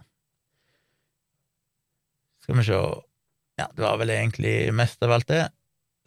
Skal 2.43 2.57
vi 2.57 2.65
se 2.67 2.79
Ja, 3.59 3.67
det 3.75 3.83
var 3.83 3.99
vel 3.99 4.11
egentlig 4.15 4.73
mest 4.73 5.03
av 5.03 5.11
alt 5.11 5.27
det. 5.27 5.45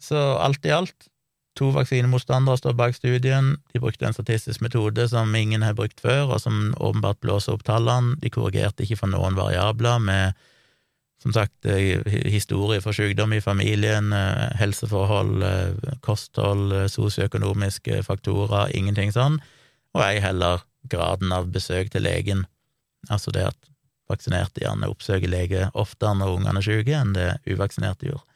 Så 0.01 0.17
alt 0.41 0.65
i 0.65 0.73
alt, 0.73 1.07
to 1.55 1.69
vaksinemotstandere 1.71 2.57
står 2.57 2.73
bak 2.77 2.97
studien. 2.97 3.53
De 3.71 3.79
brukte 3.79 4.07
en 4.09 4.15
statistisk 4.15 4.61
metode 4.65 5.05
som 5.09 5.35
ingen 5.37 5.61
har 5.61 5.77
brukt 5.77 6.01
før, 6.01 6.33
og 6.33 6.41
som 6.41 6.73
åpenbart 6.81 7.21
blåser 7.21 7.53
opp 7.53 7.63
tallene. 7.67 8.17
De 8.19 8.33
korrigerte 8.33 8.83
ikke 8.83 8.97
for 9.03 9.13
noen 9.13 9.37
variabler 9.37 10.01
med 10.01 10.41
som 11.23 11.33
sagt, 11.33 11.65
eh, 11.65 12.03
historie 12.27 12.81
for 12.83 12.91
sykdom 12.91 13.33
i 13.33 13.41
familien, 13.41 14.11
eh, 14.13 14.51
helseforhold, 14.59 15.43
kosthold, 16.03 16.75
sosioøkonomiske 16.91 18.01
faktorer, 18.03 18.73
ingenting 18.75 19.13
sånn, 19.15 19.39
og 19.95 20.03
ei 20.03 20.19
heller 20.19 20.65
graden 20.91 21.31
av 21.31 21.47
besøk 21.53 21.93
til 21.93 22.03
legen, 22.03 22.45
altså 23.09 23.31
det 23.31 23.47
at 23.53 23.69
vaksinerte 24.11 24.65
gjerne 24.65 24.89
oppsøker 24.91 25.31
lege 25.31 25.69
oftere 25.73 26.17
når 26.19 26.37
ungene 26.37 26.59
er 26.59 26.67
syke, 26.67 26.95
enn 26.99 27.15
det 27.15 27.29
uvaksinerte 27.47 28.09
gjorde. 28.09 28.27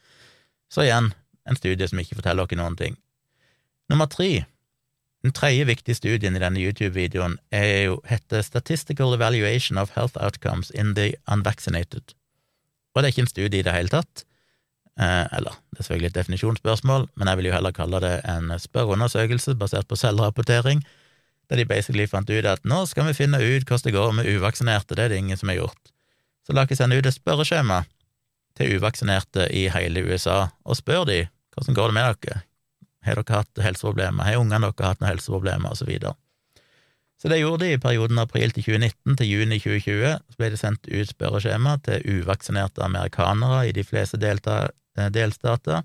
Så 0.71 0.87
igjen, 0.87 1.11
en 1.47 1.59
studie 1.59 1.87
som 1.87 1.99
ikke 1.99 2.19
forteller 2.21 2.47
dere 2.47 2.61
noen 2.61 2.77
ting. 2.79 2.95
Nummer 3.91 4.07
tre, 4.07 4.45
Den 5.25 5.33
tredje 5.33 5.65
viktige 5.65 5.95
studien 5.97 6.35
i 6.37 6.39
denne 6.39 6.61
YouTube-videoen 6.61 7.39
er 7.51 7.87
jo, 7.89 7.95
heter 8.05 8.43
Statistical 8.45 9.15
Evaluation 9.15 9.79
of 9.81 9.95
Health 9.95 10.15
Outcomes 10.23 10.69
in 10.69 10.93
the 10.93 11.15
Unvaccinated. 11.27 12.13
Og 12.97 13.03
det 13.03 13.11
er 13.11 13.13
ikke 13.13 13.27
en 13.27 13.29
studie 13.29 13.61
i 13.61 13.65
det 13.65 13.73
hele 13.75 13.93
tatt. 13.93 14.23
Eh, 14.97 15.25
eller, 15.37 15.53
det 15.69 15.83
er 15.83 15.85
selvfølgelig 15.85 16.09
et 16.09 16.15
definisjonsspørsmål, 16.15 17.05
men 17.15 17.29
jeg 17.29 17.37
vil 17.37 17.49
jo 17.51 17.53
heller 17.53 17.75
kalle 17.75 17.99
det 18.01 18.15
en 18.25 18.49
spørreundersøkelse 18.59 19.53
basert 19.59 19.87
på 19.87 19.99
selvrapportering, 19.99 20.81
der 21.47 21.61
de 21.61 21.67
basically 21.69 22.07
fant 22.09 22.29
ut 22.29 22.49
at 22.49 22.65
nå 22.65 22.81
skal 22.89 23.05
vi 23.07 23.13
finne 23.15 23.37
ut 23.37 23.69
hvordan 23.69 23.85
det 23.85 23.93
går 23.93 24.17
med 24.17 24.31
uvaksinerte, 24.33 24.97
det 24.97 25.05
er 25.05 25.13
det 25.13 25.21
ingen 25.21 25.37
som 25.37 25.53
har 25.53 25.61
gjort. 25.61 25.93
Så 26.43 26.55
la 26.55 26.65
oss 26.65 26.81
sende 26.81 26.97
ut 26.97 27.05
et 27.05 27.13
spørreskjema 27.13 27.83
til 28.57 28.79
uvaksinerte 28.79 29.45
i 29.53 29.67
hele 29.69 30.01
USA, 30.09 30.47
og 30.65 30.79
spør 30.79 31.05
de 31.05 31.21
hvordan 31.53 31.77
går 31.77 31.93
det 31.93 31.97
med 31.99 32.17
dere, 32.25 32.41
har 33.07 33.21
dere 33.21 33.39
hatt 33.39 33.61
helseproblemer? 33.63 34.25
Har 34.25 34.41
ungene 34.41 34.67
deres 34.67 34.83
hatt 34.83 35.01
noen 35.01 35.13
helseproblemer? 35.13 35.71
Og 35.71 35.79
så 35.79 35.87
videre. 35.87 36.17
Så 37.27 37.31
det 37.33 37.41
gjorde 37.41 37.65
de 37.65 37.73
i 37.75 37.79
perioden 37.83 38.21
april 38.21 38.53
til 38.55 38.63
2019 38.63 39.17
til 39.19 39.27
juni 39.27 39.57
2020. 39.59 40.11
Så 40.31 40.37
ble 40.39 40.47
det 40.53 40.59
sendt 40.61 40.85
ut 40.87 41.09
spørreskjema 41.09 41.73
til 41.83 42.05
uvaksinerte 42.21 42.85
amerikanere 42.85 43.65
i 43.67 43.73
de 43.75 43.83
fleste 43.83 44.15
eh, 44.23 45.09
delstater. 45.11 45.83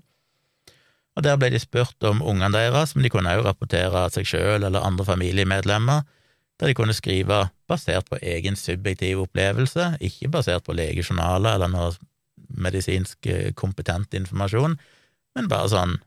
Og 1.17 1.27
der 1.27 1.35
ble 1.35 1.49
de 1.51 1.59
spurt 1.59 2.07
om 2.07 2.23
ungene 2.23 2.55
deres, 2.55 2.95
men 2.95 3.03
de 3.03 3.11
kunne 3.11 3.35
også 3.35 3.49
rapportere 3.49 4.05
seg 4.15 4.31
selv 4.31 4.69
eller 4.69 4.87
andre 4.87 5.03
familiemedlemmer, 5.03 6.07
der 6.61 6.71
de 6.71 6.79
kunne 6.79 6.95
skrive 6.95 7.49
basert 7.67 8.07
på 8.07 8.23
egen 8.23 8.55
subjektiv 8.55 9.27
opplevelse, 9.27 9.97
ikke 9.99 10.31
basert 10.31 10.63
på 10.63 10.79
legejournaler 10.79 11.59
eller 11.59 11.75
noe 11.75 11.91
medisinsk 12.55 13.27
eh, 13.27 13.51
kompetent 13.51 14.15
informasjon, 14.15 14.79
men 15.35 15.51
bare 15.51 15.75
sånn 15.75 15.99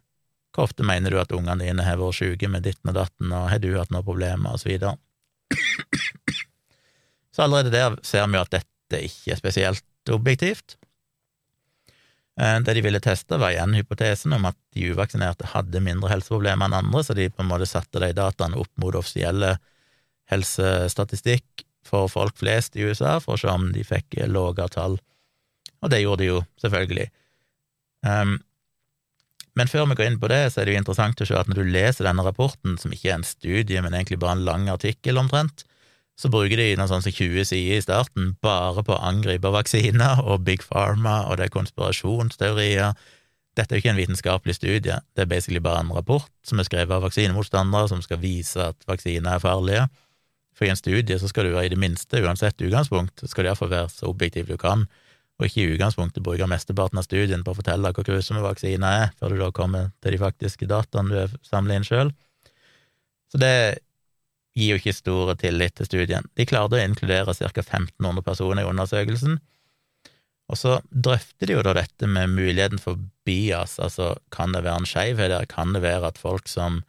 hvor 0.55 0.71
ofte 0.71 0.81
mener 0.81 1.13
du 1.13 1.21
at 1.21 1.37
ungene 1.37 1.61
dine 1.61 1.85
har 1.85 2.01
vært 2.01 2.23
syke 2.25 2.49
med 2.49 2.65
ditten 2.65 2.89
og 2.89 3.03
datten, 3.03 3.29
og 3.37 3.51
har 3.53 3.61
du 3.61 3.75
hatt 3.77 3.93
noen 3.93 4.07
problemer, 4.07 4.57
og. 4.57 4.97
Så 7.37 7.45
allerede 7.45 7.75
der 7.75 7.97
ser 8.07 8.27
vi 8.33 8.41
at 8.41 8.53
dette 8.55 9.03
ikke 9.05 9.35
er 9.35 9.41
spesielt 9.41 10.13
objektivt. 10.13 10.77
Eh, 12.41 12.59
det 12.65 12.77
de 12.79 12.85
ville 12.85 13.01
teste, 13.01 13.39
var 13.41 13.53
igjen 13.53 13.77
hypotesen 13.77 14.35
om 14.37 14.49
at 14.49 14.59
de 14.77 14.91
uvaksinerte 14.93 15.53
hadde 15.55 15.83
mindre 15.85 16.11
helseproblemer 16.13 16.69
enn 16.69 16.79
andre, 16.81 17.05
så 17.05 17.17
de 17.17 17.29
på 17.33 17.45
en 17.45 17.51
måte 17.51 17.69
satte 17.69 18.03
de 18.03 18.13
dataene 18.17 18.61
opp 18.61 18.73
mot 18.81 18.97
offisielle 18.97 19.57
helsestatistikk 20.33 21.65
for 21.87 22.11
folk 22.11 22.37
flest 22.41 22.77
i 22.77 22.85
USA, 22.89 23.19
for 23.23 23.37
å 23.37 23.41
se 23.41 23.53
om 23.53 23.71
de 23.73 23.85
fikk 23.87 24.19
lavere 24.27 24.69
tall. 24.75 24.99
Og 25.85 25.93
det 25.93 26.03
gjorde 26.03 26.25
de 26.25 26.31
jo, 26.33 26.41
selvfølgelig. 26.63 27.07
Um, 28.07 28.39
men 29.57 29.71
før 29.73 29.87
vi 29.89 29.97
går 29.97 30.11
inn 30.11 30.19
på 30.21 30.29
det, 30.29 30.43
så 30.53 30.61
er 30.61 30.69
det 30.69 30.75
jo 30.75 30.83
interessant 30.83 31.23
å 31.23 31.27
se 31.29 31.37
at 31.39 31.49
når 31.49 31.63
du 31.63 31.73
leser 31.73 32.05
denne 32.05 32.25
rapporten, 32.27 32.77
som 32.81 32.93
ikke 32.93 33.09
er 33.09 33.19
en 33.19 33.27
studie, 33.27 33.81
men 33.81 33.97
egentlig 33.97 34.21
bare 34.21 34.37
en 34.37 34.45
lang 34.45 34.69
artikkel 34.69 35.17
omtrent, 35.21 35.65
så 36.17 36.31
bruker 36.33 36.61
de 36.61 36.71
noen 36.77 36.89
sånn 36.89 37.05
som 37.05 37.13
20 37.13 37.45
sider 37.49 37.77
i 37.77 37.85
starten 37.85 38.35
bare 38.45 38.85
på 38.85 38.95
å 38.95 39.03
angripe 39.05 39.53
vaksiner 39.53 40.23
og 40.25 40.45
Big 40.45 40.65
Pharma, 40.65 41.23
og 41.29 41.37
det 41.37 41.49
er 41.49 41.55
konspirasjonsteorier. 41.57 42.97
Dette 43.57 43.73
er 43.73 43.79
jo 43.79 43.85
ikke 43.85 43.93
en 43.95 44.01
vitenskapelig 44.01 44.57
studie, 44.57 44.97
det 45.17 45.25
er 45.25 45.29
basically 45.29 45.61
bare 45.65 45.85
en 45.85 45.93
rapport 45.97 46.29
som 46.45 46.61
er 46.61 46.69
skrevet 46.69 46.93
av 46.93 47.05
vaksinemotstandere 47.05 47.93
som 47.93 48.05
skal 48.05 48.21
vise 48.21 48.61
at 48.73 48.89
vaksiner 48.89 49.37
er 49.37 49.45
farlige. 49.45 49.87
For 50.57 50.69
i 50.69 50.73
en 50.73 50.81
studie 50.81 51.17
så 51.21 51.29
skal 51.29 51.49
du 51.49 51.57
være 51.57 51.69
i 51.69 51.73
det 51.73 51.81
minste, 51.81 52.21
uansett 52.25 52.61
utgangspunkt, 52.65 53.25
skal 53.29 53.45
du 53.45 53.53
iallfall 53.53 53.73
være 53.73 53.93
så 53.93 54.09
objektiv 54.13 54.49
du 54.49 54.57
kan 54.61 54.85
og 55.37 55.49
ikke 55.49 55.63
i 55.63 55.73
utgangspunktet 55.75 56.25
bruke 56.25 56.49
mesteparten 56.49 57.01
av 57.01 57.05
studien 57.05 57.43
på 57.45 57.53
å 57.53 57.59
fortelle 57.59 57.91
hvor 57.93 58.07
grusomme 58.07 58.45
vaksiner 58.45 59.03
er, 59.03 59.11
før 59.19 59.35
du 59.35 59.43
da 59.43 59.51
kommer 59.55 59.91
til 60.05 60.17
de 60.17 60.21
faktiske 60.23 60.69
dataene 60.71 61.27
du 61.27 61.37
samler 61.45 61.77
inn 61.77 61.87
sjøl. 61.87 62.13
Så 63.33 63.41
det 63.43 63.57
gir 64.57 64.73
jo 64.73 64.79
ikke 64.81 64.97
stor 64.97 65.35
tillit 65.37 65.77
til 65.77 65.89
studien. 65.89 66.25
De 66.39 66.47
klarte 66.49 66.79
å 66.79 66.81
inkludere 66.81 67.35
ca. 67.37 67.51
1500 67.53 68.25
personer 68.25 68.65
i 68.65 68.71
undersøkelsen, 68.71 69.37
og 70.47 70.59
så 70.61 70.77
drøfter 70.91 71.51
de 71.51 71.57
jo 71.57 71.65
da 71.67 71.75
dette 71.75 72.07
med 72.07 72.31
muligheten 72.37 72.81
for 72.81 73.01
bias, 73.27 73.81
altså 73.83 74.15
kan 74.33 74.55
det 74.55 74.63
være 74.63 74.85
en 74.85 74.89
skeivhet 74.89 75.33
der, 75.33 75.49
kan 75.51 75.75
det 75.75 75.83
være 75.83 76.13
at 76.13 76.21
folk 76.23 76.47
som 76.49 76.85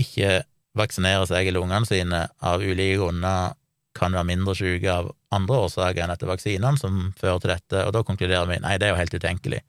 ikke 0.00 0.42
vaksinerer 0.76 1.24
seg 1.28 1.48
eller 1.48 1.64
ungene 1.64 1.88
sine 1.88 2.26
av 2.44 2.62
ulike 2.64 3.00
grunner, 3.00 3.56
kan 4.02 4.14
være 4.16 4.28
mindre 4.28 4.54
syke 4.58 4.90
av 4.90 5.12
andre 5.32 5.60
årsaker 5.66 6.04
enn 6.04 6.14
etter 6.14 6.30
vaksinene 6.30 6.80
som 6.80 7.12
fører 7.18 7.42
til 7.42 7.54
dette, 7.54 7.84
og 7.86 7.94
da 7.94 8.02
konkluderer 8.06 8.50
vi 8.50 8.58
nei, 8.64 8.78
det 8.80 8.88
er 8.88 8.96
jo 8.96 9.00
helt 9.00 9.14
utenkelig. 9.14 9.62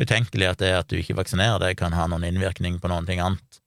Utenkelig 0.00 0.48
at 0.48 0.62
det 0.62 0.70
at 0.76 0.88
du 0.90 0.96
ikke 0.98 1.18
vaksinerer 1.18 1.60
deg, 1.62 1.76
kan 1.78 1.94
ha 1.96 2.06
noen 2.08 2.24
innvirkning 2.30 2.78
på 2.80 2.90
noen 2.90 3.08
ting 3.08 3.20
annet. 3.22 3.60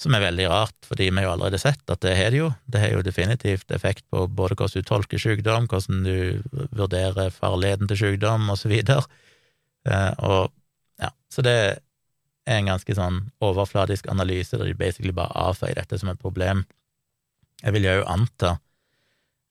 Som 0.00 0.14
er 0.16 0.24
veldig 0.24 0.46
rart, 0.48 0.76
fordi 0.88 1.10
vi 1.10 1.18
har 1.18 1.26
jo 1.26 1.32
allerede 1.34 1.60
sett 1.60 1.92
at 1.92 2.00
det 2.04 2.14
har 2.16 2.32
det 2.32 2.40
jo. 2.40 2.48
Det 2.64 2.80
har 2.80 2.94
jo 2.94 3.04
definitivt 3.04 3.72
effekt 3.74 4.06
på 4.12 4.24
både 4.26 4.56
hvordan 4.56 4.80
du 4.80 4.88
tolker 4.88 5.20
sykdom, 5.20 5.68
hvordan 5.68 6.04
du 6.06 6.68
vurderer 6.76 7.32
farligheten 7.34 7.90
til 7.90 8.00
sykdom, 8.04 8.48
og 8.52 8.60
så. 8.60 8.70
Eh, 8.70 10.12
og 10.24 10.52
ja, 11.00 11.10
så 11.32 11.44
det 11.44 11.56
er 11.60 12.58
en 12.58 12.70
ganske 12.72 12.96
sånn 12.96 13.20
overfladisk 13.44 14.08
analyse 14.12 14.56
der 14.56 14.68
de 14.68 14.76
basically 14.76 15.12
bare 15.16 15.32
avfeier 15.48 15.78
dette 15.80 16.00
som 16.00 16.12
et 16.12 16.20
problem. 16.20 16.64
Jeg 17.60 17.76
vil 17.76 17.88
jo 17.88 18.04
anta 18.08 18.56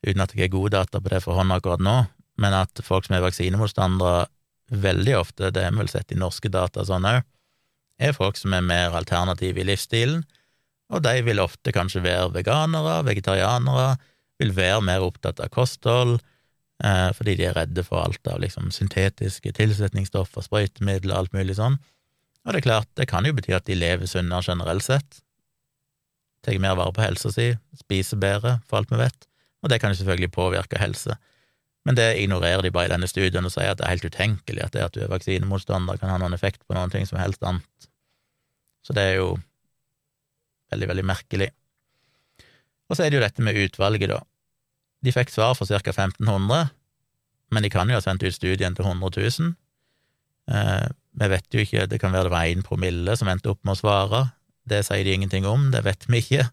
uten 0.05 0.23
at 0.23 0.33
jeg 0.35 0.47
har 0.47 0.53
gode 0.53 0.75
data 0.77 1.01
på 1.01 1.11
det 1.11 1.21
for 1.23 1.37
hånd 1.37 1.53
akkurat 1.53 1.83
nå, 1.83 1.97
men 2.39 2.55
at 2.55 2.81
folk 2.85 3.07
som 3.07 3.17
er 3.17 3.25
vaksinemotstandere, 3.25 4.27
veldig 4.69 5.15
ofte, 5.17 5.49
det 5.49 5.65
vi 5.65 5.81
vel 5.81 5.89
sett 5.89 6.11
i 6.13 6.19
norske 6.19 6.51
data 6.53 6.83
sånn 6.85 7.07
òg, 7.09 7.23
er 7.99 8.15
folk 8.15 8.37
som 8.39 8.53
er 8.55 8.63
mer 8.63 8.95
alternative 8.95 9.59
i 9.59 9.65
livsstilen, 9.67 10.21
og 10.93 11.03
de 11.05 11.19
vil 11.25 11.41
ofte 11.41 11.73
kanskje 11.73 12.03
være 12.05 12.29
veganere, 12.37 12.99
vegetarianere, 13.05 13.97
vil 14.39 14.53
være 14.55 14.83
mer 14.85 15.05
opptatt 15.05 15.41
av 15.43 15.51
kosthold, 15.53 16.19
eh, 16.83 17.09
fordi 17.17 17.35
de 17.37 17.49
er 17.49 17.57
redde 17.57 17.83
for 17.85 18.01
alt 18.05 18.29
av 18.31 18.39
liksom 18.41 18.71
syntetiske 18.73 19.51
tilsetningsstoffer, 19.57 20.45
sprøytemidler, 20.45 21.17
alt 21.17 21.35
mulig 21.35 21.57
sånn. 21.59 21.77
Og 22.45 22.53
det 22.53 22.61
er 22.61 22.69
klart, 22.69 22.89
det 22.95 23.09
kan 23.11 23.27
jo 23.27 23.35
bety 23.35 23.53
at 23.57 23.67
de 23.67 23.77
lever 23.77 24.09
sunnere 24.09 24.47
generelt 24.47 24.85
sett, 24.85 25.21
tar 26.45 26.61
mer 26.61 26.77
vare 26.79 26.95
på 26.95 27.03
helsa 27.03 27.33
si, 27.35 27.51
spiser 27.77 28.21
bedre, 28.21 28.61
for 28.69 28.79
alt 28.79 28.93
vi 28.93 29.01
vet 29.01 29.28
og 29.63 29.71
det 29.71 29.79
kan 29.81 29.91
jo 29.91 29.99
selvfølgelig 29.99 30.31
påvirke 30.31 30.79
helse. 30.79 31.17
Men 31.87 31.97
det 31.97 32.07
ignorerer 32.21 32.61
de 32.63 32.71
bare 32.71 32.89
i 32.89 32.93
denne 32.93 33.07
studien 33.09 33.45
og 33.45 33.53
sier 33.53 33.71
at 33.71 33.79
det 33.79 33.87
er 33.87 33.95
helt 33.95 34.07
utenkelig 34.07 34.65
at 34.65 34.75
det 34.75 34.83
at 34.85 34.95
du 34.95 35.03
er 35.03 35.11
vaksinemotstander, 35.11 35.99
kan 35.99 36.11
ha 36.11 36.17
noen 36.21 36.35
effekt 36.35 36.61
på 36.67 36.75
noen 36.77 36.91
ting 36.93 37.07
som 37.07 37.19
helst 37.21 37.43
annet. 37.43 37.89
Så 38.85 38.95
det 38.95 39.05
er 39.05 39.15
jo 39.19 39.29
veldig, 40.71 40.89
veldig 40.91 41.05
merkelig. 41.07 41.49
Og 42.89 42.97
så 42.97 43.05
er 43.05 43.11
det 43.11 43.19
jo 43.19 43.23
dette 43.23 43.45
med 43.45 43.57
utvalget, 43.57 44.11
da. 44.11 44.19
De 45.05 45.13
fikk 45.15 45.31
svar 45.31 45.55
for 45.55 45.69
ca. 45.69 45.79
1500, 45.79 46.71
men 47.53 47.65
de 47.65 47.71
kan 47.71 47.89
jo 47.89 47.97
ha 47.97 48.03
sendt 48.03 48.25
ut 48.25 48.35
studien 48.35 48.75
til 48.75 48.85
100 48.85 49.23
000. 49.39 49.53
Eh, 50.49 50.87
vi 51.19 51.29
vet 51.31 51.53
jo 51.53 51.63
ikke, 51.63 51.87
det 51.89 51.99
kan 52.01 52.13
være 52.13 52.27
det 52.27 52.33
var 52.33 52.49
én 52.49 52.65
promille 52.65 53.15
som 53.17 53.29
endte 53.31 53.51
opp 53.53 53.61
med 53.63 53.77
å 53.77 53.81
svare. 53.81 54.23
Det 54.69 54.83
sier 54.85 55.05
de 55.05 55.15
ingenting 55.15 55.47
om, 55.49 55.69
det 55.73 55.83
vet 55.85 56.05
vi 56.09 56.21
ikke. 56.21 56.49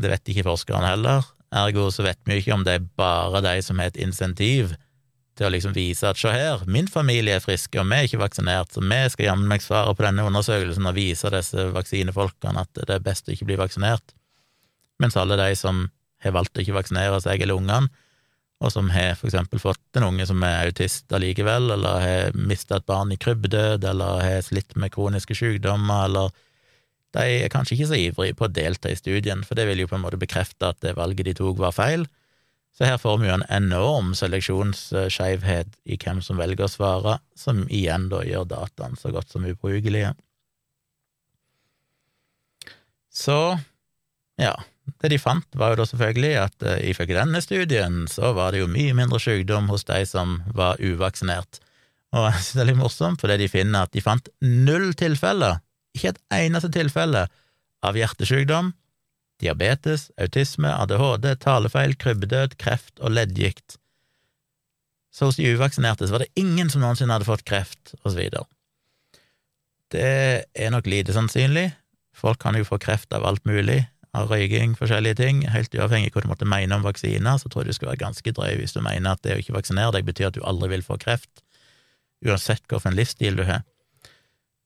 Det 0.00 0.10
vet 0.10 0.32
ikke 0.32 0.46
forskerne 0.48 0.90
heller. 0.90 1.26
Ergo 1.54 1.86
så 1.94 2.04
vet 2.06 2.18
vi 2.26 2.40
ikke 2.40 2.54
om 2.56 2.64
det 2.66 2.78
er 2.78 2.88
bare 2.98 3.42
de 3.44 3.54
som 3.62 3.78
har 3.78 3.92
et 3.92 4.00
insentiv 4.02 4.74
til 5.38 5.48
å 5.48 5.50
liksom 5.50 5.74
vise 5.74 6.06
at 6.06 6.18
se 6.18 6.30
her, 6.30 6.62
min 6.70 6.86
familie 6.90 7.36
er 7.36 7.42
friske, 7.42 7.78
og 7.80 7.88
vi 7.90 7.96
er 7.96 8.08
ikke 8.08 8.22
vaksinert, 8.22 8.70
så 8.70 8.82
vi 8.82 9.00
skal 9.10 9.28
jammen 9.30 9.50
meg 9.50 9.64
svare 9.64 9.94
på 9.96 10.06
denne 10.06 10.26
undersøkelsen 10.28 10.86
og 10.86 10.94
vise 10.94 11.30
disse 11.34 11.66
vaksinefolkene 11.74 12.62
at 12.62 12.70
det 12.78 12.94
er 12.94 13.02
best 13.02 13.28
å 13.28 13.34
ikke 13.34 13.48
bli 13.50 13.58
vaksinert, 13.58 14.14
mens 15.02 15.18
alle 15.18 15.38
de 15.40 15.50
som 15.58 15.88
har 16.22 16.36
valgt 16.36 16.56
å 16.56 16.62
ikke 16.62 16.76
vaksinere 16.76 17.18
seg 17.22 17.42
eller 17.42 17.58
ungene, 17.58 17.90
og 18.62 18.70
som 18.72 18.88
har 18.94 19.16
for 19.18 19.28
eksempel 19.28 19.60
fått 19.60 19.98
en 19.98 20.06
unge 20.06 20.24
som 20.30 20.42
er 20.46 20.68
autist 20.68 21.10
allikevel, 21.12 21.66
eller 21.74 22.00
har 22.00 22.36
mista 22.38 22.78
et 22.78 22.86
barn 22.88 23.10
i 23.12 23.18
krybbedød, 23.20 23.84
eller 23.90 24.22
har 24.22 24.46
slitt 24.46 24.76
med 24.78 24.94
kroniske 24.94 25.36
sykdommer, 25.36 26.06
eller 26.06 26.30
de 27.14 27.44
er 27.44 27.52
kanskje 27.52 27.76
ikke 27.76 27.88
så 27.90 28.00
ivrige 28.00 28.36
på 28.38 28.48
å 28.48 28.52
delta 28.52 28.90
i 28.90 28.98
studien, 28.98 29.44
for 29.46 29.58
det 29.58 29.68
vil 29.68 29.84
jo 29.84 29.90
på 29.90 29.98
en 29.98 30.04
måte 30.04 30.20
bekrefte 30.20 30.72
at 30.72 30.80
det 30.82 30.96
valget 30.98 31.28
de 31.28 31.36
tok, 31.38 31.60
var 31.62 31.74
feil. 31.76 32.06
Så 32.74 32.88
her 32.88 32.98
får 32.98 33.20
vi 33.22 33.28
jo 33.28 33.36
en 33.36 33.46
enorm 33.54 34.14
seleksjonsskeivhet 34.18 35.76
i 35.86 35.98
hvem 36.02 36.18
som 36.26 36.40
velger 36.42 36.66
å 36.66 36.72
svare, 36.72 37.18
som 37.38 37.62
igjen 37.70 38.08
da 38.10 38.24
gjør 38.26 38.48
dataene 38.50 38.98
så 38.98 39.12
godt 39.14 39.30
som 39.30 39.46
ubrukelige. 39.46 40.10
Så, 43.14 43.38
ja, 44.42 44.56
det 45.04 45.12
de 45.12 45.20
fant, 45.22 45.46
var 45.54 45.72
jo 45.72 45.78
da 45.78 45.86
selvfølgelig 45.86 46.32
at 46.40 46.66
uh, 46.66 46.80
ifølge 46.82 47.14
denne 47.14 47.38
studien 47.44 48.08
så 48.10 48.32
var 48.34 48.50
det 48.50 48.64
jo 48.64 48.72
mye 48.72 48.96
mindre 48.98 49.20
sykdom 49.22 49.70
hos 49.70 49.86
de 49.86 50.00
som 50.10 50.40
var 50.50 50.82
uvaksinert. 50.82 51.60
Og 52.14 52.26
jeg 52.26 52.40
synes 52.40 52.56
det 52.56 52.64
er 52.64 52.68
litt 52.72 52.82
morsomt, 52.82 53.22
fordi 53.22 53.38
de 53.44 53.50
finner 53.50 53.86
at 53.86 53.94
de 53.94 54.02
fant 54.02 54.28
null 54.42 54.90
tilfeller 54.98 55.62
ikke 55.94 56.14
et 56.14 56.20
eneste 56.34 56.70
tilfelle 56.74 57.26
av 57.84 57.98
hjertesykdom, 57.98 58.72
diabetes, 59.42 60.08
autisme, 60.20 60.70
ADHD, 60.70 61.34
talefeil, 61.42 61.96
krybbedød, 62.00 62.58
kreft 62.60 63.00
og 63.00 63.14
leddgikt. 63.14 63.78
Så 65.14 65.28
hos 65.28 65.38
de 65.38 65.46
uvaksinerte 65.54 66.08
så 66.08 66.16
var 66.16 66.24
det 66.24 66.40
ingen 66.40 66.70
som 66.70 66.82
noensinne 66.82 67.14
hadde 67.14 67.28
fått 67.28 67.46
kreft, 67.46 67.94
og 68.02 68.10
så 68.10 68.18
videre. 68.18 68.46
Det 69.94 70.44
er 70.58 70.70
nok 70.74 70.88
lite 70.90 71.14
sannsynlig. 71.14 71.68
Folk 72.14 72.40
kan 72.42 72.56
jo 72.58 72.66
få 72.66 72.80
kreft 72.82 73.14
av 73.14 73.26
alt 73.26 73.44
mulig. 73.46 73.84
av 74.14 74.30
røyking, 74.30 74.76
forskjellige 74.78 75.18
ting, 75.18 75.40
helt 75.50 75.72
uavhengig 75.74 76.12
av 76.12 76.14
hva 76.14 76.22
du 76.22 76.28
måtte 76.30 76.46
mene 76.46 76.76
om 76.76 76.84
vaksiner, 76.86 77.34
så 77.34 77.48
tror 77.50 77.64
jeg 77.64 77.72
du 77.72 77.78
skal 77.80 77.88
være 77.90 78.02
ganske 78.04 78.32
drøy 78.36 78.60
hvis 78.60 78.76
du 78.76 78.78
mener 78.84 79.16
at 79.16 79.24
det 79.26 79.34
å 79.34 79.40
ikke 79.42 79.56
vaksinere 79.56 79.96
deg 79.96 80.06
betyr 80.06 80.28
at 80.28 80.36
du 80.38 80.44
aldri 80.46 80.68
vil 80.70 80.84
få 80.86 81.00
kreft, 81.02 81.42
uansett 82.22 82.62
hvilken 82.70 82.94
livsstil 82.94 83.40
du 83.40 83.42
har. 83.48 83.64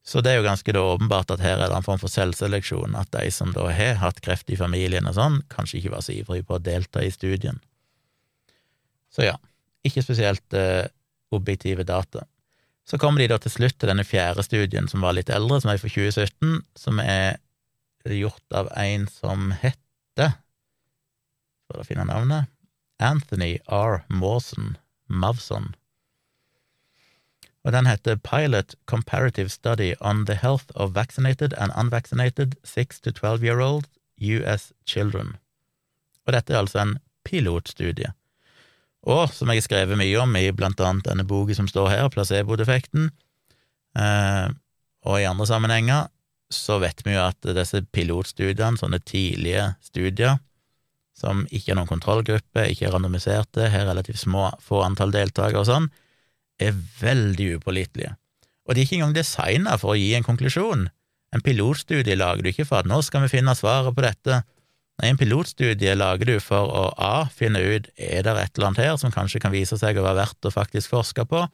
Så 0.08 0.22
det 0.24 0.32
er 0.32 0.38
jo 0.38 0.46
ganske 0.46 0.72
da 0.72 0.80
åpenbart 0.94 1.34
at 1.34 1.42
her 1.44 1.58
er 1.60 1.68
det 1.68 1.76
en 1.76 1.84
form 1.84 2.00
for 2.00 2.08
selvseleksjon, 2.08 2.94
at 2.96 3.10
de 3.12 3.28
som 3.34 3.50
da 3.52 3.66
har 3.76 3.98
hatt 4.00 4.22
kreft 4.24 4.48
i 4.48 4.56
familien 4.56 5.08
og 5.10 5.18
sånn, 5.18 5.42
kanskje 5.52 5.82
ikke 5.82 5.92
var 5.98 6.06
så 6.06 6.14
ivrige 6.14 6.46
på 6.48 6.56
å 6.56 6.62
delta 6.64 7.02
i 7.04 7.10
studien. 7.12 7.60
Så 9.12 9.26
ja, 9.26 9.34
ikke 9.84 10.04
spesielt 10.04 10.56
eh, 10.56 10.88
objektive 11.34 11.84
data. 11.84 12.24
Så 12.88 12.96
kommer 12.96 13.20
de 13.20 13.28
da 13.28 13.36
til 13.42 13.52
slutt 13.52 13.76
til 13.76 13.90
denne 13.90 14.06
fjerde 14.08 14.46
studien, 14.46 14.88
som 14.88 15.04
var 15.04 15.12
litt 15.18 15.28
eldre, 15.28 15.60
som 15.60 15.74
er 15.74 15.80
fra 15.82 15.92
2017, 15.92 16.62
som 16.78 17.02
er 17.04 17.36
gjort 18.08 18.56
av 18.56 18.70
en 18.80 19.04
som 19.12 19.50
heter 19.60 20.38
For 21.68 21.82
å 21.82 21.84
finne 21.84 22.06
navnet 22.08 22.48
Anthony 23.04 23.58
R. 23.68 24.00
Mawson 24.08 24.78
Mavson 25.04 25.74
og 27.68 27.74
den 27.74 27.84
heter 27.84 28.16
Pilot 28.16 28.74
Comparative 28.88 29.52
Study 29.52 29.92
on 30.00 30.24
the 30.24 30.38
Health 30.40 30.72
of 30.74 30.94
Vaccinated 30.94 31.52
and 31.60 31.72
Unvaccinated 31.76 32.56
6 32.64 33.00
to 33.00 33.12
12 33.12 33.44
Year 33.44 33.60
Old 33.60 33.84
US 34.20 34.72
Children. 34.86 35.36
Og 36.24 36.32
dette 36.32 36.54
er 36.54 36.62
altså 36.62 36.80
en 36.80 36.94
pilotstudie. 37.28 38.14
Og 39.04 39.28
som 39.36 39.52
jeg 39.52 39.60
har 39.60 39.66
skrevet 39.66 40.00
mye 40.00 40.16
om 40.16 40.32
i 40.40 40.48
blant 40.48 40.80
annet 40.80 41.04
denne 41.10 41.28
boka 41.28 41.52
som 41.54 41.68
står 41.68 41.92
her, 41.92 42.08
placeboeffekten, 42.08 43.10
eh, 44.00 44.48
og 45.04 45.20
i 45.20 45.28
andre 45.28 45.46
sammenhenger, 45.46 46.08
så 46.48 46.80
vet 46.80 47.04
vi 47.04 47.18
jo 47.18 47.28
at 47.28 47.52
disse 47.52 47.84
pilotstudiene, 47.92 48.80
sånne 48.80 49.04
tidlige 49.04 49.74
studier, 49.84 50.40
som 51.12 51.44
ikke 51.52 51.74
er 51.74 51.82
noen 51.82 51.90
kontrollgruppe, 51.90 52.64
ikke 52.72 52.88
er 52.88 52.96
randomiserte, 52.96 53.68
har 53.68 53.90
relativt 53.90 54.24
små, 54.24 54.54
få 54.64 54.86
antall 54.86 55.12
deltakere 55.12 55.60
og 55.60 55.68
sånn, 55.68 55.92
er 56.58 56.76
veldig 57.00 57.54
upålitelige, 57.58 58.14
og 58.66 58.74
de 58.74 58.80
er 58.80 58.86
ikke 58.86 58.98
engang 58.98 59.16
designa 59.16 59.76
for 59.80 59.94
å 59.94 59.98
gi 59.98 60.12
en 60.18 60.26
konklusjon. 60.26 60.88
En 61.34 61.44
pilotstudie 61.44 62.16
lager 62.16 62.44
du 62.44 62.50
ikke 62.50 62.66
for 62.68 62.82
at 62.82 62.88
nå 62.88 63.00
skal 63.04 63.24
vi 63.24 63.32
finne 63.36 63.54
svaret 63.56 63.94
på 63.96 64.04
dette. 64.04 64.42
Nei, 64.98 65.12
en 65.12 65.20
pilotstudie 65.20 65.94
lager 65.94 66.26
du 66.26 66.36
for 66.42 66.72
å 66.74 66.84
a. 66.96 67.28
finne 67.30 67.60
ut 67.62 67.88
er 67.94 68.24
det 68.26 68.34
et 68.34 68.58
eller 68.58 68.70
annet 68.70 68.82
her 68.82 68.96
som 69.00 69.14
kanskje 69.14 69.40
kan 69.44 69.54
vise 69.54 69.78
seg 69.78 69.98
å 69.98 70.04
være 70.04 70.24
verdt 70.24 70.48
å 70.48 70.54
faktisk 70.54 70.96
forske 70.96 71.24
på, 71.28 71.44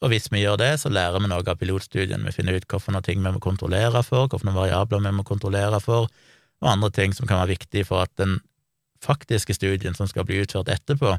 og 0.00 0.08
hvis 0.08 0.30
vi 0.32 0.40
gjør 0.40 0.56
det, 0.60 0.70
så 0.80 0.88
lærer 0.88 1.20
vi 1.20 1.28
noe 1.28 1.44
av 1.44 1.58
pilotstudien. 1.60 2.22
Vi 2.24 2.32
finner 2.32 2.56
ut 2.56 2.64
hvilke 2.64 3.02
ting 3.04 3.20
vi 3.20 3.32
må 3.34 3.40
kontrollere 3.42 4.00
for, 4.02 4.30
hvilke 4.32 4.54
variabler 4.56 5.02
vi 5.04 5.12
må 5.12 5.24
kontrollere 5.28 5.80
for, 5.84 6.08
og 6.60 6.68
andre 6.68 6.90
ting 6.96 7.12
som 7.16 7.28
kan 7.28 7.42
være 7.42 7.52
viktige 7.52 7.88
for 7.88 8.06
at 8.06 8.12
den 8.20 8.38
faktiske 9.04 9.54
studien 9.56 9.96
som 9.96 10.08
skal 10.08 10.24
bli 10.28 10.40
utført 10.40 10.72
etterpå, 10.72 11.18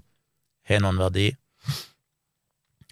har 0.69 0.81
noen 0.81 0.99
verdi. 1.01 1.29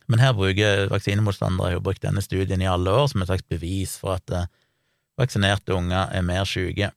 Men 0.09 0.23
her 0.23 0.33
bruker 0.33 0.87
vaksinemotstandere 0.89 1.75
jo 1.75 1.83
brukt 1.85 2.01
denne 2.01 2.23
studien 2.25 2.61
i 2.63 2.69
alle 2.69 2.93
år 2.93 3.11
som 3.11 3.21
et 3.21 3.29
slags 3.29 3.45
bevis 3.49 3.93
for 4.01 4.17
at 4.17 4.33
eh, 4.33 4.47
vaksinerte 5.19 5.75
unger 5.75 6.09
er 6.15 6.25
mer 6.25 6.47
syke. 6.49 6.89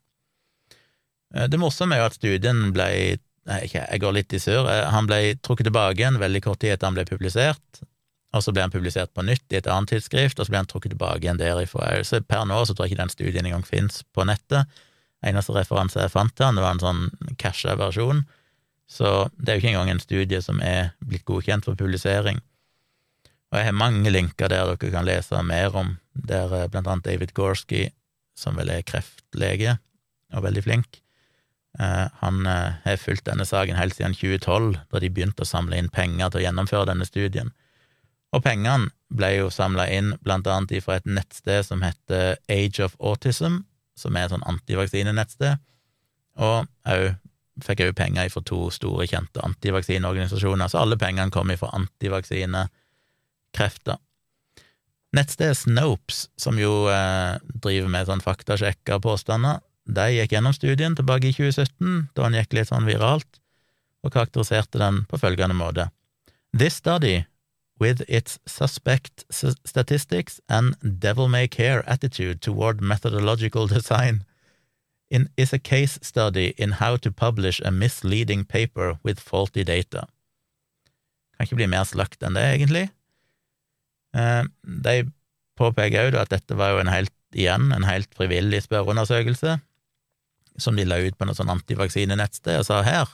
Eh, 1.35 1.49
det 1.53 1.61
morsomme 1.61 1.97
er 1.97 2.03
jo 2.03 2.09
at 2.13 2.19
studien 2.21 2.71
ble 2.77 2.89
Nei, 3.43 3.65
jeg 3.67 3.99
går 3.99 4.13
litt 4.15 4.35
i 4.37 4.39
sur. 4.39 4.69
Eh, 4.71 4.85
han 4.95 5.09
ble 5.11 5.35
trukket 5.43 5.67
tilbake 5.67 5.99
igjen 5.99 6.21
veldig 6.23 6.45
kort 6.45 6.61
tid 6.63 6.77
etter 6.77 6.87
han 6.87 6.95
ble 6.95 7.03
publisert, 7.09 7.81
og 8.31 8.45
så 8.45 8.53
ble 8.55 8.63
han 8.63 8.71
publisert 8.71 9.11
på 9.17 9.25
nytt 9.27 9.51
i 9.51 9.59
et 9.59 9.67
annet 9.67 9.91
tidsskrift, 9.91 10.39
og 10.39 10.47
så 10.47 10.55
ble 10.55 10.61
han 10.61 10.69
trukket 10.71 10.95
tilbake 10.95 11.27
igjen 11.27 11.41
derifra. 11.41 11.89
Så 12.07 12.21
per 12.23 12.45
nå 12.47 12.61
så 12.63 12.71
tror 12.71 12.87
jeg 12.87 12.95
ikke 12.95 13.03
den 13.03 13.11
studien 13.11 13.49
engang 13.49 13.67
fins 13.67 14.05
på 14.15 14.23
nettet. 14.31 14.71
Eneste 15.27 15.57
referanse 15.57 15.99
jeg 15.99 16.15
fant 16.15 16.31
til 16.39 16.47
han, 16.47 16.55
det 16.55 16.63
var 16.63 16.77
en 16.77 16.85
sånn 16.85 17.35
casha 17.43 17.75
versjon, 17.79 18.23
så 18.87 19.11
det 19.35 19.51
er 19.51 19.59
jo 19.59 19.65
ikke 19.65 19.73
engang 19.73 19.91
en 19.91 20.03
studie 20.07 20.39
som 20.45 20.63
er 20.63 20.93
blitt 21.03 21.27
godkjent 21.27 21.67
for 21.67 21.79
publisering. 21.79 22.39
Og 23.53 23.61
jeg 23.61 23.69
har 23.69 23.77
mange 23.77 24.09
linker 24.09 24.49
der 24.49 24.65
dere 24.65 24.91
kan 24.91 25.05
lese 25.05 25.43
mer 25.45 25.75
om, 25.77 25.97
der 26.17 26.53
eh, 26.57 26.69
blant 26.73 26.89
annet 26.89 27.05
David 27.05 27.35
Gorski, 27.37 27.91
som 28.35 28.57
vel 28.57 28.73
er 28.73 28.85
kreftlege 28.89 29.77
og 30.33 30.47
veldig 30.47 30.63
flink, 30.65 31.03
eh, 31.79 32.07
han 32.23 32.47
eh, 32.49 32.79
har 32.87 33.03
fulgt 33.03 33.27
denne 33.29 33.45
saken 33.45 33.77
helt 33.77 33.99
siden 33.99 34.17
2012, 34.17 34.79
da 34.89 35.03
de 35.05 35.13
begynte 35.13 35.45
å 35.45 35.51
samle 35.51 35.77
inn 35.77 35.93
penger 35.93 36.33
til 36.33 36.41
å 36.41 36.47
gjennomføre 36.47 36.89
denne 36.95 37.09
studien. 37.09 37.53
Og 38.33 38.41
pengene 38.41 38.89
ble 39.13 39.35
jo 39.35 39.51
samla 39.53 39.85
inn 39.93 40.15
blant 40.25 40.49
annet 40.49 40.81
fra 40.81 40.97
et 40.97 41.05
nettsted 41.05 41.69
som 41.69 41.85
heter 41.85 42.39
Age 42.49 42.81
of 42.81 42.97
Autism, 42.97 43.67
som 43.93 44.17
er 44.17 44.25
et 44.25 44.33
sånn 44.33 44.49
antivaksinenettsted, 44.49 45.61
og 46.41 46.65
òg 46.89 47.11
fikk 47.61 47.83
òg 47.85 47.97
penger 47.99 48.31
fra 48.33 48.41
to 48.49 48.71
store, 48.73 49.05
kjente 49.05 49.43
antivaksineorganisasjoner, 49.45 50.73
så 50.73 50.81
alle 50.81 50.97
pengene 50.97 51.29
kom 51.35 51.53
fra 51.61 51.69
antivaksine 51.77 52.71
krefter. 53.57 54.01
Nettstedet 55.13 55.59
Snopes, 55.61 56.27
som 56.41 56.57
jo 56.61 56.87
eh, 56.89 57.37
driver 57.65 57.91
med 57.93 58.09
sånn 58.09 58.25
faktasjekka 58.25 58.97
påstander, 59.05 59.61
de 59.85 60.07
gikk 60.15 60.33
gjennom 60.33 60.55
studien 60.57 60.95
tilbake 60.97 61.29
i 61.29 61.35
2017, 61.37 62.09
da 62.17 62.25
han 62.25 62.37
gikk 62.39 62.57
litt 62.57 62.71
sånn 62.71 62.89
viralt, 62.89 63.41
og 64.03 64.15
karakteriserte 64.15 64.81
den 64.81 65.03
på 65.11 65.21
følgende 65.21 65.57
måte. 65.59 65.91
This 66.57 66.79
study, 66.81 67.25
with 67.81 68.03
its 68.09 68.39
suspect 68.47 69.25
statistics 69.31 70.41
and 70.49 70.77
devil-may-care 70.83 71.83
attitude 71.87 72.41
toward 72.41 72.81
methodological 72.81 73.67
design, 73.67 74.25
in, 75.11 75.29
is 75.37 75.53
a 75.53 75.59
case 75.59 75.99
study 76.03 76.55
in 76.57 76.73
how 76.73 76.97
to 76.97 77.11
publish 77.11 77.61
a 77.65 77.71
misleading 77.71 78.45
paper 78.45 78.99
with 79.03 79.21
faulty 79.21 79.65
data. 79.65 80.07
Kan 81.37 81.47
ikke 81.47 81.59
bli 81.61 81.69
mer 81.69 81.85
slakt 81.85 82.23
enn 82.25 82.39
det, 82.39 82.45
egentlig. 82.55 82.87
Eh, 84.17 84.45
de 84.85 84.97
påpeker 85.61 86.11
òg 86.11 86.19
at 86.21 86.33
dette 86.33 86.57
var 86.59 86.75
jo 86.75 86.83
en 86.83 86.93
helt, 86.93 87.15
igjen, 87.37 87.71
en 87.73 87.87
helt 87.89 88.13
frivillig 88.17 88.65
spørreundersøkelse, 88.67 89.59
som 90.61 90.77
de 90.77 90.85
la 90.85 91.01
ut 91.01 91.17
på 91.17 91.27
noe 91.29 91.37
sånn 91.37 91.53
antivaksinenettsted 91.53 92.61
og 92.61 92.69
sa 92.69 92.83
her 92.85 93.13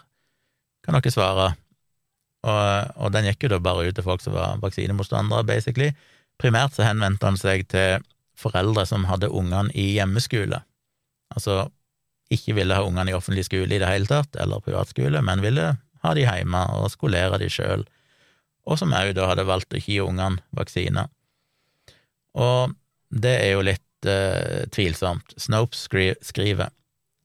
kan 0.85 0.97
dere 0.97 1.13
svare. 1.13 1.49
Og, 2.47 2.93
og, 2.97 3.11
den 3.13 3.27
gikk 3.29 3.45
jo 3.45 3.53
da 3.53 3.59
bare 3.63 3.89
ut 3.89 3.97
til 3.99 4.07
folk 4.07 4.23
som 4.23 4.37
var 4.37 4.61
vaksinemotstandere, 4.63 5.47
basically. 5.47 5.91
Primært 6.41 6.77
så 6.77 6.87
henvendte 6.87 7.27
han 7.27 7.39
seg 7.39 7.67
til 7.71 8.05
foreldre 8.39 8.85
som 8.87 9.09
hadde 9.11 9.31
ungene 9.35 9.75
i 9.75 9.91
hjemmeskole, 9.97 10.63
altså 11.35 11.67
ikke 12.33 12.55
ville 12.59 12.77
ha 12.77 12.85
ungene 12.85 13.11
i 13.11 13.17
offentlig 13.17 13.47
skole 13.49 13.75
i 13.75 13.81
det 13.81 13.89
hele 13.89 14.07
tatt, 14.07 14.37
eller 14.39 14.63
privatskole, 14.63 15.21
men 15.25 15.43
ville 15.43 15.73
ha 16.05 16.13
de 16.15 16.23
hjemme 16.23 16.61
og 16.77 16.93
skolere 16.93 17.41
de 17.43 17.49
sjøl 17.51 17.83
og 18.69 18.81
som 18.81 18.93
òg 18.93 19.15
da 19.17 19.31
hadde 19.31 19.49
valgt 19.49 19.73
å 19.73 19.81
ikke 19.81 19.95
gi 19.95 20.01
ungene 20.05 20.45
vaksiner. 20.57 21.09
Og 22.37 22.75
det 23.09 23.37
er 23.41 23.55
jo 23.55 23.65
litt 23.65 24.09
uh, 24.09 24.67
tvilsomt. 24.75 25.33
Snopes 25.41 25.87
skri 25.89 26.13
skriver 26.21 26.71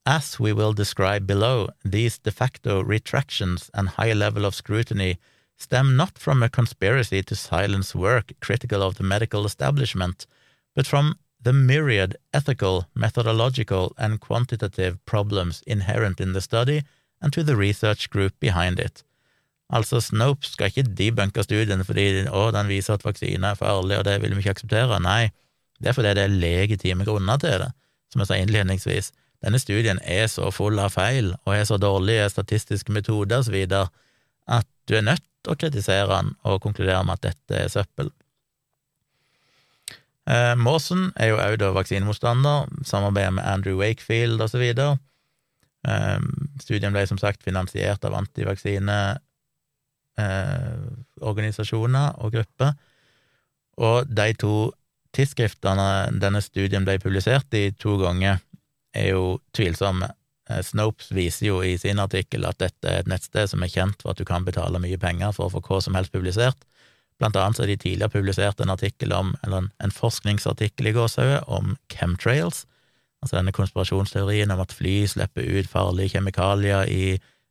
As 0.06 0.40
we 0.40 0.52
will 0.52 0.74
describe 0.74 1.28
below, 1.28 1.70
these 1.86 2.18
de 2.18 2.32
facto 2.32 2.82
retractions 2.82 3.70
and 3.74 3.96
high 3.98 4.14
level 4.14 4.46
of 4.46 4.56
scrutiny 4.56 5.18
stem 5.58 5.96
not 5.96 6.18
from 6.18 6.44
a 6.44 6.50
conspiracy 6.50 7.22
to 7.24 7.36
silence 7.36 7.96
work 7.96 8.34
critical 8.42 8.82
of 8.82 8.96
the 8.96 9.04
medical 9.04 9.46
establishment, 9.46 10.26
but 10.76 10.88
from 10.88 11.16
the 11.42 11.54
myriad 11.54 12.16
ethical, 12.34 12.86
methodological, 12.96 13.94
and 13.98 14.20
quantitative 14.20 14.98
problems 15.06 15.62
inherent 15.68 16.20
in 16.20 16.34
the 16.34 16.42
study 16.42 16.84
and 17.22 17.32
to 17.34 17.44
the 17.44 17.56
research 17.56 18.10
group 18.10 18.34
behind 18.40 18.80
it. 18.80 19.04
Altså, 19.74 20.02
Snopes 20.04 20.54
skal 20.54 20.70
ikke 20.70 20.86
debunke 20.98 21.44
studien 21.46 21.82
fordi 21.88 22.28
å, 22.30 22.46
den 22.54 22.70
viser 22.70 22.98
at 22.98 23.06
vaksine 23.06 23.54
er 23.54 23.58
farlig, 23.58 23.98
og 23.98 24.06
det 24.06 24.20
vil 24.22 24.36
vi 24.36 24.44
ikke 24.44 24.54
akseptere. 24.58 25.00
Nei, 25.02 25.32
det 25.82 25.92
er 25.92 25.98
fordi 25.98 26.14
det 26.18 26.28
er 26.28 26.40
legitime 26.44 27.08
grunner 27.08 27.42
til 27.42 27.58
det, 27.66 27.72
som 28.14 28.22
jeg 28.22 28.30
sa 28.30 28.40
innledningsvis. 28.40 29.12
Denne 29.44 29.60
studien 29.60 30.00
er 30.08 30.30
så 30.32 30.52
full 30.56 30.80
av 30.80 30.94
feil 30.96 31.34
og 31.44 31.56
har 31.56 31.66
så 31.68 31.80
dårlige 31.82 32.30
statistiske 32.32 32.94
metoder 32.96 33.44
videre 33.52 33.90
at 34.48 34.68
du 34.88 34.96
er 34.96 35.08
nødt 35.08 35.26
til 35.44 35.56
å 35.56 35.60
kritisere 35.60 36.08
den 36.12 36.36
og 36.48 36.62
konkludere 36.64 37.04
med 37.08 37.18
at 37.18 37.34
dette 37.34 37.64
er 37.66 37.72
søppel. 37.72 38.12
Eh, 40.30 40.54
Mawson 40.56 41.10
er 41.20 41.34
jo 41.34 41.40
også 41.42 41.74
vaksinemotstander, 41.76 42.70
samarbeider 42.88 43.36
med 43.36 43.44
Andrew 43.44 43.82
Wakefield 43.82 44.40
videre. 44.56 44.98
Eh, 45.84 46.20
studien 46.64 46.96
ble 46.96 47.04
som 47.08 47.20
sagt 47.20 47.44
finansiert 47.44 48.06
av 48.08 48.16
antivaksine 48.16 49.18
eh, 50.20 50.80
organisasjoner 51.22 52.20
og 52.24 52.34
grupper, 52.36 52.74
og 53.82 54.10
de 54.10 54.34
to 54.38 54.56
tidsskriftene 55.14 56.18
denne 56.22 56.42
studien 56.42 56.86
ble 56.86 56.98
publisert 57.02 57.54
i 57.58 57.70
to 57.78 57.98
ganger, 58.02 58.42
er 58.94 59.14
jo 59.14 59.40
tvilsomme. 59.56 60.10
Eh, 60.50 60.62
Snopes 60.66 61.12
viser 61.14 61.48
jo 61.50 61.62
i 61.66 61.76
sin 61.82 62.02
artikkel 62.02 62.46
at 62.50 62.60
dette 62.62 62.90
er 62.90 63.02
et 63.02 63.10
nettsted 63.10 63.50
som 63.50 63.64
er 63.64 63.72
kjent 63.74 64.02
for 64.02 64.14
at 64.14 64.22
du 64.22 64.26
kan 64.28 64.46
betale 64.46 64.82
mye 64.82 65.00
penger 65.02 65.34
for 65.36 65.48
å 65.48 65.56
få 65.56 65.64
hva 65.66 65.82
som 65.86 65.98
helst 65.98 66.14
publisert. 66.14 66.68
Blant 67.22 67.38
annet 67.38 67.58
så 67.58 67.64
har 67.64 67.72
de 67.72 67.78
tidligere 67.78 68.14
publisert 68.14 68.62
en 68.62 68.74
artikkel 68.74 69.14
om, 69.16 69.34
eller 69.46 69.70
en, 69.80 69.94
forskningsartikkel 69.94 70.90
i 70.90 70.96
gåsehauget, 70.96 71.46
om 71.48 71.76
chemtrails, 71.94 72.66
altså 73.24 73.38
denne 73.38 73.54
konspirasjonsteorien 73.56 74.52
om 74.52 74.64
at 74.64 74.74
fly 74.76 75.04
slipper 75.08 75.46
ut 75.46 75.70
farlige 75.70 76.18
kjemikalier 76.18 76.90
i 76.92 77.04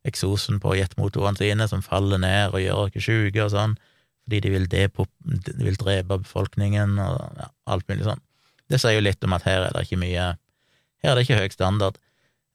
eksosen 0.07 0.59
på 0.63 0.75
jetmotorene 0.77 1.39
sine 1.39 1.67
som 1.71 1.83
faller 1.85 2.21
ned 2.21 2.53
og 2.53 2.63
gjør 2.63 2.81
oss 2.85 3.05
sjuke 3.05 3.45
og 3.45 3.51
sånn, 3.53 3.75
fordi 4.23 4.39
de 4.45 4.53
vil, 4.53 4.67
de 4.69 4.87
vil 5.59 5.79
drepe 5.79 6.19
befolkningen 6.23 6.97
og 7.03 7.39
ja, 7.39 7.49
alt 7.71 7.87
mulig 7.91 8.07
sånn. 8.07 8.23
Det 8.71 8.79
sier 8.79 8.97
jo 8.97 9.03
litt 9.03 9.23
om 9.25 9.35
at 9.35 9.45
her 9.47 9.67
er 9.67 9.75
det 9.75 9.85
ikke 9.85 10.01
mye 10.01 10.33
Her 11.03 11.11
er 11.11 11.19
det 11.19 11.25
ikke 11.25 11.41
høy 11.41 11.51
standard. 11.51 11.97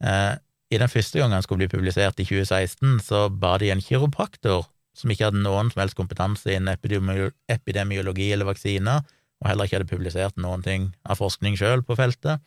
Eh, 0.00 0.34
I 0.72 0.78
den 0.80 0.88
første 0.88 1.20
gangen 1.20 1.36
han 1.36 1.44
skulle 1.44 1.66
bli 1.66 1.72
publisert 1.74 2.16
i 2.16 2.24
2016, 2.24 3.02
så 3.04 3.26
ba 3.28 3.58
de 3.60 3.68
en 3.74 3.82
kiropraktor 3.84 4.64
som 4.96 5.12
ikke 5.12 5.28
hadde 5.28 5.42
noen 5.44 5.68
som 5.68 5.82
helst 5.82 5.98
kompetanse 5.98 6.54
innen 6.54 6.72
epidemiologi 6.72 8.30
eller 8.32 8.48
vaksiner, 8.48 9.04
og 9.38 9.50
heller 9.50 9.68
ikke 9.68 9.78
hadde 9.78 9.90
publisert 9.92 10.40
noen 10.40 10.64
ting 10.64 10.88
av 11.04 11.20
forskning 11.20 11.58
sjøl 11.60 11.84
på 11.86 11.98
feltet, 11.98 12.40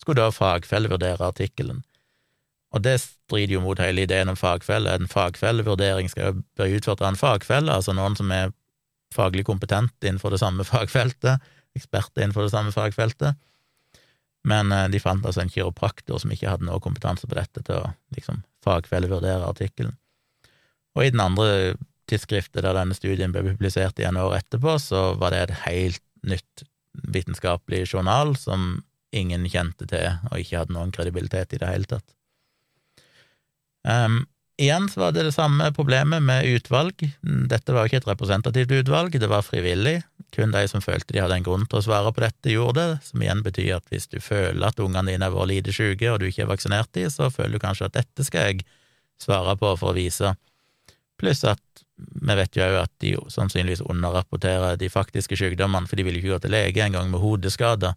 skulle 0.00 0.24
da 0.24 0.32
fagfellevurdere 0.34 1.28
artikkelen. 1.28 1.82
Og 2.76 2.84
det 2.84 2.98
strider 3.00 3.56
jo 3.56 3.64
mot 3.64 3.80
hele 3.80 4.04
ideen 4.04 4.28
om 4.28 4.36
fagfelle. 4.36 4.92
En 4.92 5.08
fagfellevurdering 5.08 6.10
skal 6.12 6.26
jo 6.26 6.40
bli 6.58 6.76
utført 6.76 7.00
av 7.00 7.12
en 7.12 7.20
fagfelle, 7.20 7.72
altså 7.72 7.94
noen 7.96 8.16
som 8.18 8.32
er 8.34 8.52
faglig 9.14 9.46
kompetent 9.48 9.94
innenfor 10.04 10.34
det 10.34 10.42
samme 10.42 10.66
fagfeltet, 10.72 11.44
eksperter 11.78 12.24
innenfor 12.24 12.46
det 12.46 12.52
samme 12.52 12.74
fagfeltet. 12.74 13.38
Men 14.48 14.72
eh, 14.72 14.88
de 14.92 15.00
fant 15.02 15.24
altså 15.24 15.42
en 15.44 15.52
kiropraktor 15.52 16.20
som 16.22 16.32
ikke 16.32 16.50
hadde 16.50 16.68
noe 16.68 16.82
kompetanse 16.84 17.28
på 17.28 17.38
dette, 17.38 17.64
til 17.64 17.80
å 17.80 17.92
liksom 18.16 18.42
fagfellevurdere 18.64 19.48
artikkelen. 19.48 19.96
Og 20.96 21.06
i 21.06 21.12
den 21.14 21.22
andre 21.22 21.76
tidsskriftet 22.08 22.64
der 22.64 22.76
denne 22.76 22.96
studien 22.96 23.32
ble 23.34 23.44
publisert 23.46 24.00
igjen 24.00 24.18
år 24.20 24.38
etterpå, 24.40 24.76
så 24.82 25.12
var 25.20 25.34
det 25.34 25.42
et 25.44 25.56
helt 25.66 26.04
nytt 26.26 26.64
vitenskapelig 27.14 27.84
journal 27.92 28.34
som 28.36 28.82
ingen 29.14 29.46
kjente 29.48 29.86
til, 29.88 30.18
og 30.30 30.40
ikke 30.40 30.62
hadde 30.62 30.74
noen 30.76 30.92
kredibilitet 30.92 31.54
i 31.54 31.60
det 31.60 31.68
hele 31.68 31.88
tatt. 31.88 32.17
Um, 33.86 34.22
igjen 34.58 34.88
så 34.90 35.04
var 35.04 35.14
det 35.14 35.28
det 35.28 35.34
samme 35.36 35.70
problemet 35.76 36.22
med 36.24 36.48
utvalg. 36.50 37.04
Dette 37.22 37.74
var 37.74 37.84
jo 37.84 37.92
ikke 37.92 38.02
et 38.02 38.10
representativt 38.10 38.74
utvalg, 38.80 39.14
det 39.14 39.30
var 39.30 39.46
frivillig. 39.46 40.00
Kun 40.34 40.52
de 40.52 40.64
som 40.68 40.82
følte 40.84 41.14
de 41.14 41.22
hadde 41.22 41.38
en 41.38 41.46
grunn 41.46 41.64
til 41.68 41.80
å 41.80 41.84
svare 41.86 42.12
på 42.12 42.24
dette, 42.24 42.52
gjorde 42.52 42.82
det, 42.82 42.98
som 43.06 43.22
igjen 43.22 43.44
betyr 43.46 43.78
at 43.78 43.86
hvis 43.92 44.10
du 44.12 44.18
føler 44.20 44.66
at 44.68 44.82
ungene 44.82 45.14
dine 45.14 45.24
har 45.24 45.32
vært 45.32 45.52
lite 45.52 45.72
syke, 45.72 46.10
og 46.12 46.20
du 46.20 46.28
ikke 46.28 46.44
er 46.44 46.50
vaksinert 46.50 46.92
dem, 46.98 47.08
så 47.12 47.30
føler 47.32 47.56
du 47.56 47.64
kanskje 47.64 47.88
at 47.88 47.96
dette 47.96 48.26
skal 48.26 48.50
jeg 48.50 48.66
svare 49.22 49.56
på 49.58 49.72
for 49.80 49.92
å 49.92 49.96
vise. 49.96 50.34
Pluss 51.18 51.42
at 51.48 51.62
vi 51.98 52.34
vet 52.38 52.54
jo 52.54 52.66
òg 52.66 52.76
at 52.84 52.92
de 53.02 53.14
sannsynligvis 53.32 53.82
underrapporterer 53.88 54.76
de 54.78 54.90
faktiske 54.92 55.38
sykdommene, 55.38 55.88
for 55.90 55.98
de 55.98 56.06
vil 56.06 56.18
ikke 56.20 56.34
gå 56.34 56.42
til 56.44 56.54
lege 56.54 56.84
engang 56.84 57.10
med 57.10 57.22
hodeskader. 57.22 57.96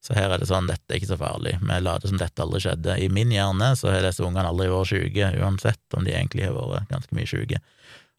Så 0.00 0.16
her 0.16 0.32
er 0.32 0.40
det 0.40 0.48
sånn, 0.48 0.68
dette 0.70 0.88
er 0.88 0.96
ikke 0.96 1.10
så 1.10 1.18
farlig, 1.20 1.58
vi 1.60 1.78
later 1.84 2.08
som 2.08 2.20
dette 2.20 2.40
aldri 2.40 2.62
skjedde. 2.64 2.96
I 3.04 3.10
min 3.12 3.32
hjerne 3.34 3.74
så 3.76 3.90
har 3.92 4.04
disse 4.04 4.24
ungene 4.24 4.48
aldri 4.48 4.70
vært 4.72 4.92
syke, 4.94 5.28
uansett 5.42 5.96
om 5.96 6.06
de 6.06 6.14
egentlig 6.14 6.46
har 6.48 6.56
vært 6.56 6.88
ganske 6.88 7.16
mye 7.16 7.28
syke. 7.28 7.60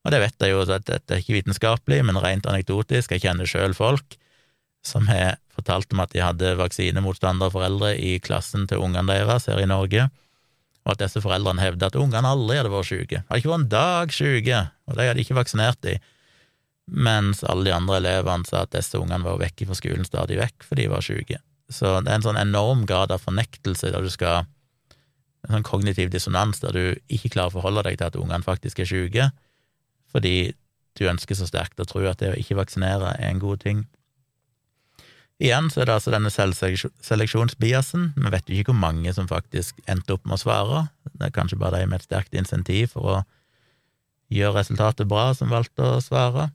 Og 0.05 0.13
det 0.13 0.21
vet 0.21 0.45
jeg 0.45 0.53
jo, 0.53 0.61
at 0.65 0.85
dette 0.87 1.13
er 1.13 1.21
ikke 1.21 1.39
vitenskapelig, 1.39 2.01
men 2.05 2.19
rent 2.21 2.47
anekdotisk, 2.49 3.13
jeg 3.13 3.25
kjenner 3.25 3.49
sjøl 3.49 3.73
folk 3.77 4.17
som 4.85 5.05
har 5.09 5.37
fortalt 5.53 5.93
om 5.93 6.01
at 6.01 6.13
de 6.13 6.23
hadde 6.23 6.55
vaksinemotstanderforeldre 6.57 7.93
i 8.01 8.15
klassen 8.23 8.65
til 8.69 8.81
ungene 8.81 9.13
deres 9.13 9.45
her 9.49 9.61
i 9.61 9.69
Norge, 9.69 10.07
og 10.81 10.95
at 10.95 11.03
disse 11.03 11.21
foreldrene 11.21 11.61
hevder 11.61 11.91
at 11.91 11.99
ungene 12.01 12.29
aldri 12.33 12.57
hadde 12.57 12.73
vært 12.73 12.89
syke, 12.89 13.21
hadde 13.27 13.43
ikke 13.43 13.51
vært 13.51 13.61
en 13.61 13.69
dag 13.73 14.15
syke, 14.15 14.63
og 14.89 14.97
de 14.97 15.11
hadde 15.11 15.21
ikke 15.25 15.37
vaksinert 15.37 15.81
dem, 15.85 16.09
mens 16.91 17.45
alle 17.47 17.69
de 17.69 17.75
andre 17.75 18.01
elevene 18.01 18.49
sa 18.49 18.65
at 18.65 18.73
disse 18.73 18.97
ungene 18.97 19.23
var 19.23 19.37
vekke 19.39 19.69
fra 19.69 19.77
skolen 19.77 20.07
stadig 20.07 20.41
vekk 20.41 20.65
fordi 20.65 20.87
de 20.87 20.91
var 20.91 21.05
syke. 21.05 21.37
Så 21.71 21.99
det 22.03 22.11
er 22.11 22.19
en 22.19 22.25
sånn 22.25 22.39
enorm 22.39 22.83
grad 22.89 23.13
av 23.13 23.23
fornektelse 23.23 23.93
der 23.93 24.03
du 24.03 24.11
skal 24.11 24.45
En 25.41 25.55
sånn 25.55 25.63
kognitiv 25.65 26.11
dissonans 26.13 26.59
der 26.61 26.75
du 26.75 26.83
ikke 27.09 27.31
klarer 27.33 27.49
å 27.49 27.55
forholde 27.55 27.81
deg 27.87 27.95
til 27.97 28.11
at 28.11 28.17
ungene 28.19 28.45
faktisk 28.45 28.77
er 28.83 28.85
syke, 28.85 29.23
fordi 30.13 30.53
du 30.99 31.07
ønsker 31.09 31.33
så 31.33 31.47
sterkt 31.49 31.81
å 31.81 31.87
tro 31.89 32.03
at 32.05 32.21
det 32.21 32.29
å 32.29 32.37
ikke 32.37 32.59
vaksinere 32.59 33.15
er 33.15 33.31
en 33.31 33.41
god 33.41 33.63
ting. 33.63 33.79
Igjen 35.41 35.71
så 35.73 35.81
er 35.81 35.89
det 35.89 35.95
altså 35.95 36.13
denne 36.13 36.29
selvseleksjonsbiasen. 36.29 38.11
Vi 38.13 38.31
vet 38.35 38.49
jo 38.53 38.59
ikke 38.59 38.69
hvor 38.69 38.83
mange 38.83 39.13
som 39.17 39.29
faktisk 39.31 39.81
endte 39.89 40.13
opp 40.13 40.27
med 40.29 40.37
å 40.37 40.43
svare. 40.43 40.83
Det 41.15 41.31
er 41.31 41.33
kanskje 41.33 41.57
bare 41.57 41.81
de 41.81 41.89
med 41.89 42.03
et 42.03 42.05
sterkt 42.05 42.37
insentiv 42.37 42.93
for 42.93 43.15
å 43.15 43.21
gjøre 44.31 44.59
resultatet 44.59 45.09
bra, 45.09 45.31
som 45.33 45.49
valgte 45.49 45.95
å 45.97 46.03
svare. 46.05 46.51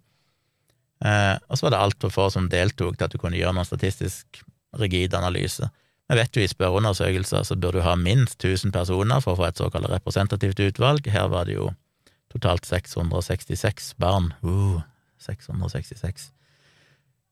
Eh, 1.02 1.34
og 1.50 1.58
så 1.58 1.66
var 1.66 1.74
det 1.74 1.82
altfor 1.82 2.14
få 2.14 2.28
som 2.32 2.46
deltok 2.52 2.94
til 2.94 3.08
at 3.08 3.12
du 3.12 3.18
kunne 3.20 3.36
gjøre 3.36 3.56
noen 3.58 3.66
statistisk 3.66 4.44
rigid 4.80 5.14
analyse. 5.14 5.68
Vi 6.06 6.18
vet 6.18 6.36
jo 6.36 6.44
i 6.44 6.50
spørreundersøkelser 6.50 7.42
så 7.48 7.56
bør 7.58 7.78
du 7.78 7.82
ha 7.82 7.96
minst 7.98 8.38
1000 8.38 8.74
personer 8.74 9.22
for 9.24 9.34
å 9.34 9.40
få 9.40 9.48
et 9.48 9.58
såkalt 9.58 9.90
representativt 9.90 10.60
utvalg. 10.62 11.08
Her 11.10 11.26
var 11.32 11.48
det 11.48 11.58
jo 11.58 11.72
totalt 12.32 12.66
666 12.68 13.94
barn. 14.02 14.32
Uh, 14.44 14.82
666. 15.18 16.30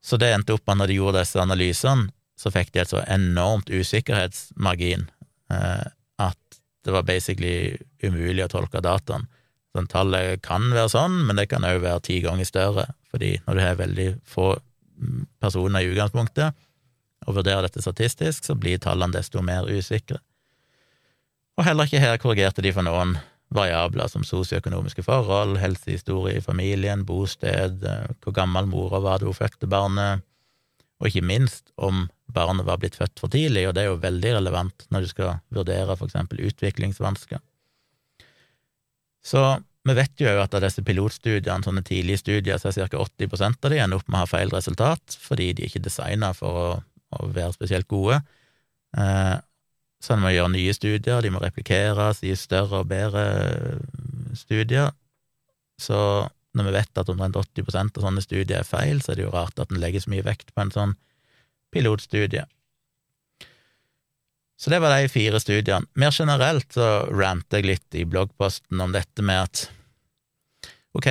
Så 0.04 0.18
det 0.20 0.32
endte 0.34 0.56
opp 0.56 0.66
med 0.68 0.80
når 0.80 0.90
de 0.90 0.98
gjorde 0.98 1.22
disse 1.22 1.40
analysene, 1.40 2.10
så 2.36 2.50
fikk 2.50 2.74
de 2.74 2.82
et 2.82 2.90
så 2.90 3.00
enormt 3.06 3.70
usikkerhetsmargin 3.70 5.06
eh, 5.54 5.86
at 6.18 6.58
det 6.84 6.92
var 6.92 7.06
basically 7.06 7.76
umulig 8.02 8.44
å 8.44 8.50
tolke 8.52 8.82
dataen. 8.84 9.28
Sånn, 9.74 9.88
tallet 9.90 10.42
kan 10.44 10.66
være 10.74 10.90
sånn, 10.92 11.20
men 11.28 11.38
det 11.38 11.48
kan 11.50 11.64
òg 11.66 11.80
være 11.82 12.02
ti 12.06 12.18
ganger 12.24 12.46
større, 12.48 12.88
fordi 13.10 13.36
når 13.46 13.56
du 13.56 13.62
har 13.62 13.78
veldig 13.78 14.08
få 14.28 14.50
mm, 14.58 15.22
personer 15.42 15.82
i 15.82 15.94
utgangspunktet, 15.94 16.58
og 17.26 17.38
vurderer 17.38 17.66
dette 17.66 17.82
statistisk, 17.82 18.44
så 18.44 18.56
blir 18.58 18.80
tallene 18.82 19.16
desto 19.16 19.42
mer 19.44 19.68
usikre. 19.70 20.20
Og 21.58 21.66
heller 21.68 21.86
ikke 21.86 22.02
her 22.02 22.18
korrigerte 22.22 22.64
de 22.64 22.72
for 22.74 22.86
noen 22.86 23.16
variabler 23.54 24.10
som 24.10 24.24
sosioøkonomiske 24.26 25.04
forhold, 25.06 25.58
helsehistorie 25.62 26.40
i 26.40 26.44
familien, 26.44 27.04
bosted, 27.06 27.84
eh, 27.86 28.14
hvor 28.24 28.34
gammel 28.34 28.66
mora 28.66 29.00
var 29.02 29.22
da 29.22 29.28
hun 29.28 29.36
fødte 29.36 29.70
barnet, 29.70 30.24
og 30.98 31.10
ikke 31.10 31.26
minst 31.26 31.70
om 31.76 32.08
barnet 32.34 32.66
var 32.66 32.80
blitt 32.82 32.96
født 32.98 33.20
for 33.20 33.30
tidlig, 33.30 33.66
og 33.68 33.74
det 33.76 33.84
er 33.84 33.92
jo 33.92 34.00
veldig 34.02 34.32
relevant 34.38 34.86
når 34.90 35.04
du 35.04 35.10
skal 35.10 35.38
vurdere 35.54 35.96
for 35.98 36.08
eksempel 36.08 36.42
utviklingsvansker. 36.48 37.42
Så 39.24 39.42
vi 39.84 39.94
vet 39.96 40.20
jo 40.20 40.32
at 40.40 40.54
av 40.56 40.64
disse 40.64 40.82
pilotstudiene, 40.84 41.64
sånne 41.64 41.84
tidlige 41.84 42.22
studier, 42.22 42.60
så 42.60 42.70
er 42.72 42.88
ca. 42.88 43.04
80% 43.04 43.66
av 43.66 43.72
de 43.72 43.80
ender 43.84 44.00
opp 44.00 44.08
med 44.08 44.18
å 44.18 44.24
ha 44.24 44.30
feil 44.30 44.52
resultat, 44.52 45.16
fordi 45.20 45.52
de 45.52 45.66
ikke 45.68 45.82
er 45.82 45.88
designa 45.90 46.32
for 46.36 46.60
å 46.60 46.68
å 47.20 47.30
være 47.34 47.54
spesielt 47.56 47.88
gode. 47.90 48.20
Eh, 48.96 49.36
så 50.04 50.14
en 50.14 50.22
må 50.22 50.34
gjøre 50.34 50.52
nye 50.52 50.74
studier, 50.76 51.22
de 51.24 51.32
må 51.32 51.40
replikeres 51.40 52.22
i 52.26 52.34
større 52.36 52.82
og 52.82 52.90
bedre 52.90 53.24
studier. 54.36 54.92
Så 55.80 55.98
når 56.54 56.68
vi 56.68 56.74
vet 56.76 57.00
at 57.00 57.10
omtrent 57.10 57.38
80% 57.40 57.98
av 57.98 58.04
sånne 58.06 58.22
studier 58.22 58.60
er 58.60 58.68
feil, 58.68 59.00
så 59.02 59.12
er 59.12 59.18
det 59.18 59.26
jo 59.26 59.32
rart 59.34 59.58
at 59.58 59.72
en 59.72 59.80
legger 59.82 60.04
så 60.04 60.12
mye 60.12 60.26
vekt 60.26 60.52
på 60.54 60.62
en 60.62 60.74
sånn 60.74 60.92
pilotstudie. 61.74 62.44
Så 64.60 64.70
det 64.70 64.78
var 64.80 64.94
de 64.94 65.10
fire 65.10 65.40
studiene. 65.42 65.88
Mer 65.98 66.14
generelt 66.14 66.76
så 66.76 67.06
ranter 67.10 67.60
jeg 67.60 67.68
litt 67.72 67.96
i 67.98 68.04
bloggposten 68.06 68.80
om 68.80 68.94
dette 68.94 69.24
med 69.26 69.42
at 69.48 69.64
ok, 70.94 71.08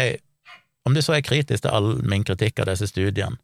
om 0.88 0.96
du 0.96 1.02
så 1.04 1.18
er 1.18 1.26
kritisk 1.28 1.66
til 1.66 1.74
all 1.76 1.98
min 2.08 2.24
kritikk 2.24 2.64
av 2.64 2.72
disse 2.72 2.88
studiene, 2.90 3.38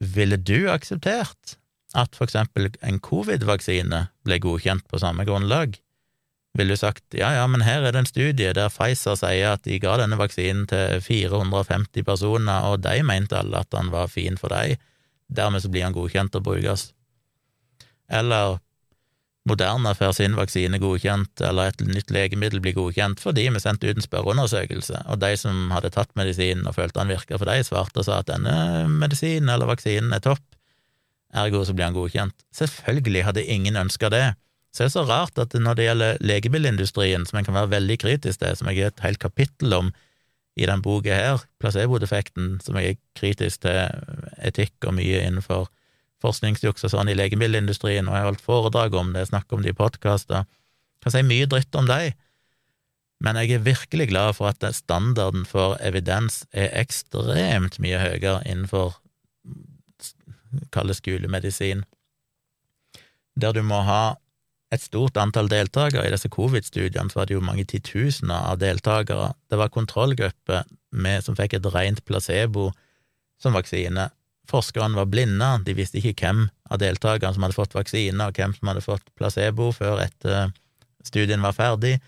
ville 0.00 0.38
du 0.38 0.68
akseptert 0.70 1.58
at 1.96 2.14
for 2.16 2.28
eksempel 2.28 2.68
en 2.84 3.00
covid-vaksine 3.00 4.06
ble 4.26 4.40
godkjent 4.42 4.86
på 4.90 5.00
samme 5.02 5.24
grunnlag? 5.28 5.78
Ville 6.58 6.74
du 6.74 6.80
sagt 6.80 7.14
ja, 7.16 7.30
ja, 7.36 7.46
men 7.46 7.62
her 7.62 7.84
er 7.84 7.94
det 7.94 8.02
en 8.02 8.10
studie 8.10 8.52
der 8.56 8.70
Pfizer 8.72 9.18
sier 9.18 9.54
at 9.54 9.64
de 9.66 9.78
ga 9.82 9.96
denne 10.00 10.18
vaksinen 10.18 10.66
til 10.70 11.02
450 11.04 12.06
personer, 12.06 12.66
og 12.66 12.82
de 12.82 13.02
mente 13.06 13.38
alle 13.38 13.62
at 13.62 13.70
den 13.74 13.92
var 13.94 14.10
fin 14.12 14.38
for 14.40 14.52
dem, 14.54 14.78
dermed 15.28 15.62
så 15.62 15.70
blir 15.70 15.86
den 15.86 15.96
godkjent 15.96 16.38
å 16.38 16.42
brukes. 16.44 16.90
Eller 18.08 18.58
Moderna 19.48 19.94
får 19.94 20.12
sin 20.18 20.34
vaksine 20.36 20.80
godkjent, 20.82 21.40
eller 21.40 21.70
et 21.70 21.80
nytt 21.86 22.10
legemiddel 22.12 22.60
blir 22.64 22.74
godkjent 22.76 23.20
fordi 23.22 23.46
vi 23.54 23.62
sendte 23.62 23.88
ut 23.88 24.00
en 24.00 24.04
spørreundersøkelse, 24.04 25.04
og 25.08 25.20
de 25.22 25.30
som 25.40 25.70
hadde 25.72 25.92
tatt 25.94 26.10
medisinen 26.18 26.66
og 26.68 26.76
følte 26.76 27.00
han 27.00 27.12
virka 27.12 27.38
for 27.38 27.48
dem, 27.48 27.64
svarte 27.64 28.02
og 28.02 28.08
sa 28.08 28.20
at 28.20 28.28
denne 28.32 28.88
medisinen 28.90 29.48
eller 29.54 29.70
vaksinen 29.70 30.12
er 30.16 30.24
topp, 30.24 30.44
ergo 31.36 31.62
så 31.64 31.76
blir 31.76 31.88
han 31.88 31.96
godkjent. 31.96 32.36
Selvfølgelig 32.56 33.24
hadde 33.28 33.46
ingen 33.46 33.78
ønska 33.78 34.10
det. 34.12 34.26
Så 34.74 34.84
det 34.84 34.90
er 34.90 34.96
så 34.96 35.06
rart 35.08 35.40
at 35.40 35.54
når 35.56 35.78
det 35.78 35.86
gjelder 35.86 36.20
legemiddelindustrien, 36.24 37.24
som 37.26 37.40
en 37.40 37.48
kan 37.48 37.56
være 37.56 37.72
veldig 37.72 37.98
kritisk 38.04 38.42
til, 38.42 38.56
som 38.56 38.68
jeg 38.68 38.82
har 38.82 38.92
et 38.92 39.04
helt 39.06 39.22
kapittel 39.22 39.74
om 39.76 39.90
i 40.58 40.66
den 40.66 40.82
boka 40.82 41.14
her, 41.14 41.42
placeboeffekten, 41.62 42.58
som 42.64 42.76
jeg 42.76 42.96
er 42.96 43.00
kritisk 43.18 43.62
til 43.64 43.78
etikk 44.44 44.88
og 44.88 44.96
mye 44.98 45.22
innenfor 45.24 45.68
forskningsjuks 46.24 46.86
sånn 46.90 47.10
i 47.10 47.16
legemiddelindustrien, 47.18 48.08
og 48.08 48.16
jeg 48.16 48.24
har 48.24 48.30
holdt 48.30 48.44
foredrag 48.44 48.96
om 48.98 49.12
det, 49.14 49.28
snakket 49.28 49.56
om 49.56 49.64
det 49.64 49.74
i 49.74 49.78
podkaster. 49.78 50.48
Kan 51.04 51.14
si 51.14 51.22
mye 51.26 51.46
dritt 51.50 51.74
om 51.78 51.86
dem, 51.90 52.16
men 53.22 53.38
jeg 53.40 53.56
er 53.56 53.66
virkelig 53.66 54.08
glad 54.12 54.36
for 54.38 54.50
at 54.50 54.62
standarden 54.74 55.44
for 55.46 55.74
evidens 55.82 56.44
er 56.54 56.70
ekstremt 56.78 57.80
mye 57.82 57.98
høyere 57.98 58.40
innenfor 58.46 58.98
kalle 60.74 60.94
skolemedisin. 60.94 61.84
der 63.38 63.52
du 63.54 63.62
må 63.62 63.84
ha 63.86 64.18
et 64.74 64.82
stort 64.82 65.16
antall 65.16 65.48
deltakere. 65.48 66.06
I 66.06 66.10
disse 66.10 66.28
covid-studiene 66.28 67.14
var 67.14 67.28
det 67.28 67.36
jo 67.36 67.44
mange 67.44 67.64
titusener 67.64 68.50
av 68.50 68.58
deltakere. 68.58 69.32
Det 69.48 69.58
var 69.60 69.70
kontrollgrupper 69.70 70.64
som 71.22 71.36
fikk 71.38 71.54
et 71.54 71.68
rent 71.74 72.04
placebo 72.04 72.72
som 73.38 73.54
vaksine. 73.54 74.08
Forskerne 74.48 74.96
var 74.96 75.08
blinde, 75.12 75.48
de 75.66 75.74
visste 75.76 76.00
ikke 76.00 76.14
hvem 76.22 76.46
av 76.72 76.80
deltakerne 76.80 77.36
som 77.36 77.44
hadde 77.44 77.56
fått 77.56 77.76
vaksine, 77.76 78.16
og 78.24 78.38
hvem 78.38 78.54
som 78.56 78.70
hadde 78.70 78.84
fått 78.84 79.10
placebo 79.18 79.70
før 79.76 80.00
etter 80.06 80.54
studien 81.04 81.44
var 81.44 81.56
ferdig. 81.56 81.98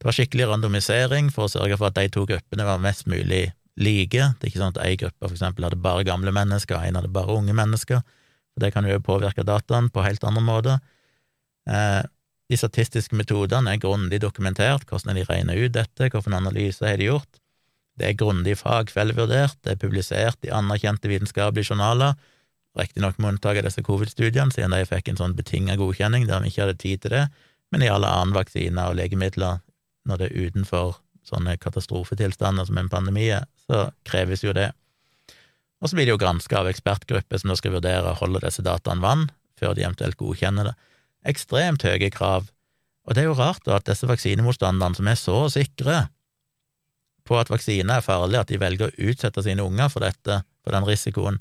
Det 0.00 0.08
var 0.08 0.16
skikkelig 0.16 0.48
randomisering 0.50 1.28
for 1.34 1.46
å 1.46 1.52
sørge 1.52 1.76
for 1.78 1.92
at 1.92 1.98
de 2.00 2.08
to 2.12 2.24
gruppene 2.26 2.64
var 2.66 2.80
mest 2.82 3.04
mulig 3.10 3.50
like. 3.76 4.24
Det 4.38 4.46
er 4.46 4.50
ikke 4.50 4.62
sånn 4.62 4.74
at 4.74 4.80
ei 4.86 4.96
gruppe 5.00 5.28
for 5.28 5.36
eksempel 5.36 5.68
hadde 5.68 5.82
bare 5.84 6.06
gamle 6.08 6.32
mennesker, 6.34 6.78
og 6.78 6.88
en 6.88 6.98
hadde 6.98 7.12
bare 7.12 7.36
unge 7.36 7.54
mennesker. 7.56 8.02
Det 8.60 8.72
kan 8.74 8.88
jo 8.88 8.98
påvirke 9.04 9.44
dataen 9.48 9.92
på 9.92 10.04
helt 10.04 10.24
andre 10.28 10.42
måter. 10.44 10.80
Eh, 11.68 12.00
de 12.50 12.58
statistiske 12.58 13.16
metodene 13.16 13.72
er 13.72 13.80
grundig 13.80 14.20
dokumentert, 14.20 14.84
hvordan 14.88 15.16
de 15.16 15.24
regner 15.28 15.60
ut 15.60 15.76
dette, 15.76 16.08
hvilken 16.08 16.36
analyse 16.36 16.84
har 16.84 17.00
de 17.00 17.12
gjort. 17.12 17.41
Det 17.98 18.08
er 18.08 18.18
grundig 18.18 18.56
kveldvurdert, 18.56 19.58
det 19.62 19.74
er 19.74 19.80
publisert 19.80 20.46
i 20.46 20.52
anerkjente 20.54 21.10
vitenskapelige 21.10 21.72
journaler, 21.72 22.14
riktignok 22.78 23.18
med 23.20 23.34
unntak 23.34 23.58
av 23.60 23.66
disse 23.66 23.84
covid-studiene, 23.84 24.52
siden 24.54 24.72
de 24.72 24.88
fikk 24.88 25.12
en 25.12 25.20
sånn 25.20 25.36
betinga 25.36 25.76
godkjenning 25.76 26.24
der 26.28 26.40
vi 26.40 26.52
ikke 26.52 26.64
hadde 26.64 26.80
tid 26.80 27.02
til 27.04 27.14
det, 27.16 27.26
men 27.72 27.84
i 27.84 27.90
alle 27.92 28.08
andre 28.08 28.42
vaksiner 28.42 28.92
og 28.92 28.96
legemidler, 28.96 29.60
når 30.08 30.20
det 30.20 30.28
er 30.28 30.46
utenfor 30.48 30.96
sånne 31.28 31.56
katastrofetilstander 31.60 32.66
som 32.66 32.80
en 32.80 32.90
pandemi 32.92 33.28
så 33.66 33.84
kreves 34.08 34.42
jo 34.42 34.54
det. 34.56 34.70
Og 35.82 35.90
så 35.90 35.98
blir 35.98 36.08
det 36.08 36.14
jo 36.14 36.22
granska 36.22 36.60
av 36.60 36.70
ekspertgrupper 36.70 37.42
som 37.42 37.52
da 37.52 37.58
skal 37.58 37.76
vurdere 37.76 38.16
holder 38.18 38.46
disse 38.46 38.64
dataene 38.64 39.02
vann, 39.04 39.28
før 39.58 39.76
de 39.76 39.84
eventuelt 39.84 40.18
godkjenner 40.18 40.70
det. 40.70 40.74
Ekstremt 41.28 41.84
høye 41.86 42.10
krav. 42.14 42.48
Og 43.06 43.14
det 43.14 43.24
er 43.24 43.30
jo 43.30 43.38
rart 43.38 43.64
da 43.66 43.78
at 43.78 43.86
disse 43.88 44.06
vaksinemotstanderne, 44.06 44.98
som 44.98 45.10
er 45.10 45.18
så 45.18 45.38
sikre 45.50 46.04
på 47.32 47.40
at 47.40 47.50
vaksine 47.50 47.96
er 47.96 48.04
farlig, 48.04 48.38
at 48.38 48.52
de 48.52 48.60
velger 48.60 48.92
å 48.92 49.08
utsette 49.10 49.44
sine 49.44 49.64
unger 49.64 49.88
for 49.92 50.04
dette, 50.04 50.42
for 50.62 50.76
den 50.76 50.86
risikoen, 50.86 51.40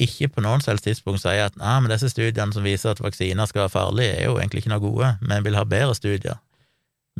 ikke 0.00 0.30
på 0.32 0.44
noen 0.44 0.62
selvs 0.64 0.84
tidspunkt 0.84 1.20
sier 1.20 1.50
at 1.50 1.58
nei, 1.60 1.76
men 1.82 1.92
disse 1.92 2.08
studiene 2.08 2.54
som 2.56 2.64
viser 2.64 2.94
at 2.94 3.02
vaksiner 3.04 3.48
skal 3.48 3.66
være 3.66 3.74
farlige, 3.74 4.14
er 4.16 4.30
jo 4.30 4.38
egentlig 4.38 4.64
ikke 4.64 4.72
noe 4.72 4.84
gode, 4.84 5.10
vi 5.20 5.40
vil 5.44 5.58
ha 5.58 5.64
bedre 5.68 5.96
studier. 5.96 6.38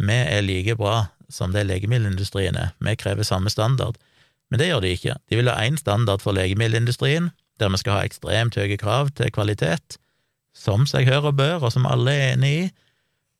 Vi 0.00 0.16
er 0.16 0.44
like 0.46 0.76
bra 0.80 1.10
som 1.30 1.52
det 1.54 1.66
legemiddelindustrien 1.68 2.56
er, 2.56 2.72
vi 2.80 2.96
krever 2.98 3.26
samme 3.26 3.52
standard. 3.52 3.98
Men 4.50 4.62
det 4.62 4.70
gjør 4.70 4.82
de 4.82 4.94
ikke. 4.96 5.16
De 5.30 5.38
vil 5.38 5.50
ha 5.52 5.60
én 5.62 5.76
standard 5.78 6.24
for 6.24 6.34
legemiddelindustrien, 6.34 7.30
der 7.60 7.70
vi 7.70 7.82
skal 7.82 7.98
ha 7.98 8.06
ekstremt 8.08 8.56
høye 8.56 8.78
krav 8.80 9.12
til 9.18 9.30
kvalitet, 9.34 10.00
som 10.56 10.88
seg 10.88 11.06
hør 11.06 11.30
og 11.30 11.36
bør, 11.38 11.68
og 11.68 11.74
som 11.74 11.86
alle 11.86 12.16
er 12.16 12.32
enig 12.32 12.54
i, 12.56 12.64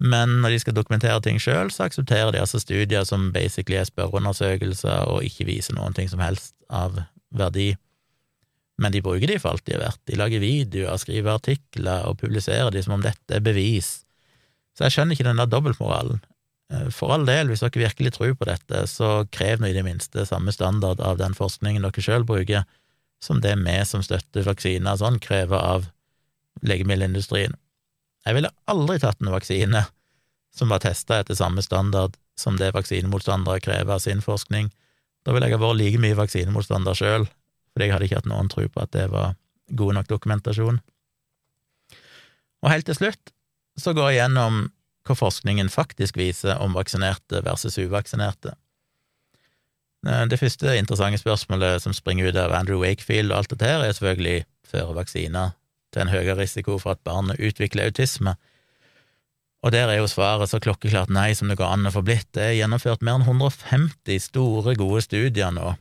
men 0.01 0.39
når 0.41 0.55
de 0.55 0.59
skal 0.63 0.77
dokumentere 0.77 1.21
ting 1.25 1.37
sjøl, 1.43 1.69
så 1.73 1.85
aksepterer 1.85 2.33
de 2.33 2.41
altså 2.41 2.61
studier 2.63 3.05
som 3.05 3.29
basically 3.35 3.77
er 3.77 3.89
spørreundersøkelser 3.89 5.11
og 5.13 5.27
ikke 5.27 5.45
viser 5.51 5.77
noen 5.77 5.97
ting 5.97 6.09
som 6.09 6.23
helst 6.25 6.55
av 6.73 6.97
verdi. 7.37 7.75
Men 8.81 8.95
de 8.95 9.03
bruker 9.05 9.29
de 9.29 9.37
for 9.43 9.53
alt 9.53 9.67
de 9.69 9.77
er 9.77 9.83
verdt. 9.83 10.01
De 10.09 10.17
lager 10.17 10.41
videoer, 10.41 10.97
skriver 10.97 11.37
artikler 11.37 12.09
og 12.09 12.17
publiserer 12.23 12.73
de 12.73 12.81
som 12.87 12.97
om 12.97 13.05
dette 13.05 13.37
er 13.37 13.45
bevis. 13.45 13.99
Så 14.73 14.87
jeg 14.87 14.97
skjønner 14.97 15.19
ikke 15.19 15.29
den 15.29 15.43
der 15.43 15.53
dobbeltmoralen. 15.53 16.23
Eh, 16.73 16.89
for 16.95 17.13
all 17.13 17.27
del, 17.29 17.53
hvis 17.53 17.61
dere 17.61 17.85
virkelig 17.85 18.15
tror 18.17 18.33
på 18.41 18.49
dette, 18.49 18.87
så 18.89 19.27
krev 19.35 19.61
nå 19.61 19.69
i 19.69 19.77
det 19.77 19.85
minste 19.85 20.25
samme 20.25 20.55
standard 20.57 21.05
av 21.05 21.21
den 21.21 21.37
forskningen 21.37 21.85
dere 21.85 22.05
sjøl 22.07 22.25
bruker, 22.25 22.65
som 23.21 23.43
det 23.45 23.53
vi 23.61 23.77
som 23.85 24.01
støtter 24.01 24.49
vaksiner 24.49 24.97
sånn, 24.97 25.21
krever 25.21 25.61
av 25.61 25.91
legemiddelindustrien. 26.65 27.53
Jeg 28.27 28.37
ville 28.37 28.53
aldri 28.71 28.99
tatt 29.01 29.23
en 29.23 29.33
vaksine 29.33 29.85
som 30.55 30.73
var 30.73 30.83
testa 30.85 31.21
etter 31.21 31.39
samme 31.39 31.63
standard 31.65 32.17
som 32.39 32.57
det 32.61 32.73
vaksinemotstandere 32.75 33.63
krever 33.65 33.95
av 33.95 34.03
sin 34.03 34.23
forskning. 34.25 34.71
Da 35.25 35.35
ville 35.35 35.49
jeg 35.49 35.57
ha 35.57 35.63
vært 35.63 35.79
like 35.81 36.01
mye 36.03 36.19
vaksinemotstander 36.19 36.97
sjøl, 36.97 37.27
fordi 37.73 37.87
jeg 37.87 37.95
hadde 37.95 38.09
ikke 38.09 38.21
hatt 38.21 38.31
noen 38.31 38.51
tro 38.53 38.67
på 38.69 38.83
at 38.83 38.93
det 38.97 39.07
var 39.13 39.37
god 39.77 39.97
nok 39.99 40.09
dokumentasjon. 40.11 40.81
Og 42.61 42.73
helt 42.73 42.89
til 42.89 42.99
slutt 42.99 43.33
så 43.81 43.95
går 43.97 44.11
jeg 44.11 44.21
gjennom 44.21 44.67
hva 45.09 45.17
forskningen 45.17 45.71
faktisk 45.73 46.19
viser 46.21 46.61
om 46.61 46.75
vaksinerte 46.77 47.41
versus 47.47 47.79
uvaksinerte. 47.81 48.53
Eh, 50.07 50.25
det 50.29 50.41
første 50.41 50.77
interessante 50.77 51.21
spørsmålet 51.21 51.85
som 51.85 51.97
springer 51.97 52.29
ut 52.29 52.41
av 52.41 52.53
Andrew 52.57 52.83
Wakefield 52.83 53.33
og 53.33 53.41
alt 53.41 53.55
dette 53.55 53.71
her, 53.71 53.85
er 53.85 53.97
selvfølgelig 53.97 54.45
før 54.71 54.93
vaksiner 54.99 55.57
til 55.91 56.05
en 56.05 56.13
høyere 56.13 56.39
risiko 56.41 56.79
for 56.79 56.95
at 56.95 57.05
barnet 57.07 57.41
utvikler 57.41 57.91
autisme. 57.91 58.37
Og 59.61 59.75
der 59.75 59.93
er 59.93 60.01
jo 60.01 60.09
svaret 60.09 60.49
så 60.49 60.61
klokkeklart 60.63 61.13
nei 61.13 61.33
som 61.37 61.51
det 61.51 61.59
går 61.61 61.75
an 61.75 61.91
å 61.91 61.93
få 61.93 62.03
blitt. 62.07 62.31
Det 62.33 62.47
er 62.47 62.59
gjennomført 62.63 63.05
mer 63.05 63.19
enn 63.19 63.27
150 63.29 64.23
store, 64.31 64.75
gode 64.79 65.05
studier 65.05 65.53
nå 65.53 65.75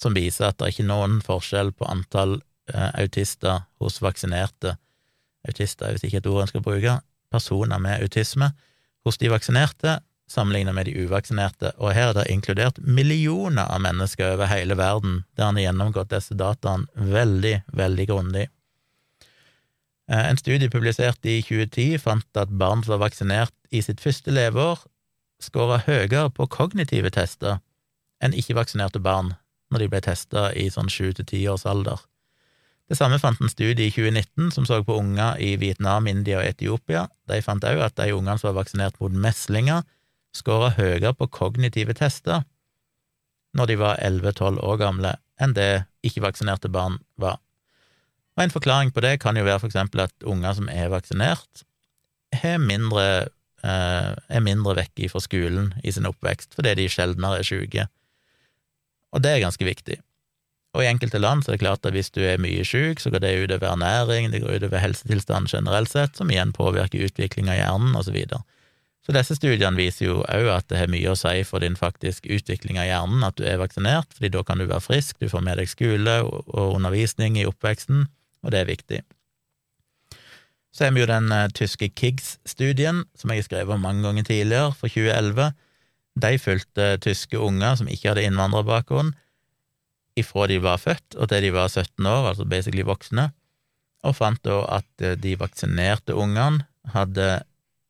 som 0.00 0.14
viser 0.16 0.48
at 0.48 0.56
det 0.56 0.64
er 0.64 0.72
ikke 0.72 0.88
noen 0.88 1.18
forskjell 1.20 1.74
på 1.76 1.84
antall 1.84 2.38
eh, 2.72 2.88
autister 3.02 3.66
hos 3.82 4.00
vaksinerte 4.00 4.78
autister 5.48 5.88
er 5.88 5.96
visst 5.96 6.06
ikke 6.08 6.20
et 6.20 6.28
ord 6.30 6.44
en 6.44 6.50
skal 6.50 6.64
bruke, 6.64 6.94
personer 7.32 7.82
med 7.82 8.04
autisme 8.04 8.50
hos 9.06 9.20
de 9.20 9.30
vaksinerte 9.32 9.98
sammenlignet 10.30 10.76
med 10.76 10.86
de 10.86 10.92
uvaksinerte, 11.02 11.72
og 11.82 11.90
her 11.90 12.12
er 12.12 12.20
det 12.20 12.28
inkludert 12.30 12.76
millioner 12.78 13.66
av 13.66 13.80
mennesker 13.82 14.36
over 14.36 14.46
hele 14.46 14.76
verden, 14.78 15.24
der 15.34 15.48
han 15.48 15.58
har 15.58 15.64
gjennomgått 15.64 16.12
disse 16.12 16.36
dataene 16.38 16.86
veldig, 17.10 17.56
veldig 17.74 18.06
grundig. 18.06 18.44
Eh, 20.10 20.30
en 20.30 20.38
studie 20.38 20.70
publisert 20.70 21.26
i 21.26 21.38
2010 21.46 22.00
fant 22.02 22.38
at 22.40 22.50
barn 22.58 22.82
som 22.82 22.96
var 22.96 23.06
vaksinert 23.06 23.54
i 23.70 23.82
sitt 23.84 24.02
første 24.02 24.34
leveår, 24.34 24.82
skåra 25.40 25.78
høyere 25.86 26.26
på 26.34 26.48
kognitive 26.50 27.12
tester 27.14 27.60
enn 28.20 28.34
ikke-vaksinerte 28.36 29.00
barn 29.00 29.36
når 29.70 29.84
de 29.84 29.90
ble 29.92 30.00
testa 30.04 30.50
i 30.58 30.66
sånn 30.72 30.90
sju 30.90 31.12
til 31.14 31.28
ti 31.30 31.44
års 31.48 31.64
alder. 31.68 32.02
Det 32.90 32.98
samme 32.98 33.20
fant 33.22 33.38
en 33.38 33.52
studie 33.52 33.86
i 33.86 33.92
2019 33.94 34.50
som 34.50 34.66
så 34.66 34.80
på 34.82 34.96
unger 34.98 35.38
i 35.38 35.54
Vietnam, 35.62 36.08
India 36.10 36.40
og 36.40 36.48
Etiopia. 36.48 37.04
De 37.30 37.38
fant 37.46 37.62
òg 37.62 37.78
at 37.84 37.94
de 38.00 38.10
ungene 38.10 38.34
som 38.40 38.50
var 38.50 38.64
vaksinert 38.64 38.98
mot 38.98 39.14
meslinger, 39.14 39.84
skåra 40.34 40.72
høyere 40.74 41.14
på 41.14 41.30
kognitive 41.30 41.94
tester 41.94 42.42
når 43.54 43.66
de 43.66 43.76
var 43.78 44.02
11–12 44.02 44.58
år 44.62 44.76
gamle, 44.78 45.14
enn 45.42 45.54
det 45.54 45.84
ikke-vaksinerte 46.06 46.70
barn 46.70 46.98
var. 47.18 47.38
Og 48.40 48.46
En 48.46 48.54
forklaring 48.54 48.88
på 48.88 49.02
det 49.04 49.18
kan 49.20 49.36
jo 49.36 49.44
være 49.44 49.60
for 49.60 49.68
eksempel 49.68 50.00
at 50.00 50.24
unger 50.24 50.54
som 50.56 50.68
er 50.72 50.88
vaksinert, 50.88 51.64
er 52.32 52.56
mindre, 52.56 53.28
eh, 53.60 54.12
er 54.16 54.40
mindre 54.40 54.78
vekke 54.78 55.10
fra 55.12 55.20
skolen 55.20 55.74
i 55.84 55.92
sin 55.92 56.08
oppvekst 56.08 56.56
fordi 56.56 56.72
de 56.78 56.86
sjeldnere 56.88 57.42
er 57.42 57.44
syke. 57.44 57.84
Og 59.12 59.20
det 59.20 59.34
er 59.34 59.42
ganske 59.44 59.64
viktig. 59.64 59.98
Og 60.72 60.84
i 60.84 60.88
enkelte 60.88 61.20
land 61.20 61.44
så 61.44 61.50
er 61.50 61.58
det 61.58 61.66
klart 61.66 61.84
at 61.84 61.92
hvis 61.92 62.08
du 62.14 62.22
er 62.24 62.40
mye 62.40 62.64
syk, 62.64 63.02
så 63.02 63.10
går 63.10 63.20
det 63.20 63.34
utover 63.44 63.74
ernæring, 63.74 64.30
det 64.32 64.40
går 64.40 64.56
utover 64.56 64.80
helsetilstanden 64.80 65.50
generelt 65.50 65.90
sett, 65.90 66.16
som 66.16 66.30
igjen 66.30 66.54
påvirker 66.56 67.04
utvikling 67.10 67.50
av 67.50 67.58
hjernen, 67.58 67.92
og 67.94 68.06
så 68.06 68.14
videre. 68.14 68.40
Så 69.04 69.12
disse 69.12 69.36
studiene 69.36 69.76
viser 69.76 70.06
jo 70.06 70.22
òg 70.22 70.48
at 70.54 70.68
det 70.70 70.78
har 70.78 70.88
mye 70.88 71.12
å 71.12 71.18
si 71.18 71.42
for 71.44 71.60
din 71.60 71.76
faktisk 71.76 72.24
utvikling 72.24 72.78
av 72.78 72.86
hjernen 72.88 73.26
at 73.26 73.36
du 73.36 73.44
er 73.44 73.60
vaksinert, 73.60 74.14
fordi 74.14 74.32
da 74.32 74.44
kan 74.46 74.62
du 74.62 74.64
være 74.64 74.80
frisk, 74.80 75.18
du 75.20 75.28
får 75.28 75.44
med 75.44 75.60
deg 75.60 75.68
skole 75.68 76.22
og 76.24 76.78
undervisning 76.78 77.36
i 77.36 77.44
oppveksten, 77.50 78.06
og 78.44 78.52
det 78.54 78.60
er 78.60 78.70
viktig. 78.70 79.00
Så 80.70 80.86
har 80.86 80.94
vi 80.94 81.02
jo 81.02 81.08
den 81.10 81.32
uh, 81.34 81.48
tyske 81.54 81.90
KIGS-studien, 81.98 83.02
som 83.18 83.32
jeg 83.32 83.42
har 83.42 83.48
skrevet 83.48 83.74
om 83.74 83.82
mange 83.82 84.06
ganger 84.06 84.28
tidligere, 84.28 84.70
for 84.78 84.92
2011. 84.92 85.50
De 86.22 86.38
fulgte 86.38 86.86
tyske 87.02 87.38
unger 87.38 87.80
som 87.80 87.90
ikke 87.90 88.12
hadde 88.12 88.24
innvandrerbakgrunn, 88.28 89.12
ifra 90.18 90.46
de 90.50 90.58
var 90.62 90.80
født 90.82 91.16
og 91.18 91.30
til 91.30 91.44
de 91.46 91.52
var 91.54 91.68
17 91.70 92.06
år, 92.06 92.32
altså 92.32 92.46
basically 92.48 92.84
voksne, 92.86 93.30
og 94.06 94.16
fant 94.16 94.42
da 94.46 94.62
at 94.78 95.04
eh, 95.04 95.16
de 95.20 95.36
vaksinerte 95.38 96.16
ungene 96.16 96.64
hadde 96.94 97.42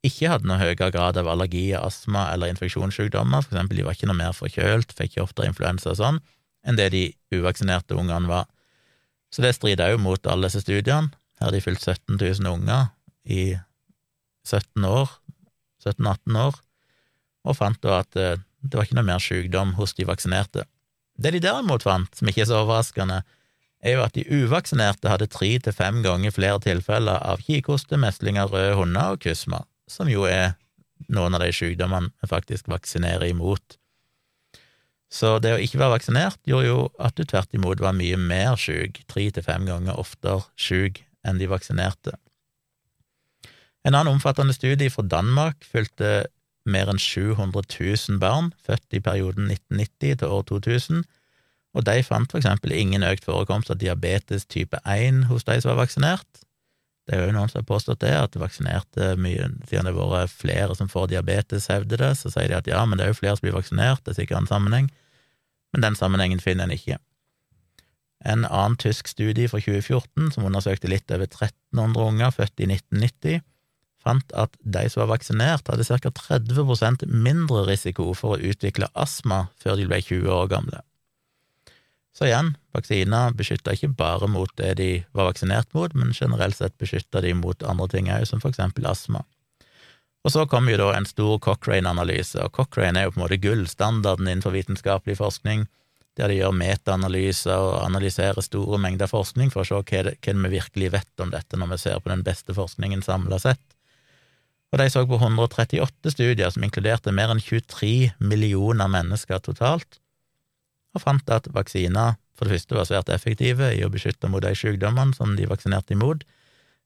ikke 0.07 0.31
hadde 0.33 0.49
noe 0.49 0.59
høyere 0.61 0.91
grad 0.95 1.19
av 1.21 1.29
allergi, 1.29 1.71
astma 1.77 2.31
eller 2.33 2.51
infeksjonssykdommer, 2.55 3.45
for 3.45 3.55
eksempel 3.55 3.81
de 3.81 3.85
var 3.87 3.97
ikke 3.97 4.09
noe 4.09 4.19
mer 4.19 4.37
forkjølt, 4.37 4.95
fikk 4.97 5.15
ikke 5.15 5.27
oftere 5.27 5.51
influensa 5.51 5.93
og 5.93 5.99
sånn, 6.01 6.21
enn 6.65 6.79
det 6.79 6.89
de 6.95 7.03
uvaksinerte 7.37 7.99
ungene 8.01 8.31
var. 8.31 8.49
Så 9.31 9.45
det 9.45 9.55
strider 9.57 9.95
òg 9.95 10.03
mot 10.03 10.27
alle 10.27 10.49
disse 10.49 10.65
studiene. 10.65 11.13
Her 11.41 11.49
har 11.49 11.55
de 11.55 11.63
fylt 11.65 11.85
17 11.85 12.19
000 12.19 12.51
unger 12.51 12.91
i 13.25 13.55
17 14.47 14.85
år, 14.85 15.13
17-18 15.85 16.37
år, 16.41 16.59
og 17.49 17.57
fant 17.57 17.81
da 17.85 18.01
at 18.03 18.19
eh, 18.19 18.41
det 18.61 18.77
var 18.77 18.87
ikke 18.87 18.99
noe 18.99 19.09
mer 19.09 19.23
sykdom 19.23 19.75
hos 19.79 19.95
de 19.97 20.05
vaksinerte. 20.09 20.67
Det 21.21 21.33
de 21.35 21.43
derimot 21.45 21.85
fant, 21.85 22.13
som 22.17 22.29
ikke 22.29 22.45
er 22.45 22.51
så 22.51 22.61
overraskende, 22.63 23.23
er 23.81 23.97
jo 23.97 24.05
at 24.05 24.17
de 24.17 24.27
uvaksinerte 24.29 25.09
hadde 25.09 25.31
tre 25.33 25.55
til 25.65 25.73
fem 25.73 26.03
ganger 26.05 26.35
flere 26.37 26.61
tilfeller 26.65 27.21
av 27.25 27.41
kikhoste, 27.45 27.97
meslinger, 28.01 28.51
røde 28.53 28.77
hunder 28.77 29.15
og 29.15 29.23
kusma, 29.25 29.63
som 29.89 30.11
jo 30.13 30.27
er 30.29 30.59
noen 31.09 31.37
av 31.37 31.45
de 31.45 31.53
sykdommene 31.57 32.13
vi 32.21 32.29
faktisk 32.29 32.69
vaksinerer 32.69 33.31
imot. 33.31 33.79
Så 35.11 35.39
det 35.43 35.57
å 35.57 35.61
ikke 35.61 35.81
være 35.81 35.97
vaksinert 35.97 36.39
gjorde 36.47 36.69
jo 36.69 36.83
at 37.03 37.17
du 37.19 37.25
tvert 37.27 37.55
imot 37.57 37.83
var 37.83 37.97
mye 37.99 38.19
mer 38.19 38.55
syk, 38.61 39.03
tre 39.11 39.27
til 39.35 39.45
fem 39.45 39.67
ganger 39.67 39.99
oftere 39.99 40.45
syk 40.55 41.03
enn 41.27 41.41
de 41.41 41.49
vaksinerte. 41.51 42.15
En 43.85 43.97
annen 43.97 44.15
omfattende 44.15 44.55
studie 44.55 44.93
fra 44.93 45.03
Danmark 45.03 45.65
fulgte 45.67 46.29
mer 46.69 46.91
enn 46.93 47.01
700 47.01 47.65
000 47.73 48.21
barn 48.23 48.53
født 48.67 48.97
i 48.97 49.01
perioden 49.03 49.49
1990 49.51 50.21
til 50.21 50.29
år 50.29 50.45
2000, 50.53 51.03
og 51.75 51.87
de 51.87 52.03
fant 52.07 52.31
for 52.31 52.41
eksempel 52.41 52.75
ingen 52.77 53.07
økt 53.07 53.27
forekomst 53.27 53.71
av 53.73 53.81
diabetes 53.81 54.47
type 54.47 54.79
1 54.85 55.25
hos 55.31 55.47
de 55.49 55.59
som 55.63 55.73
var 55.73 55.85
vaksinert. 55.85 56.45
Det 57.11 57.17
er 57.19 57.27
jo 57.27 57.35
noen 57.35 57.51
som 57.51 57.59
har 57.59 57.67
påstått 57.67 58.05
det, 58.05 58.13
at 58.15 58.37
vaksinerte 58.39 59.17
mye, 59.19 59.49
siden 59.67 59.89
det 59.89 59.97
har 59.97 60.11
vært 60.13 60.31
flere 60.31 60.77
som 60.79 60.87
får 60.87 61.09
diabetes, 61.11 61.67
hevder 61.73 61.99
det, 61.99 62.11
så 62.21 62.31
sier 62.31 62.53
de 62.53 62.59
at 62.61 62.71
ja, 62.71 62.85
men 62.87 63.01
det 63.01 63.09
er 63.09 63.11
jo 63.11 63.17
flere 63.19 63.35
som 63.35 63.49
blir 63.49 63.57
vaksinert, 63.57 64.05
det 64.07 64.13
er 64.13 64.21
sikkert 64.21 64.45
en 64.45 64.51
sammenheng, 64.53 64.87
men 65.75 65.83
den 65.83 65.99
sammenhengen 65.99 66.43
finner 66.45 66.69
en 66.69 66.77
ikke. 66.77 67.01
En 68.31 68.45
annen 68.47 68.79
tysk 68.79 69.11
studie 69.11 69.51
fra 69.51 69.59
2014, 69.59 70.37
som 70.37 70.47
undersøkte 70.47 70.93
litt 70.93 71.11
over 71.11 71.27
1300 71.27 72.07
unger 72.13 72.37
født 72.37 72.63
i 72.63 72.71
1990, 72.71 73.43
fant 74.07 74.37
at 74.39 74.55
de 74.63 74.87
som 74.93 75.03
var 75.03 75.17
vaksinert, 75.17 75.67
hadde 75.67 75.89
ca. 75.91 76.15
30% 76.15 77.09
mindre 77.11 77.67
risiko 77.67 78.13
for 78.15 78.37
å 78.37 78.53
utvikle 78.53 78.93
astma 78.95 79.49
før 79.59 79.83
de 79.83 79.91
ble 79.91 79.99
20 79.99 80.31
år 80.31 80.47
gamle. 80.55 80.85
Så 82.17 82.27
igjen, 82.27 82.55
vaksiner 82.75 83.35
beskytter 83.39 83.77
ikke 83.77 83.93
bare 83.99 84.29
mot 84.31 84.51
det 84.59 84.75
de 84.81 84.89
var 85.17 85.31
vaksinert 85.31 85.71
mot, 85.77 85.95
men 85.95 86.15
generelt 86.17 86.59
sett 86.59 86.77
beskytter 86.81 87.23
de 87.23 87.35
mot 87.39 87.63
andre 87.63 87.87
ting 87.93 88.11
òg, 88.11 88.27
som 88.27 88.43
for 88.43 88.51
eksempel 88.51 88.89
astma. 88.91 89.23
Og 90.27 90.35
så 90.35 90.45
kom 90.51 90.69
jo 90.69 90.77
da 90.77 90.91
en 90.97 91.09
stor 91.09 91.39
Cochrane-analyse, 91.41 92.43
og 92.45 92.53
Cochrane 92.59 93.01
er 93.01 93.07
jo 93.07 93.15
på 93.15 93.21
en 93.21 93.25
måte 93.25 93.41
gullstandarden 93.41 94.29
innenfor 94.29 94.53
vitenskapelig 94.53 95.17
forskning, 95.21 95.65
der 96.19 96.29
de 96.29 96.41
gjør 96.41 96.53
metaanalyser 96.53 97.57
og 97.57 97.85
analyserer 97.87 98.45
store 98.45 98.81
mengder 98.83 99.09
forskning 99.09 99.53
for 99.53 99.63
å 99.63 99.69
se 99.69 99.79
hva, 99.79 100.03
det, 100.11 100.19
hva 100.21 100.35
vi 100.43 100.53
virkelig 100.59 100.91
vet 100.93 101.23
om 101.25 101.31
dette 101.33 101.57
når 101.57 101.73
vi 101.73 101.79
ser 101.87 102.03
på 102.03 102.13
den 102.13 102.25
beste 102.27 102.57
forskningen 102.57 103.05
samla 103.07 103.39
sett. 103.41 103.63
Og 104.71 104.79
de 104.79 104.87
så 104.93 105.07
på 105.09 105.19
138 105.19 106.13
studier 106.13 106.53
som 106.53 106.67
inkluderte 106.67 107.15
mer 107.15 107.33
enn 107.33 107.41
23 107.43 108.13
millioner 108.21 108.91
mennesker 108.91 109.41
totalt, 109.47 110.00
og 110.95 111.05
fant 111.05 111.33
at 111.33 111.49
vaksiner 111.55 112.17
for 112.37 112.49
det 112.49 112.57
første 112.57 112.77
var 112.79 112.89
svært 112.89 113.13
effektive 113.13 113.69
i 113.77 113.83
å 113.85 113.91
beskytte 113.93 114.31
mot 114.33 114.43
de 114.43 114.55
sykdommene 114.57 115.15
som 115.17 115.35
de 115.37 115.49
vaksinerte 115.51 115.95
imot, 115.95 116.25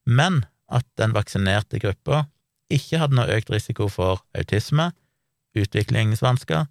men 0.04 0.42
at 0.66 0.86
den 0.98 1.14
vaksinerte 1.14 1.78
gruppa 1.82 2.24
ikke 2.72 2.98
hadde 2.98 3.16
noe 3.18 3.30
økt 3.36 3.52
risiko 3.52 3.86
for 3.92 4.24
autisme, 4.34 4.90
utviklingsvansker 5.54 6.66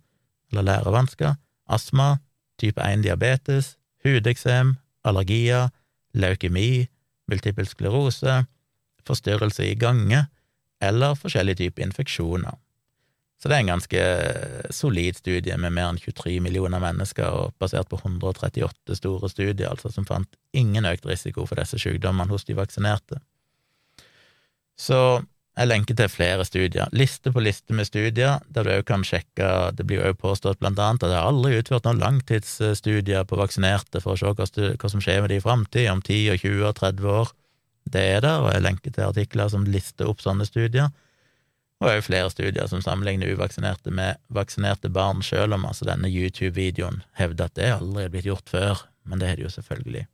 eller 0.51 0.67
lærevansker, 0.67 1.37
astma, 1.71 2.17
type 2.59 2.81
1 2.81 3.05
diabetes, 3.05 3.77
hudeksem, 4.03 4.75
allergier, 5.07 5.71
leukemi, 6.13 6.89
multipel 7.31 7.67
sklerose, 7.69 8.43
forstyrrelse 9.07 9.65
i 9.65 9.77
gange 9.79 10.25
eller 10.83 11.15
forskjellige 11.15 11.63
typer 11.63 11.87
infeksjoner. 11.87 12.59
Så 13.43 13.49
det 13.51 13.57
er 13.57 13.65
en 13.65 13.73
ganske 13.73 14.03
solid 14.71 15.17
studie 15.19 15.55
med 15.59 15.73
mer 15.75 15.89
enn 15.91 15.97
23 15.99 16.37
millioner 16.39 16.79
mennesker, 16.79 17.27
og 17.27 17.57
basert 17.59 17.89
på 17.91 17.97
138 17.99 18.95
store 18.95 19.27
studier, 19.27 19.67
altså, 19.67 19.91
som 19.91 20.07
fant 20.07 20.39
ingen 20.55 20.87
økt 20.87 21.03
risiko 21.09 21.43
for 21.49 21.59
disse 21.59 21.75
sykdommene 21.83 22.31
hos 22.31 22.47
de 22.47 22.55
vaksinerte. 22.55 23.19
Så 24.79 25.01
jeg 25.59 25.69
lenker 25.73 25.99
til 25.99 26.07
flere 26.07 26.47
studier, 26.47 26.87
liste 26.95 27.35
på 27.35 27.43
liste 27.43 27.75
med 27.75 27.91
studier, 27.91 28.39
der 28.47 28.63
du 28.63 28.71
òg 28.77 28.87
kan 28.87 29.03
sjekke 29.03 29.51
Det 29.75 29.89
blir 29.91 29.99
jo 29.99 30.15
påstått 30.23 30.63
blant 30.63 30.79
annet 30.79 31.03
at 31.03 31.11
det 31.11 31.19
er 31.19 31.27
aldri 31.27 31.59
utført 31.59 31.83
noen 31.83 31.99
langtidsstudier 31.99 33.27
på 33.27 33.43
vaksinerte 33.43 33.99
for 33.99 34.15
å 34.15 34.21
se 34.23 34.31
hva 34.79 34.95
som 34.95 35.03
skjer 35.03 35.19
med 35.19 35.35
de 35.35 35.43
i 35.43 35.43
framtid, 35.43 35.91
om 35.91 35.99
10 35.99 36.31
og 36.31 36.47
20 36.47 36.69
og 36.71 36.75
30 36.79 37.15
år. 37.19 37.37
Det 37.91 38.09
er 38.15 38.23
der, 38.23 38.39
og 38.39 38.53
jeg 38.55 38.69
lenker 38.71 38.95
til 38.95 39.11
artikler 39.11 39.51
som 39.51 39.67
lister 39.67 40.07
opp 40.07 40.23
sånne 40.23 40.47
studier 40.47 40.93
og 41.81 41.89
òg 41.89 42.05
flere 42.05 42.29
studier 42.31 42.69
som 42.69 42.81
sammenligner 42.83 43.33
uvaksinerte 43.33 43.91
med 43.91 44.19
vaksinerte 44.33 44.91
barn, 44.93 45.23
sjøl 45.25 45.55
om 45.55 45.65
altså 45.67 45.87
denne 45.89 46.11
YouTube-videoen 46.11 47.01
hevder 47.19 47.49
at 47.49 47.57
det 47.59 47.71
aldri 47.75 48.05
er 48.05 48.13
blitt 48.13 48.29
gjort 48.29 48.51
før, 48.51 48.85
men 49.09 49.19
det 49.19 49.29
er 49.29 49.39
det 49.39 49.47
jo 49.47 49.53
selvfølgelig. 49.57 50.05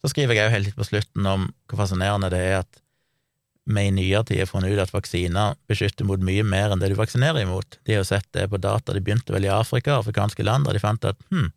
Så 0.00 0.12
skriver 0.12 0.36
jeg 0.36 0.48
òg 0.48 0.54
helt 0.54 0.70
litt 0.70 0.78
på 0.78 0.88
slutten 0.88 1.26
om 1.28 1.50
hvor 1.68 1.82
fascinerende 1.82 2.30
det 2.32 2.40
er 2.50 2.62
at 2.62 2.80
vi 3.70 3.86
i 3.86 3.92
nyere 3.94 4.24
tid 4.26 4.40
har 4.40 4.48
funnet 4.50 4.72
ut 4.72 4.82
at 4.82 4.92
vaksiner 4.92 5.56
beskytter 5.70 6.08
mot 6.08 6.22
mye 6.24 6.42
mer 6.46 6.72
enn 6.72 6.80
det 6.82 6.90
du 6.90 6.96
vaksinerer 6.98 7.44
imot. 7.44 7.78
De 7.86 7.94
har 7.94 8.02
jo 8.02 8.08
sett 8.08 8.26
det 8.34 8.48
på 8.50 8.58
data, 8.58 8.94
de 8.96 9.02
begynte 9.04 9.34
vel 9.34 9.46
i 9.46 9.52
Afrika, 9.52 9.98
afrikanske 10.00 10.44
land, 10.46 10.66
der 10.66 10.76
de 10.76 10.82
fant 10.82 11.04
at 11.06 11.20
hm, 11.30 11.50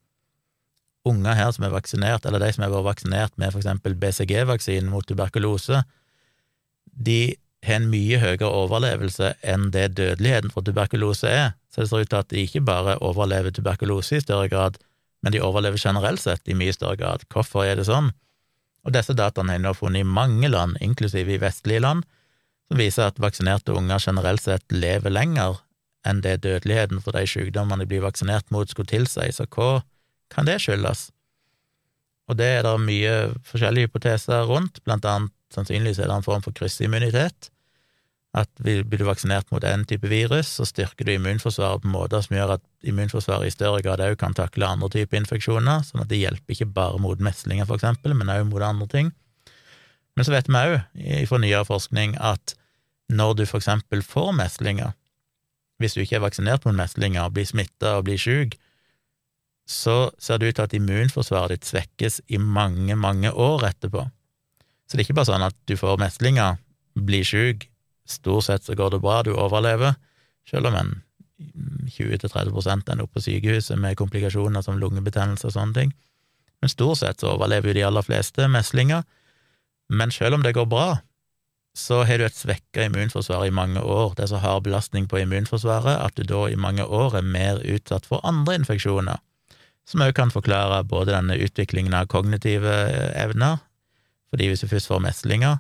unger 1.09 1.39
her 1.39 1.51
som 1.55 1.66
er 1.66 1.74
vaksinert, 1.74 2.28
eller 2.28 2.43
de 2.43 2.51
som 2.53 2.66
har 2.66 2.74
vært 2.76 2.89
vaksinert 2.91 3.39
med 3.41 3.53
for 3.53 3.64
eksempel 3.64 3.95
BCG-vaksinen 3.99 4.91
mot 4.91 5.07
tuberkulose, 5.07 5.82
de 6.93 7.36
har 7.64 7.80
en 7.80 7.89
mye 7.91 8.20
høyere 8.20 8.49
overlevelse 8.49 9.34
enn 9.41 9.70
det 9.72 9.93
dødeligheten 9.99 10.51
for 10.53 10.66
tuberkulose 10.66 11.30
er, 11.30 11.53
så 11.72 11.84
det 11.84 11.89
ser 11.89 12.03
ut 12.03 12.11
til 12.11 12.20
at 12.20 12.32
de 12.34 12.43
ikke 12.43 12.64
bare 12.68 12.97
overlever 13.01 13.53
tuberkulose 13.55 14.20
i 14.20 14.24
større 14.24 14.49
grad, 14.51 14.80
men 15.24 15.32
de 15.32 15.41
overlever 15.41 15.80
generelt 15.80 16.22
sett 16.22 16.47
i 16.51 16.57
mye 16.57 16.74
større 16.76 16.99
grad. 16.99 17.24
Hvorfor 17.32 17.64
er 17.66 17.80
det 17.80 17.88
sånn? 17.88 18.11
Og 18.84 18.91
disse 18.91 19.16
dataene 19.16 19.55
har 19.55 19.64
nå 19.64 19.72
funnet 19.78 20.03
i 20.03 20.07
mange 20.07 20.49
land, 20.51 20.76
inklusive 20.84 21.38
i 21.38 21.39
vestlige 21.39 21.86
land, 21.86 22.03
som 22.68 22.80
viser 22.80 23.07
at 23.07 23.22
vaksinerte 23.24 23.76
unger 23.76 24.03
generelt 24.03 24.43
sett 24.43 24.76
lever 24.76 25.14
lenger 25.14 25.61
enn 26.07 26.20
det 26.24 26.41
dødeligheten 26.43 26.99
for 26.99 27.16
de 27.16 27.24
sykdommene 27.30 27.86
de 27.86 27.88
blir 27.88 28.03
vaksinert 28.03 28.49
mot, 28.51 28.68
skulle 28.68 28.91
tilsi, 28.91 29.30
så 29.32 29.47
hva 29.47 29.86
kan 30.34 30.47
det 30.49 30.59
skyldes? 30.59 31.07
Og 32.28 32.36
det 32.39 32.49
er 32.57 32.68
det 32.68 32.76
mye 32.84 33.16
forskjellige 33.47 33.88
hypoteser 33.88 34.43
rundt, 34.49 34.82
blant 34.84 35.07
annet 35.07 35.32
sannsynligvis 35.53 36.01
er 36.01 36.09
det 36.09 36.18
en 36.18 36.26
form 36.26 36.43
for 36.43 36.55
kryssimmunitet, 36.55 37.53
at 38.34 38.49
blir 38.57 38.97
du 38.97 39.05
vaksinert 39.05 39.51
mot 39.53 39.63
en 39.63 39.84
type 39.86 40.09
virus, 40.09 40.55
så 40.57 40.65
styrker 40.65 41.05
du 41.05 41.11
immunforsvaret 41.13 41.84
på 41.84 41.91
måter 41.93 42.23
som 42.25 42.34
gjør 42.34 42.55
at 42.55 42.63
immunforsvaret 42.89 43.51
i 43.51 43.53
større 43.53 43.84
grad 43.86 44.01
òg 44.01 44.15
kan 44.21 44.34
takle 44.34 44.65
andre 44.65 44.89
typer 44.95 45.19
infeksjoner, 45.19 45.84
sånn 45.86 46.01
at 46.01 46.09
det 46.09 46.23
hjelper 46.23 46.55
ikke 46.55 46.71
bare 46.73 47.01
mot 47.01 47.21
meslinger, 47.21 47.67
for 47.69 47.77
eksempel, 47.77 48.15
men 48.17 48.31
òg 48.34 48.47
mot 48.49 48.65
andre 48.65 48.88
ting. 48.89 49.11
Men 50.17 50.25
så 50.25 50.34
vet 50.34 50.49
vi 50.49 50.57
òg 50.57 51.29
fra 51.29 51.39
nyere 51.41 51.67
forskning 51.67 52.17
at 52.21 52.55
når 53.13 53.38
du 53.38 53.45
for 53.45 53.61
eksempel 53.61 54.01
får 54.05 54.31
meslinger, 54.39 54.95
hvis 55.77 55.93
du 55.93 56.01
ikke 56.01 56.17
er 56.17 56.25
vaksinert 56.25 56.65
mot 56.65 56.77
meslinger, 56.77 57.29
blir 57.34 57.45
smitta 57.45 57.99
og 57.99 58.07
blir 58.07 58.17
sjuk, 58.21 58.57
så 59.69 60.09
ser 60.17 60.41
det 60.41 60.49
ut 60.49 60.57
til 60.57 60.65
at 60.65 60.73
immunforsvaret 60.75 61.53
ditt 61.53 61.69
svekkes 61.69 62.19
i 62.34 62.39
mange, 62.41 62.97
mange 62.97 63.29
år 63.29 63.67
etterpå. 63.69 64.07
Så 64.88 64.97
det 64.97 65.03
er 65.03 65.07
ikke 65.07 65.19
bare 65.21 65.29
sånn 65.29 65.45
at 65.45 65.57
du 65.69 65.77
får 65.79 66.01
meslinger, 66.01 66.57
blir 66.97 67.25
sjuk, 67.25 67.67
Stort 68.10 68.47
sett 68.47 68.64
så 68.64 68.76
går 68.76 68.95
det 68.95 69.01
bra, 69.04 69.22
du 69.24 69.34
overlever, 69.34 69.95
selv 70.49 70.68
om 70.68 70.76
en 70.76 70.93
20-30 71.91 72.91
ender 72.91 73.06
opp 73.06 73.14
på 73.16 73.24
sykehuset 73.24 73.80
med 73.80 73.97
komplikasjoner 73.99 74.64
som 74.64 74.80
lungebetennelse 74.80 75.47
og 75.49 75.56
sånne 75.56 75.78
ting. 75.78 75.93
Men 76.62 76.72
stort 76.72 77.01
sett 77.01 77.24
så 77.24 77.34
overlever 77.34 77.72
jo 77.72 77.78
de 77.80 77.88
aller 77.88 78.06
fleste 78.06 78.47
meslinger. 78.47 79.04
Men 79.89 80.12
selv 80.12 80.38
om 80.38 80.45
det 80.45 80.56
går 80.56 80.70
bra, 80.72 81.01
så 81.76 82.04
har 82.06 82.22
du 82.22 82.28
et 82.28 82.38
svekka 82.38 82.86
immunforsvar 82.86 83.47
i 83.47 83.54
mange 83.54 83.82
år. 83.82 84.14
Det 84.16 84.28
er 84.28 84.32
så 84.32 84.41
hard 84.43 84.64
belastning 84.68 85.08
på 85.10 85.20
immunforsvaret 85.24 85.97
at 85.97 86.16
du 86.16 86.24
da 86.30 86.45
i 86.47 86.60
mange 86.60 86.86
år 86.86 87.18
er 87.18 87.26
mer 87.26 87.62
utsatt 87.66 88.06
for 88.06 88.24
andre 88.28 88.60
infeksjoner, 88.62 89.20
som 89.89 90.06
òg 90.06 90.14
kan 90.16 90.32
forklare 90.32 90.84
både 90.88 91.16
denne 91.16 91.36
utviklingen 91.43 91.95
av 91.97 92.08
kognitive 92.14 92.72
evner, 93.20 93.58
fordi 94.32 94.47
hvis 94.51 94.64
du 94.64 94.70
først 94.70 94.88
får 94.91 95.01
meslinger, 95.04 95.60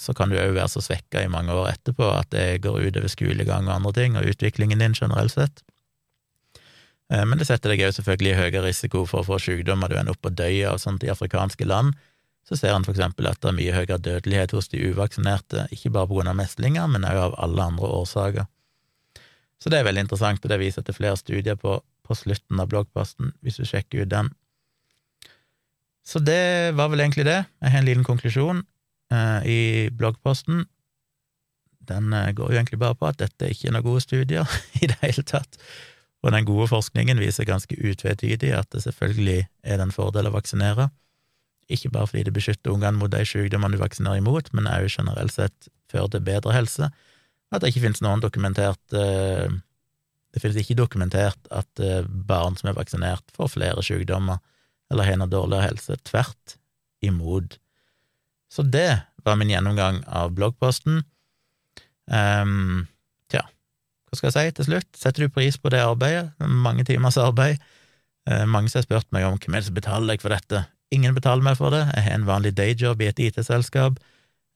så 0.00 0.14
kan 0.16 0.30
du 0.32 0.38
òg 0.40 0.54
være 0.56 0.70
så 0.72 0.80
svekka 0.80 1.20
i 1.20 1.30
mange 1.32 1.52
år 1.52 1.74
etterpå 1.74 2.06
at 2.14 2.30
det 2.32 2.62
går 2.64 2.86
utover 2.88 3.12
skolegang 3.12 3.68
og 3.68 3.74
andre 3.74 3.92
ting, 3.98 4.16
og 4.16 4.28
utviklingen 4.32 4.80
din 4.80 4.96
generelt 4.96 5.34
sett. 5.34 5.60
Eh, 7.12 7.26
men 7.26 7.36
det 7.40 7.50
setter 7.50 7.74
deg 7.74 7.84
òg 7.84 7.96
selvfølgelig 7.98 8.32
i 8.32 8.38
høyere 8.38 8.62
risiko 8.64 9.04
for 9.08 9.20
å 9.20 9.28
få 9.28 9.40
sykdommer 9.42 9.92
du 9.92 9.98
ender 10.00 10.16
opp 10.16 10.30
og 10.30 10.38
døye 10.38 10.70
av 10.70 10.80
sånt 10.80 11.04
i 11.04 11.12
afrikanske 11.12 11.68
land. 11.68 11.92
Så 12.48 12.56
ser 12.56 12.72
en 12.72 12.86
for 12.86 12.96
eksempel 12.96 13.28
at 13.28 13.42
det 13.42 13.52
er 13.52 13.58
mye 13.58 13.76
høyere 13.76 14.00
dødelighet 14.00 14.56
hos 14.56 14.72
de 14.72 14.80
uvaksinerte, 14.88 15.68
ikke 15.74 15.92
bare 15.92 16.08
på 16.08 16.16
grunn 16.16 16.32
av 16.32 16.40
meslinger, 16.40 16.88
men 16.88 17.04
òg 17.04 17.20
av 17.28 17.38
alle 17.44 17.68
andre 17.74 17.92
årsaker. 18.00 18.48
Så 19.60 19.68
det 19.68 19.82
er 19.82 19.88
veldig 19.90 20.06
interessant, 20.06 20.40
og 20.40 20.48
det 20.48 20.62
viser 20.62 20.86
til 20.86 20.96
flere 20.96 21.20
studier 21.20 21.60
på, 21.60 21.76
på 22.08 22.16
slutten 22.16 22.62
av 22.62 22.72
bloggposten, 22.72 23.34
hvis 23.44 23.60
du 23.60 23.68
sjekker 23.68 24.06
ut 24.06 24.14
den. 24.16 24.32
Så 26.08 26.24
det 26.24 26.72
var 26.78 26.88
vel 26.88 27.04
egentlig 27.04 27.28
det. 27.28 27.42
Jeg 27.60 27.74
har 27.74 27.82
en 27.82 27.90
liten 27.90 28.06
konklusjon 28.08 28.64
eh, 29.12 29.40
i 29.46 29.60
bloggposten. 29.94 30.64
Den 31.90 32.12
eh, 32.12 32.32
går 32.36 32.52
jo 32.52 32.58
egentlig 32.58 32.80
bare 32.80 32.98
på 32.98 33.08
at 33.10 33.20
dette 33.22 33.50
ikke 33.50 33.70
er 33.70 33.76
noen 33.76 33.86
gode 33.86 34.04
studier 34.04 34.58
i 34.82 34.90
det 34.90 34.98
hele 35.02 35.24
tatt, 35.26 35.60
og 36.20 36.34
den 36.34 36.48
gode 36.48 36.68
forskningen 36.68 37.20
viser 37.22 37.48
ganske 37.48 37.76
utvetydig 37.76 38.52
at 38.52 38.68
det 38.74 38.84
selvfølgelig 38.84 39.44
er 39.64 39.80
det 39.80 39.86
en 39.86 39.94
fordel 39.94 40.28
å 40.28 40.34
vaksinere, 40.34 40.90
ikke 41.70 41.92
bare 41.94 42.10
fordi 42.10 42.26
det 42.26 42.34
beskytter 42.34 42.74
ungene 42.74 42.98
mot 42.98 43.12
de 43.12 43.22
sykdommene 43.24 43.78
du 43.78 43.80
vaksinerer 43.80 44.20
imot, 44.20 44.50
men 44.52 44.68
òg 44.68 44.88
generelt 44.90 45.36
sett 45.36 45.70
fører 45.90 46.10
til 46.10 46.24
bedre 46.26 46.54
helse, 46.54 46.90
at 47.50 47.62
det 47.62 47.70
ikke 47.70 47.84
finnes 47.86 48.02
noen 48.04 48.22
dokumentert 48.22 48.94
eh, 48.94 49.50
Det 50.30 50.38
finnes 50.38 50.60
ikke 50.60 50.76
dokumentert 50.78 51.48
at 51.50 51.80
barn 52.06 52.54
som 52.54 52.68
er 52.70 52.76
vaksinert, 52.76 53.32
får 53.34 53.48
flere 53.56 53.82
sykdommer 53.82 54.38
eller 54.90 55.08
har 55.08 55.26
dårligere 55.26 55.66
helse. 55.70 55.96
Tvert 56.06 56.56
imot. 57.02 57.58
Så 58.50 58.64
det 58.66 59.02
var 59.24 59.38
min 59.38 59.52
gjennomgang 59.52 60.02
av 60.06 60.32
bloggposten. 60.34 61.04
Um, 62.10 62.88
tja, 63.30 63.44
hva 64.08 64.18
skal 64.18 64.30
jeg 64.30 64.36
si 64.36 64.56
til 64.58 64.68
slutt? 64.70 64.90
Setter 64.98 65.26
du 65.26 65.34
pris 65.34 65.58
på 65.60 65.70
det 65.70 65.82
arbeidet? 65.84 66.32
Mange 66.40 66.84
timers 66.88 67.20
arbeid. 67.20 67.62
Uh, 68.28 68.44
mange 68.50 68.72
som 68.72 68.80
har 68.80 68.88
spurt 68.88 69.10
meg 69.14 69.28
om 69.28 69.38
hvem 69.38 69.54
er 69.54 69.62
det 69.62 69.70
som 69.70 69.78
betaler 69.78 70.14
deg 70.14 70.24
for 70.24 70.34
dette. 70.34 70.64
Ingen 70.90 71.14
betaler 71.14 71.46
meg 71.46 71.60
for 71.60 71.70
det. 71.74 71.84
Jeg 71.94 72.08
har 72.08 72.18
en 72.18 72.26
vanlig 72.26 72.56
dayjob 72.58 73.04
i 73.04 73.10
et 73.12 73.22
IT-selskap. 73.28 74.00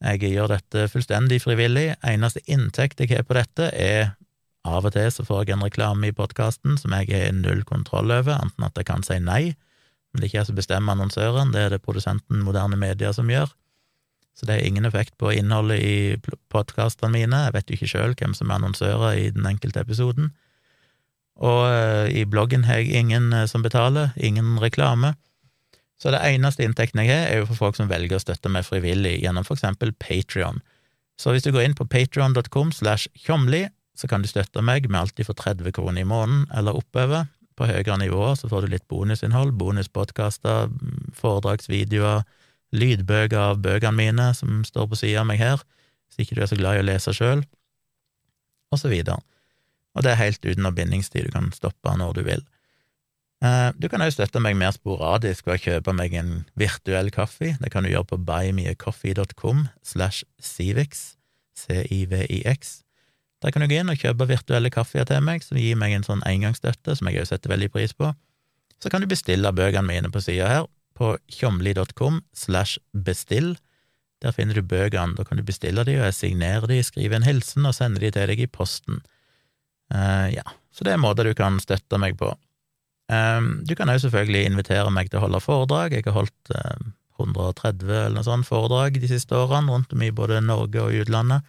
Jeg 0.03 0.35
gjør 0.35 0.51
dette 0.51 0.89
fullstendig 0.91 1.39
frivillig. 1.45 1.93
Eneste 2.03 2.43
inntekt 2.51 2.99
jeg 2.99 3.13
har 3.15 3.23
på 3.23 3.37
dette, 3.37 3.71
er 3.71 4.11
av 4.65 4.87
og 4.87 4.95
til 4.95 5.11
så 5.13 5.23
får 5.25 5.45
jeg 5.45 5.55
en 5.55 5.65
reklame 5.65 6.09
i 6.09 6.15
podkasten 6.15 6.79
som 6.81 6.93
jeg 6.97 7.11
har 7.13 7.35
null 7.37 7.61
kontroll 7.69 8.11
over, 8.11 8.33
enten 8.41 8.65
at 8.65 8.77
jeg 8.79 8.87
kan 8.89 9.05
si 9.05 9.19
nei, 9.21 9.53
men 9.53 10.19
det 10.19 10.25
er 10.25 10.31
ikke 10.31 10.39
jeg 10.39 10.49
som 10.49 10.57
bestemmer 10.57 10.95
annonsøren, 10.95 11.53
det 11.53 11.61
er 11.61 11.75
det 11.75 11.83
produsenten 11.85 12.41
Moderne 12.45 12.79
Media 12.79 13.11
som 13.13 13.29
gjør. 13.29 13.51
Så 14.35 14.45
det 14.45 14.57
har 14.57 14.67
ingen 14.67 14.85
effekt 14.85 15.15
på 15.17 15.31
innholdet 15.31 15.79
i 15.79 16.33
podkastene 16.51 17.13
mine, 17.13 17.45
jeg 17.47 17.55
vet 17.55 17.69
jo 17.69 17.77
ikke 17.77 17.91
sjøl 17.91 18.15
hvem 18.19 18.33
som 18.35 18.49
er 18.49 18.59
annonsører 18.59 19.19
i 19.19 19.29
den 19.31 19.47
enkelte 19.47 19.79
episoden. 19.85 20.33
Og 21.35 21.61
uh, 21.67 22.07
i 22.11 22.25
bloggen 22.27 22.67
har 22.67 22.81
jeg 22.81 22.99
ingen 22.99 23.31
uh, 23.33 23.45
som 23.47 23.63
betaler, 23.63 24.11
ingen 24.15 24.57
reklame. 24.59 25.13
Så 25.99 26.11
det 26.11 26.19
eneste 26.27 26.63
inntekten 26.63 26.99
jeg 27.03 27.11
har, 27.11 27.29
er 27.31 27.41
jo 27.41 27.49
for 27.49 27.61
folk 27.67 27.79
som 27.79 27.89
velger 27.91 28.19
å 28.19 28.23
støtte 28.23 28.51
meg 28.51 28.67
frivillig 28.67 29.17
gjennom 29.23 29.47
for 29.47 29.55
eksempel 29.55 29.93
Patrion. 29.95 30.59
Så 31.19 31.31
hvis 31.31 31.45
du 31.45 31.53
går 31.55 31.63
inn 31.63 31.77
på 31.77 31.87
patrion.com 31.87 32.73
slash 32.75 33.07
tjomli, 33.15 33.65
så 33.95 34.09
kan 34.11 34.23
du 34.23 34.27
støtte 34.27 34.59
meg 34.59 34.89
med 34.89 34.99
alltid 34.99 35.29
for 35.29 35.39
30 35.39 35.71
kroner 35.75 36.03
i 36.03 36.07
måneden 36.07 36.43
eller 36.51 36.75
oppover. 36.75 37.29
På 37.55 37.69
høyere 37.69 37.95
nivåer 38.01 38.35
så 38.35 38.49
får 38.51 38.65
du 38.65 38.73
litt 38.73 38.87
bonusinnhold, 38.91 39.53
bonuspodkaster, 39.55 40.67
foredragsvideoer, 41.15 42.25
lydbøker 42.75 43.39
av 43.39 43.61
bøkene 43.63 43.95
mine 43.97 44.31
som 44.37 44.63
står 44.67 44.89
på 44.91 44.99
sida 44.99 45.23
av 45.23 45.29
meg 45.29 45.41
her, 45.41 45.63
hvis 46.07 46.25
ikke 46.25 46.37
du 46.37 46.43
er 46.45 46.51
så 46.51 46.59
glad 46.59 46.77
i 46.77 46.83
å 46.83 46.89
lese 46.89 47.13
sjøl, 47.15 47.45
og 48.73 48.81
så 48.81 48.91
videre. 48.91 49.21
Og 49.95 50.03
det 50.03 50.11
er 50.11 50.21
helt 50.21 50.43
uten 50.43 50.67
bindingstid, 50.75 51.27
du 51.27 51.35
kan 51.35 51.51
stoppe 51.55 51.95
når 51.97 52.17
du 52.17 52.23
vil. 52.27 52.43
Eh, 53.43 53.69
du 53.79 53.87
kan 53.91 54.03
også 54.03 54.19
støtte 54.21 54.41
meg 54.43 54.57
mer 54.59 54.73
sporadisk 54.75 55.47
ved 55.47 55.57
å 55.57 55.63
kjøpe 55.65 55.93
meg 55.95 56.15
en 56.19 56.33
virtuell 56.59 57.11
kaffe. 57.13 57.55
Det 57.61 57.71
kan 57.71 57.85
du 57.85 57.91
gjøre 57.91 58.09
på 58.11 58.21
buymeacoffee.com 58.27 59.67
slash 59.83 60.23
civix, 60.39 61.15
c-i-v-i-x. 61.55 62.81
Der 63.43 63.51
kan 63.53 63.61
du 63.61 63.69
gå 63.69 63.79
inn 63.79 63.91
og 63.91 63.99
kjøpe 64.01 64.27
virtuelle 64.29 64.71
kaffer 64.73 65.05
til 65.07 65.23
meg, 65.23 65.43
som 65.45 65.59
gir 65.59 65.77
meg 65.79 65.93
en 65.93 66.07
sånn 66.07 66.23
engangsstøtte, 66.27 66.95
som 66.97 67.11
jeg 67.11 67.21
også 67.21 67.35
setter 67.35 67.53
veldig 67.53 67.69
pris 67.75 67.93
på. 67.93 68.13
Så 68.81 68.91
kan 68.91 69.03
du 69.03 69.09
bestille 69.11 69.51
bøkene 69.55 69.87
mine 69.87 70.11
på 70.11 70.23
sida 70.23 70.47
her, 70.49 70.65
på 70.95 71.15
tjomli.com 71.31 72.21
slash 72.35 72.79
bestill. 72.91 73.55
Der 74.23 74.33
finner 74.35 74.57
du 74.57 74.63
bøkene, 74.65 75.17
da 75.17 75.25
kan 75.27 75.37
du 75.37 75.45
bestille 75.45 75.83
de, 75.85 75.97
og 75.99 76.07
jeg 76.07 76.17
signerer 76.17 76.67
de, 76.71 76.79
skriver 76.83 77.19
en 77.19 77.27
hilsen 77.27 77.67
og 77.67 77.75
sender 77.77 78.05
de 78.05 78.13
til 78.15 78.31
deg 78.31 78.41
i 78.45 78.49
posten. 78.49 79.01
Uh, 79.93 80.31
ja, 80.33 80.45
så 80.73 80.87
det 80.87 80.95
er 80.95 81.01
måter 81.01 81.27
du 81.27 81.35
kan 81.37 81.59
støtte 81.61 81.99
meg 82.01 82.17
på. 82.17 82.31
Um, 83.11 83.59
du 83.67 83.75
kan 83.77 83.91
også 83.91 84.07
selvfølgelig 84.07 84.47
invitere 84.49 84.93
meg 84.93 85.11
til 85.11 85.19
å 85.19 85.27
holde 85.27 85.43
foredrag. 85.43 85.93
Jeg 85.93 86.07
har 86.07 86.15
holdt 86.15 86.55
uh, 86.55 86.71
eh, 86.71 86.87
130 87.21 87.91
eller 87.91 88.15
noe 88.17 88.25
sånt 88.25 88.47
foredrag 88.47 88.97
de 88.99 89.11
siste 89.11 89.37
årene 89.37 89.71
rundt 89.71 89.93
om 89.93 90.01
i 90.03 90.13
både 90.15 90.41
Norge 90.43 90.81
og 90.81 90.95
utlandet. 91.03 91.45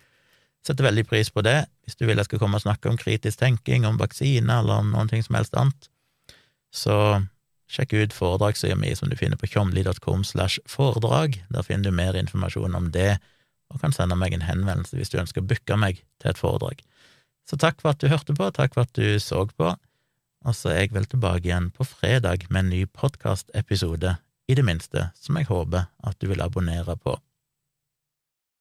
Setter 0.66 0.88
veldig 0.88 1.06
pris 1.08 1.30
på 1.30 1.44
det. 1.46 1.62
Hvis 1.86 1.96
du 1.96 2.04
vil 2.08 2.18
jeg 2.18 2.28
skal 2.28 2.42
komme 2.42 2.58
og 2.58 2.66
snakke 2.66 2.90
om 2.90 2.98
kritisk 2.98 3.40
tenking, 3.40 3.86
om 3.86 3.98
vaksine 4.00 4.60
eller 4.60 4.82
om 4.82 4.92
noen 4.92 5.10
ting 5.10 5.22
som 5.24 5.38
helst 5.38 5.56
annet, 5.56 5.88
så 6.74 6.96
sjekk 7.70 7.94
ut 7.96 8.14
foredragssida 8.14 8.76
mi 8.78 8.92
som 8.96 9.10
du 9.10 9.16
finner 9.18 9.38
på 9.40 9.48
tjomli.com 9.50 10.24
slash 10.24 10.62
foredrag. 10.70 11.40
Der 11.50 11.66
finner 11.66 11.90
du 11.90 11.96
mer 11.96 12.18
informasjon 12.18 12.78
om 12.78 12.90
det, 12.94 13.16
og 13.72 13.82
kan 13.82 13.94
sende 13.94 14.18
meg 14.18 14.36
en 14.36 14.46
henvendelse 14.46 14.98
hvis 14.98 15.10
du 15.10 15.18
ønsker 15.20 15.42
å 15.42 15.48
booke 15.50 15.78
meg 15.80 16.04
til 16.22 16.30
et 16.30 16.40
foredrag. 16.40 16.84
Så 17.46 17.58
takk 17.58 17.82
for 17.82 17.94
at 17.94 18.02
du 18.02 18.10
hørte 18.10 18.34
på, 18.34 18.50
takk 18.54 18.74
for 18.74 18.86
at 18.86 18.94
du 18.98 19.18
så 19.22 19.44
på, 19.50 19.74
og 20.46 20.54
så 20.54 20.70
er 20.70 20.84
jeg 20.84 20.94
vel 20.94 21.08
tilbake 21.10 21.48
igjen 21.48 21.72
på 21.74 21.86
fredag 21.86 22.46
med 22.50 22.64
en 22.64 22.72
ny 22.74 22.84
podkastepisode, 22.86 24.16
i 24.46 24.54
det 24.54 24.62
minste, 24.62 25.08
som 25.18 25.38
jeg 25.38 25.48
håper 25.48 25.88
at 26.06 26.20
du 26.22 26.28
vil 26.30 26.42
abonnere 26.44 26.94
på. 27.02 27.16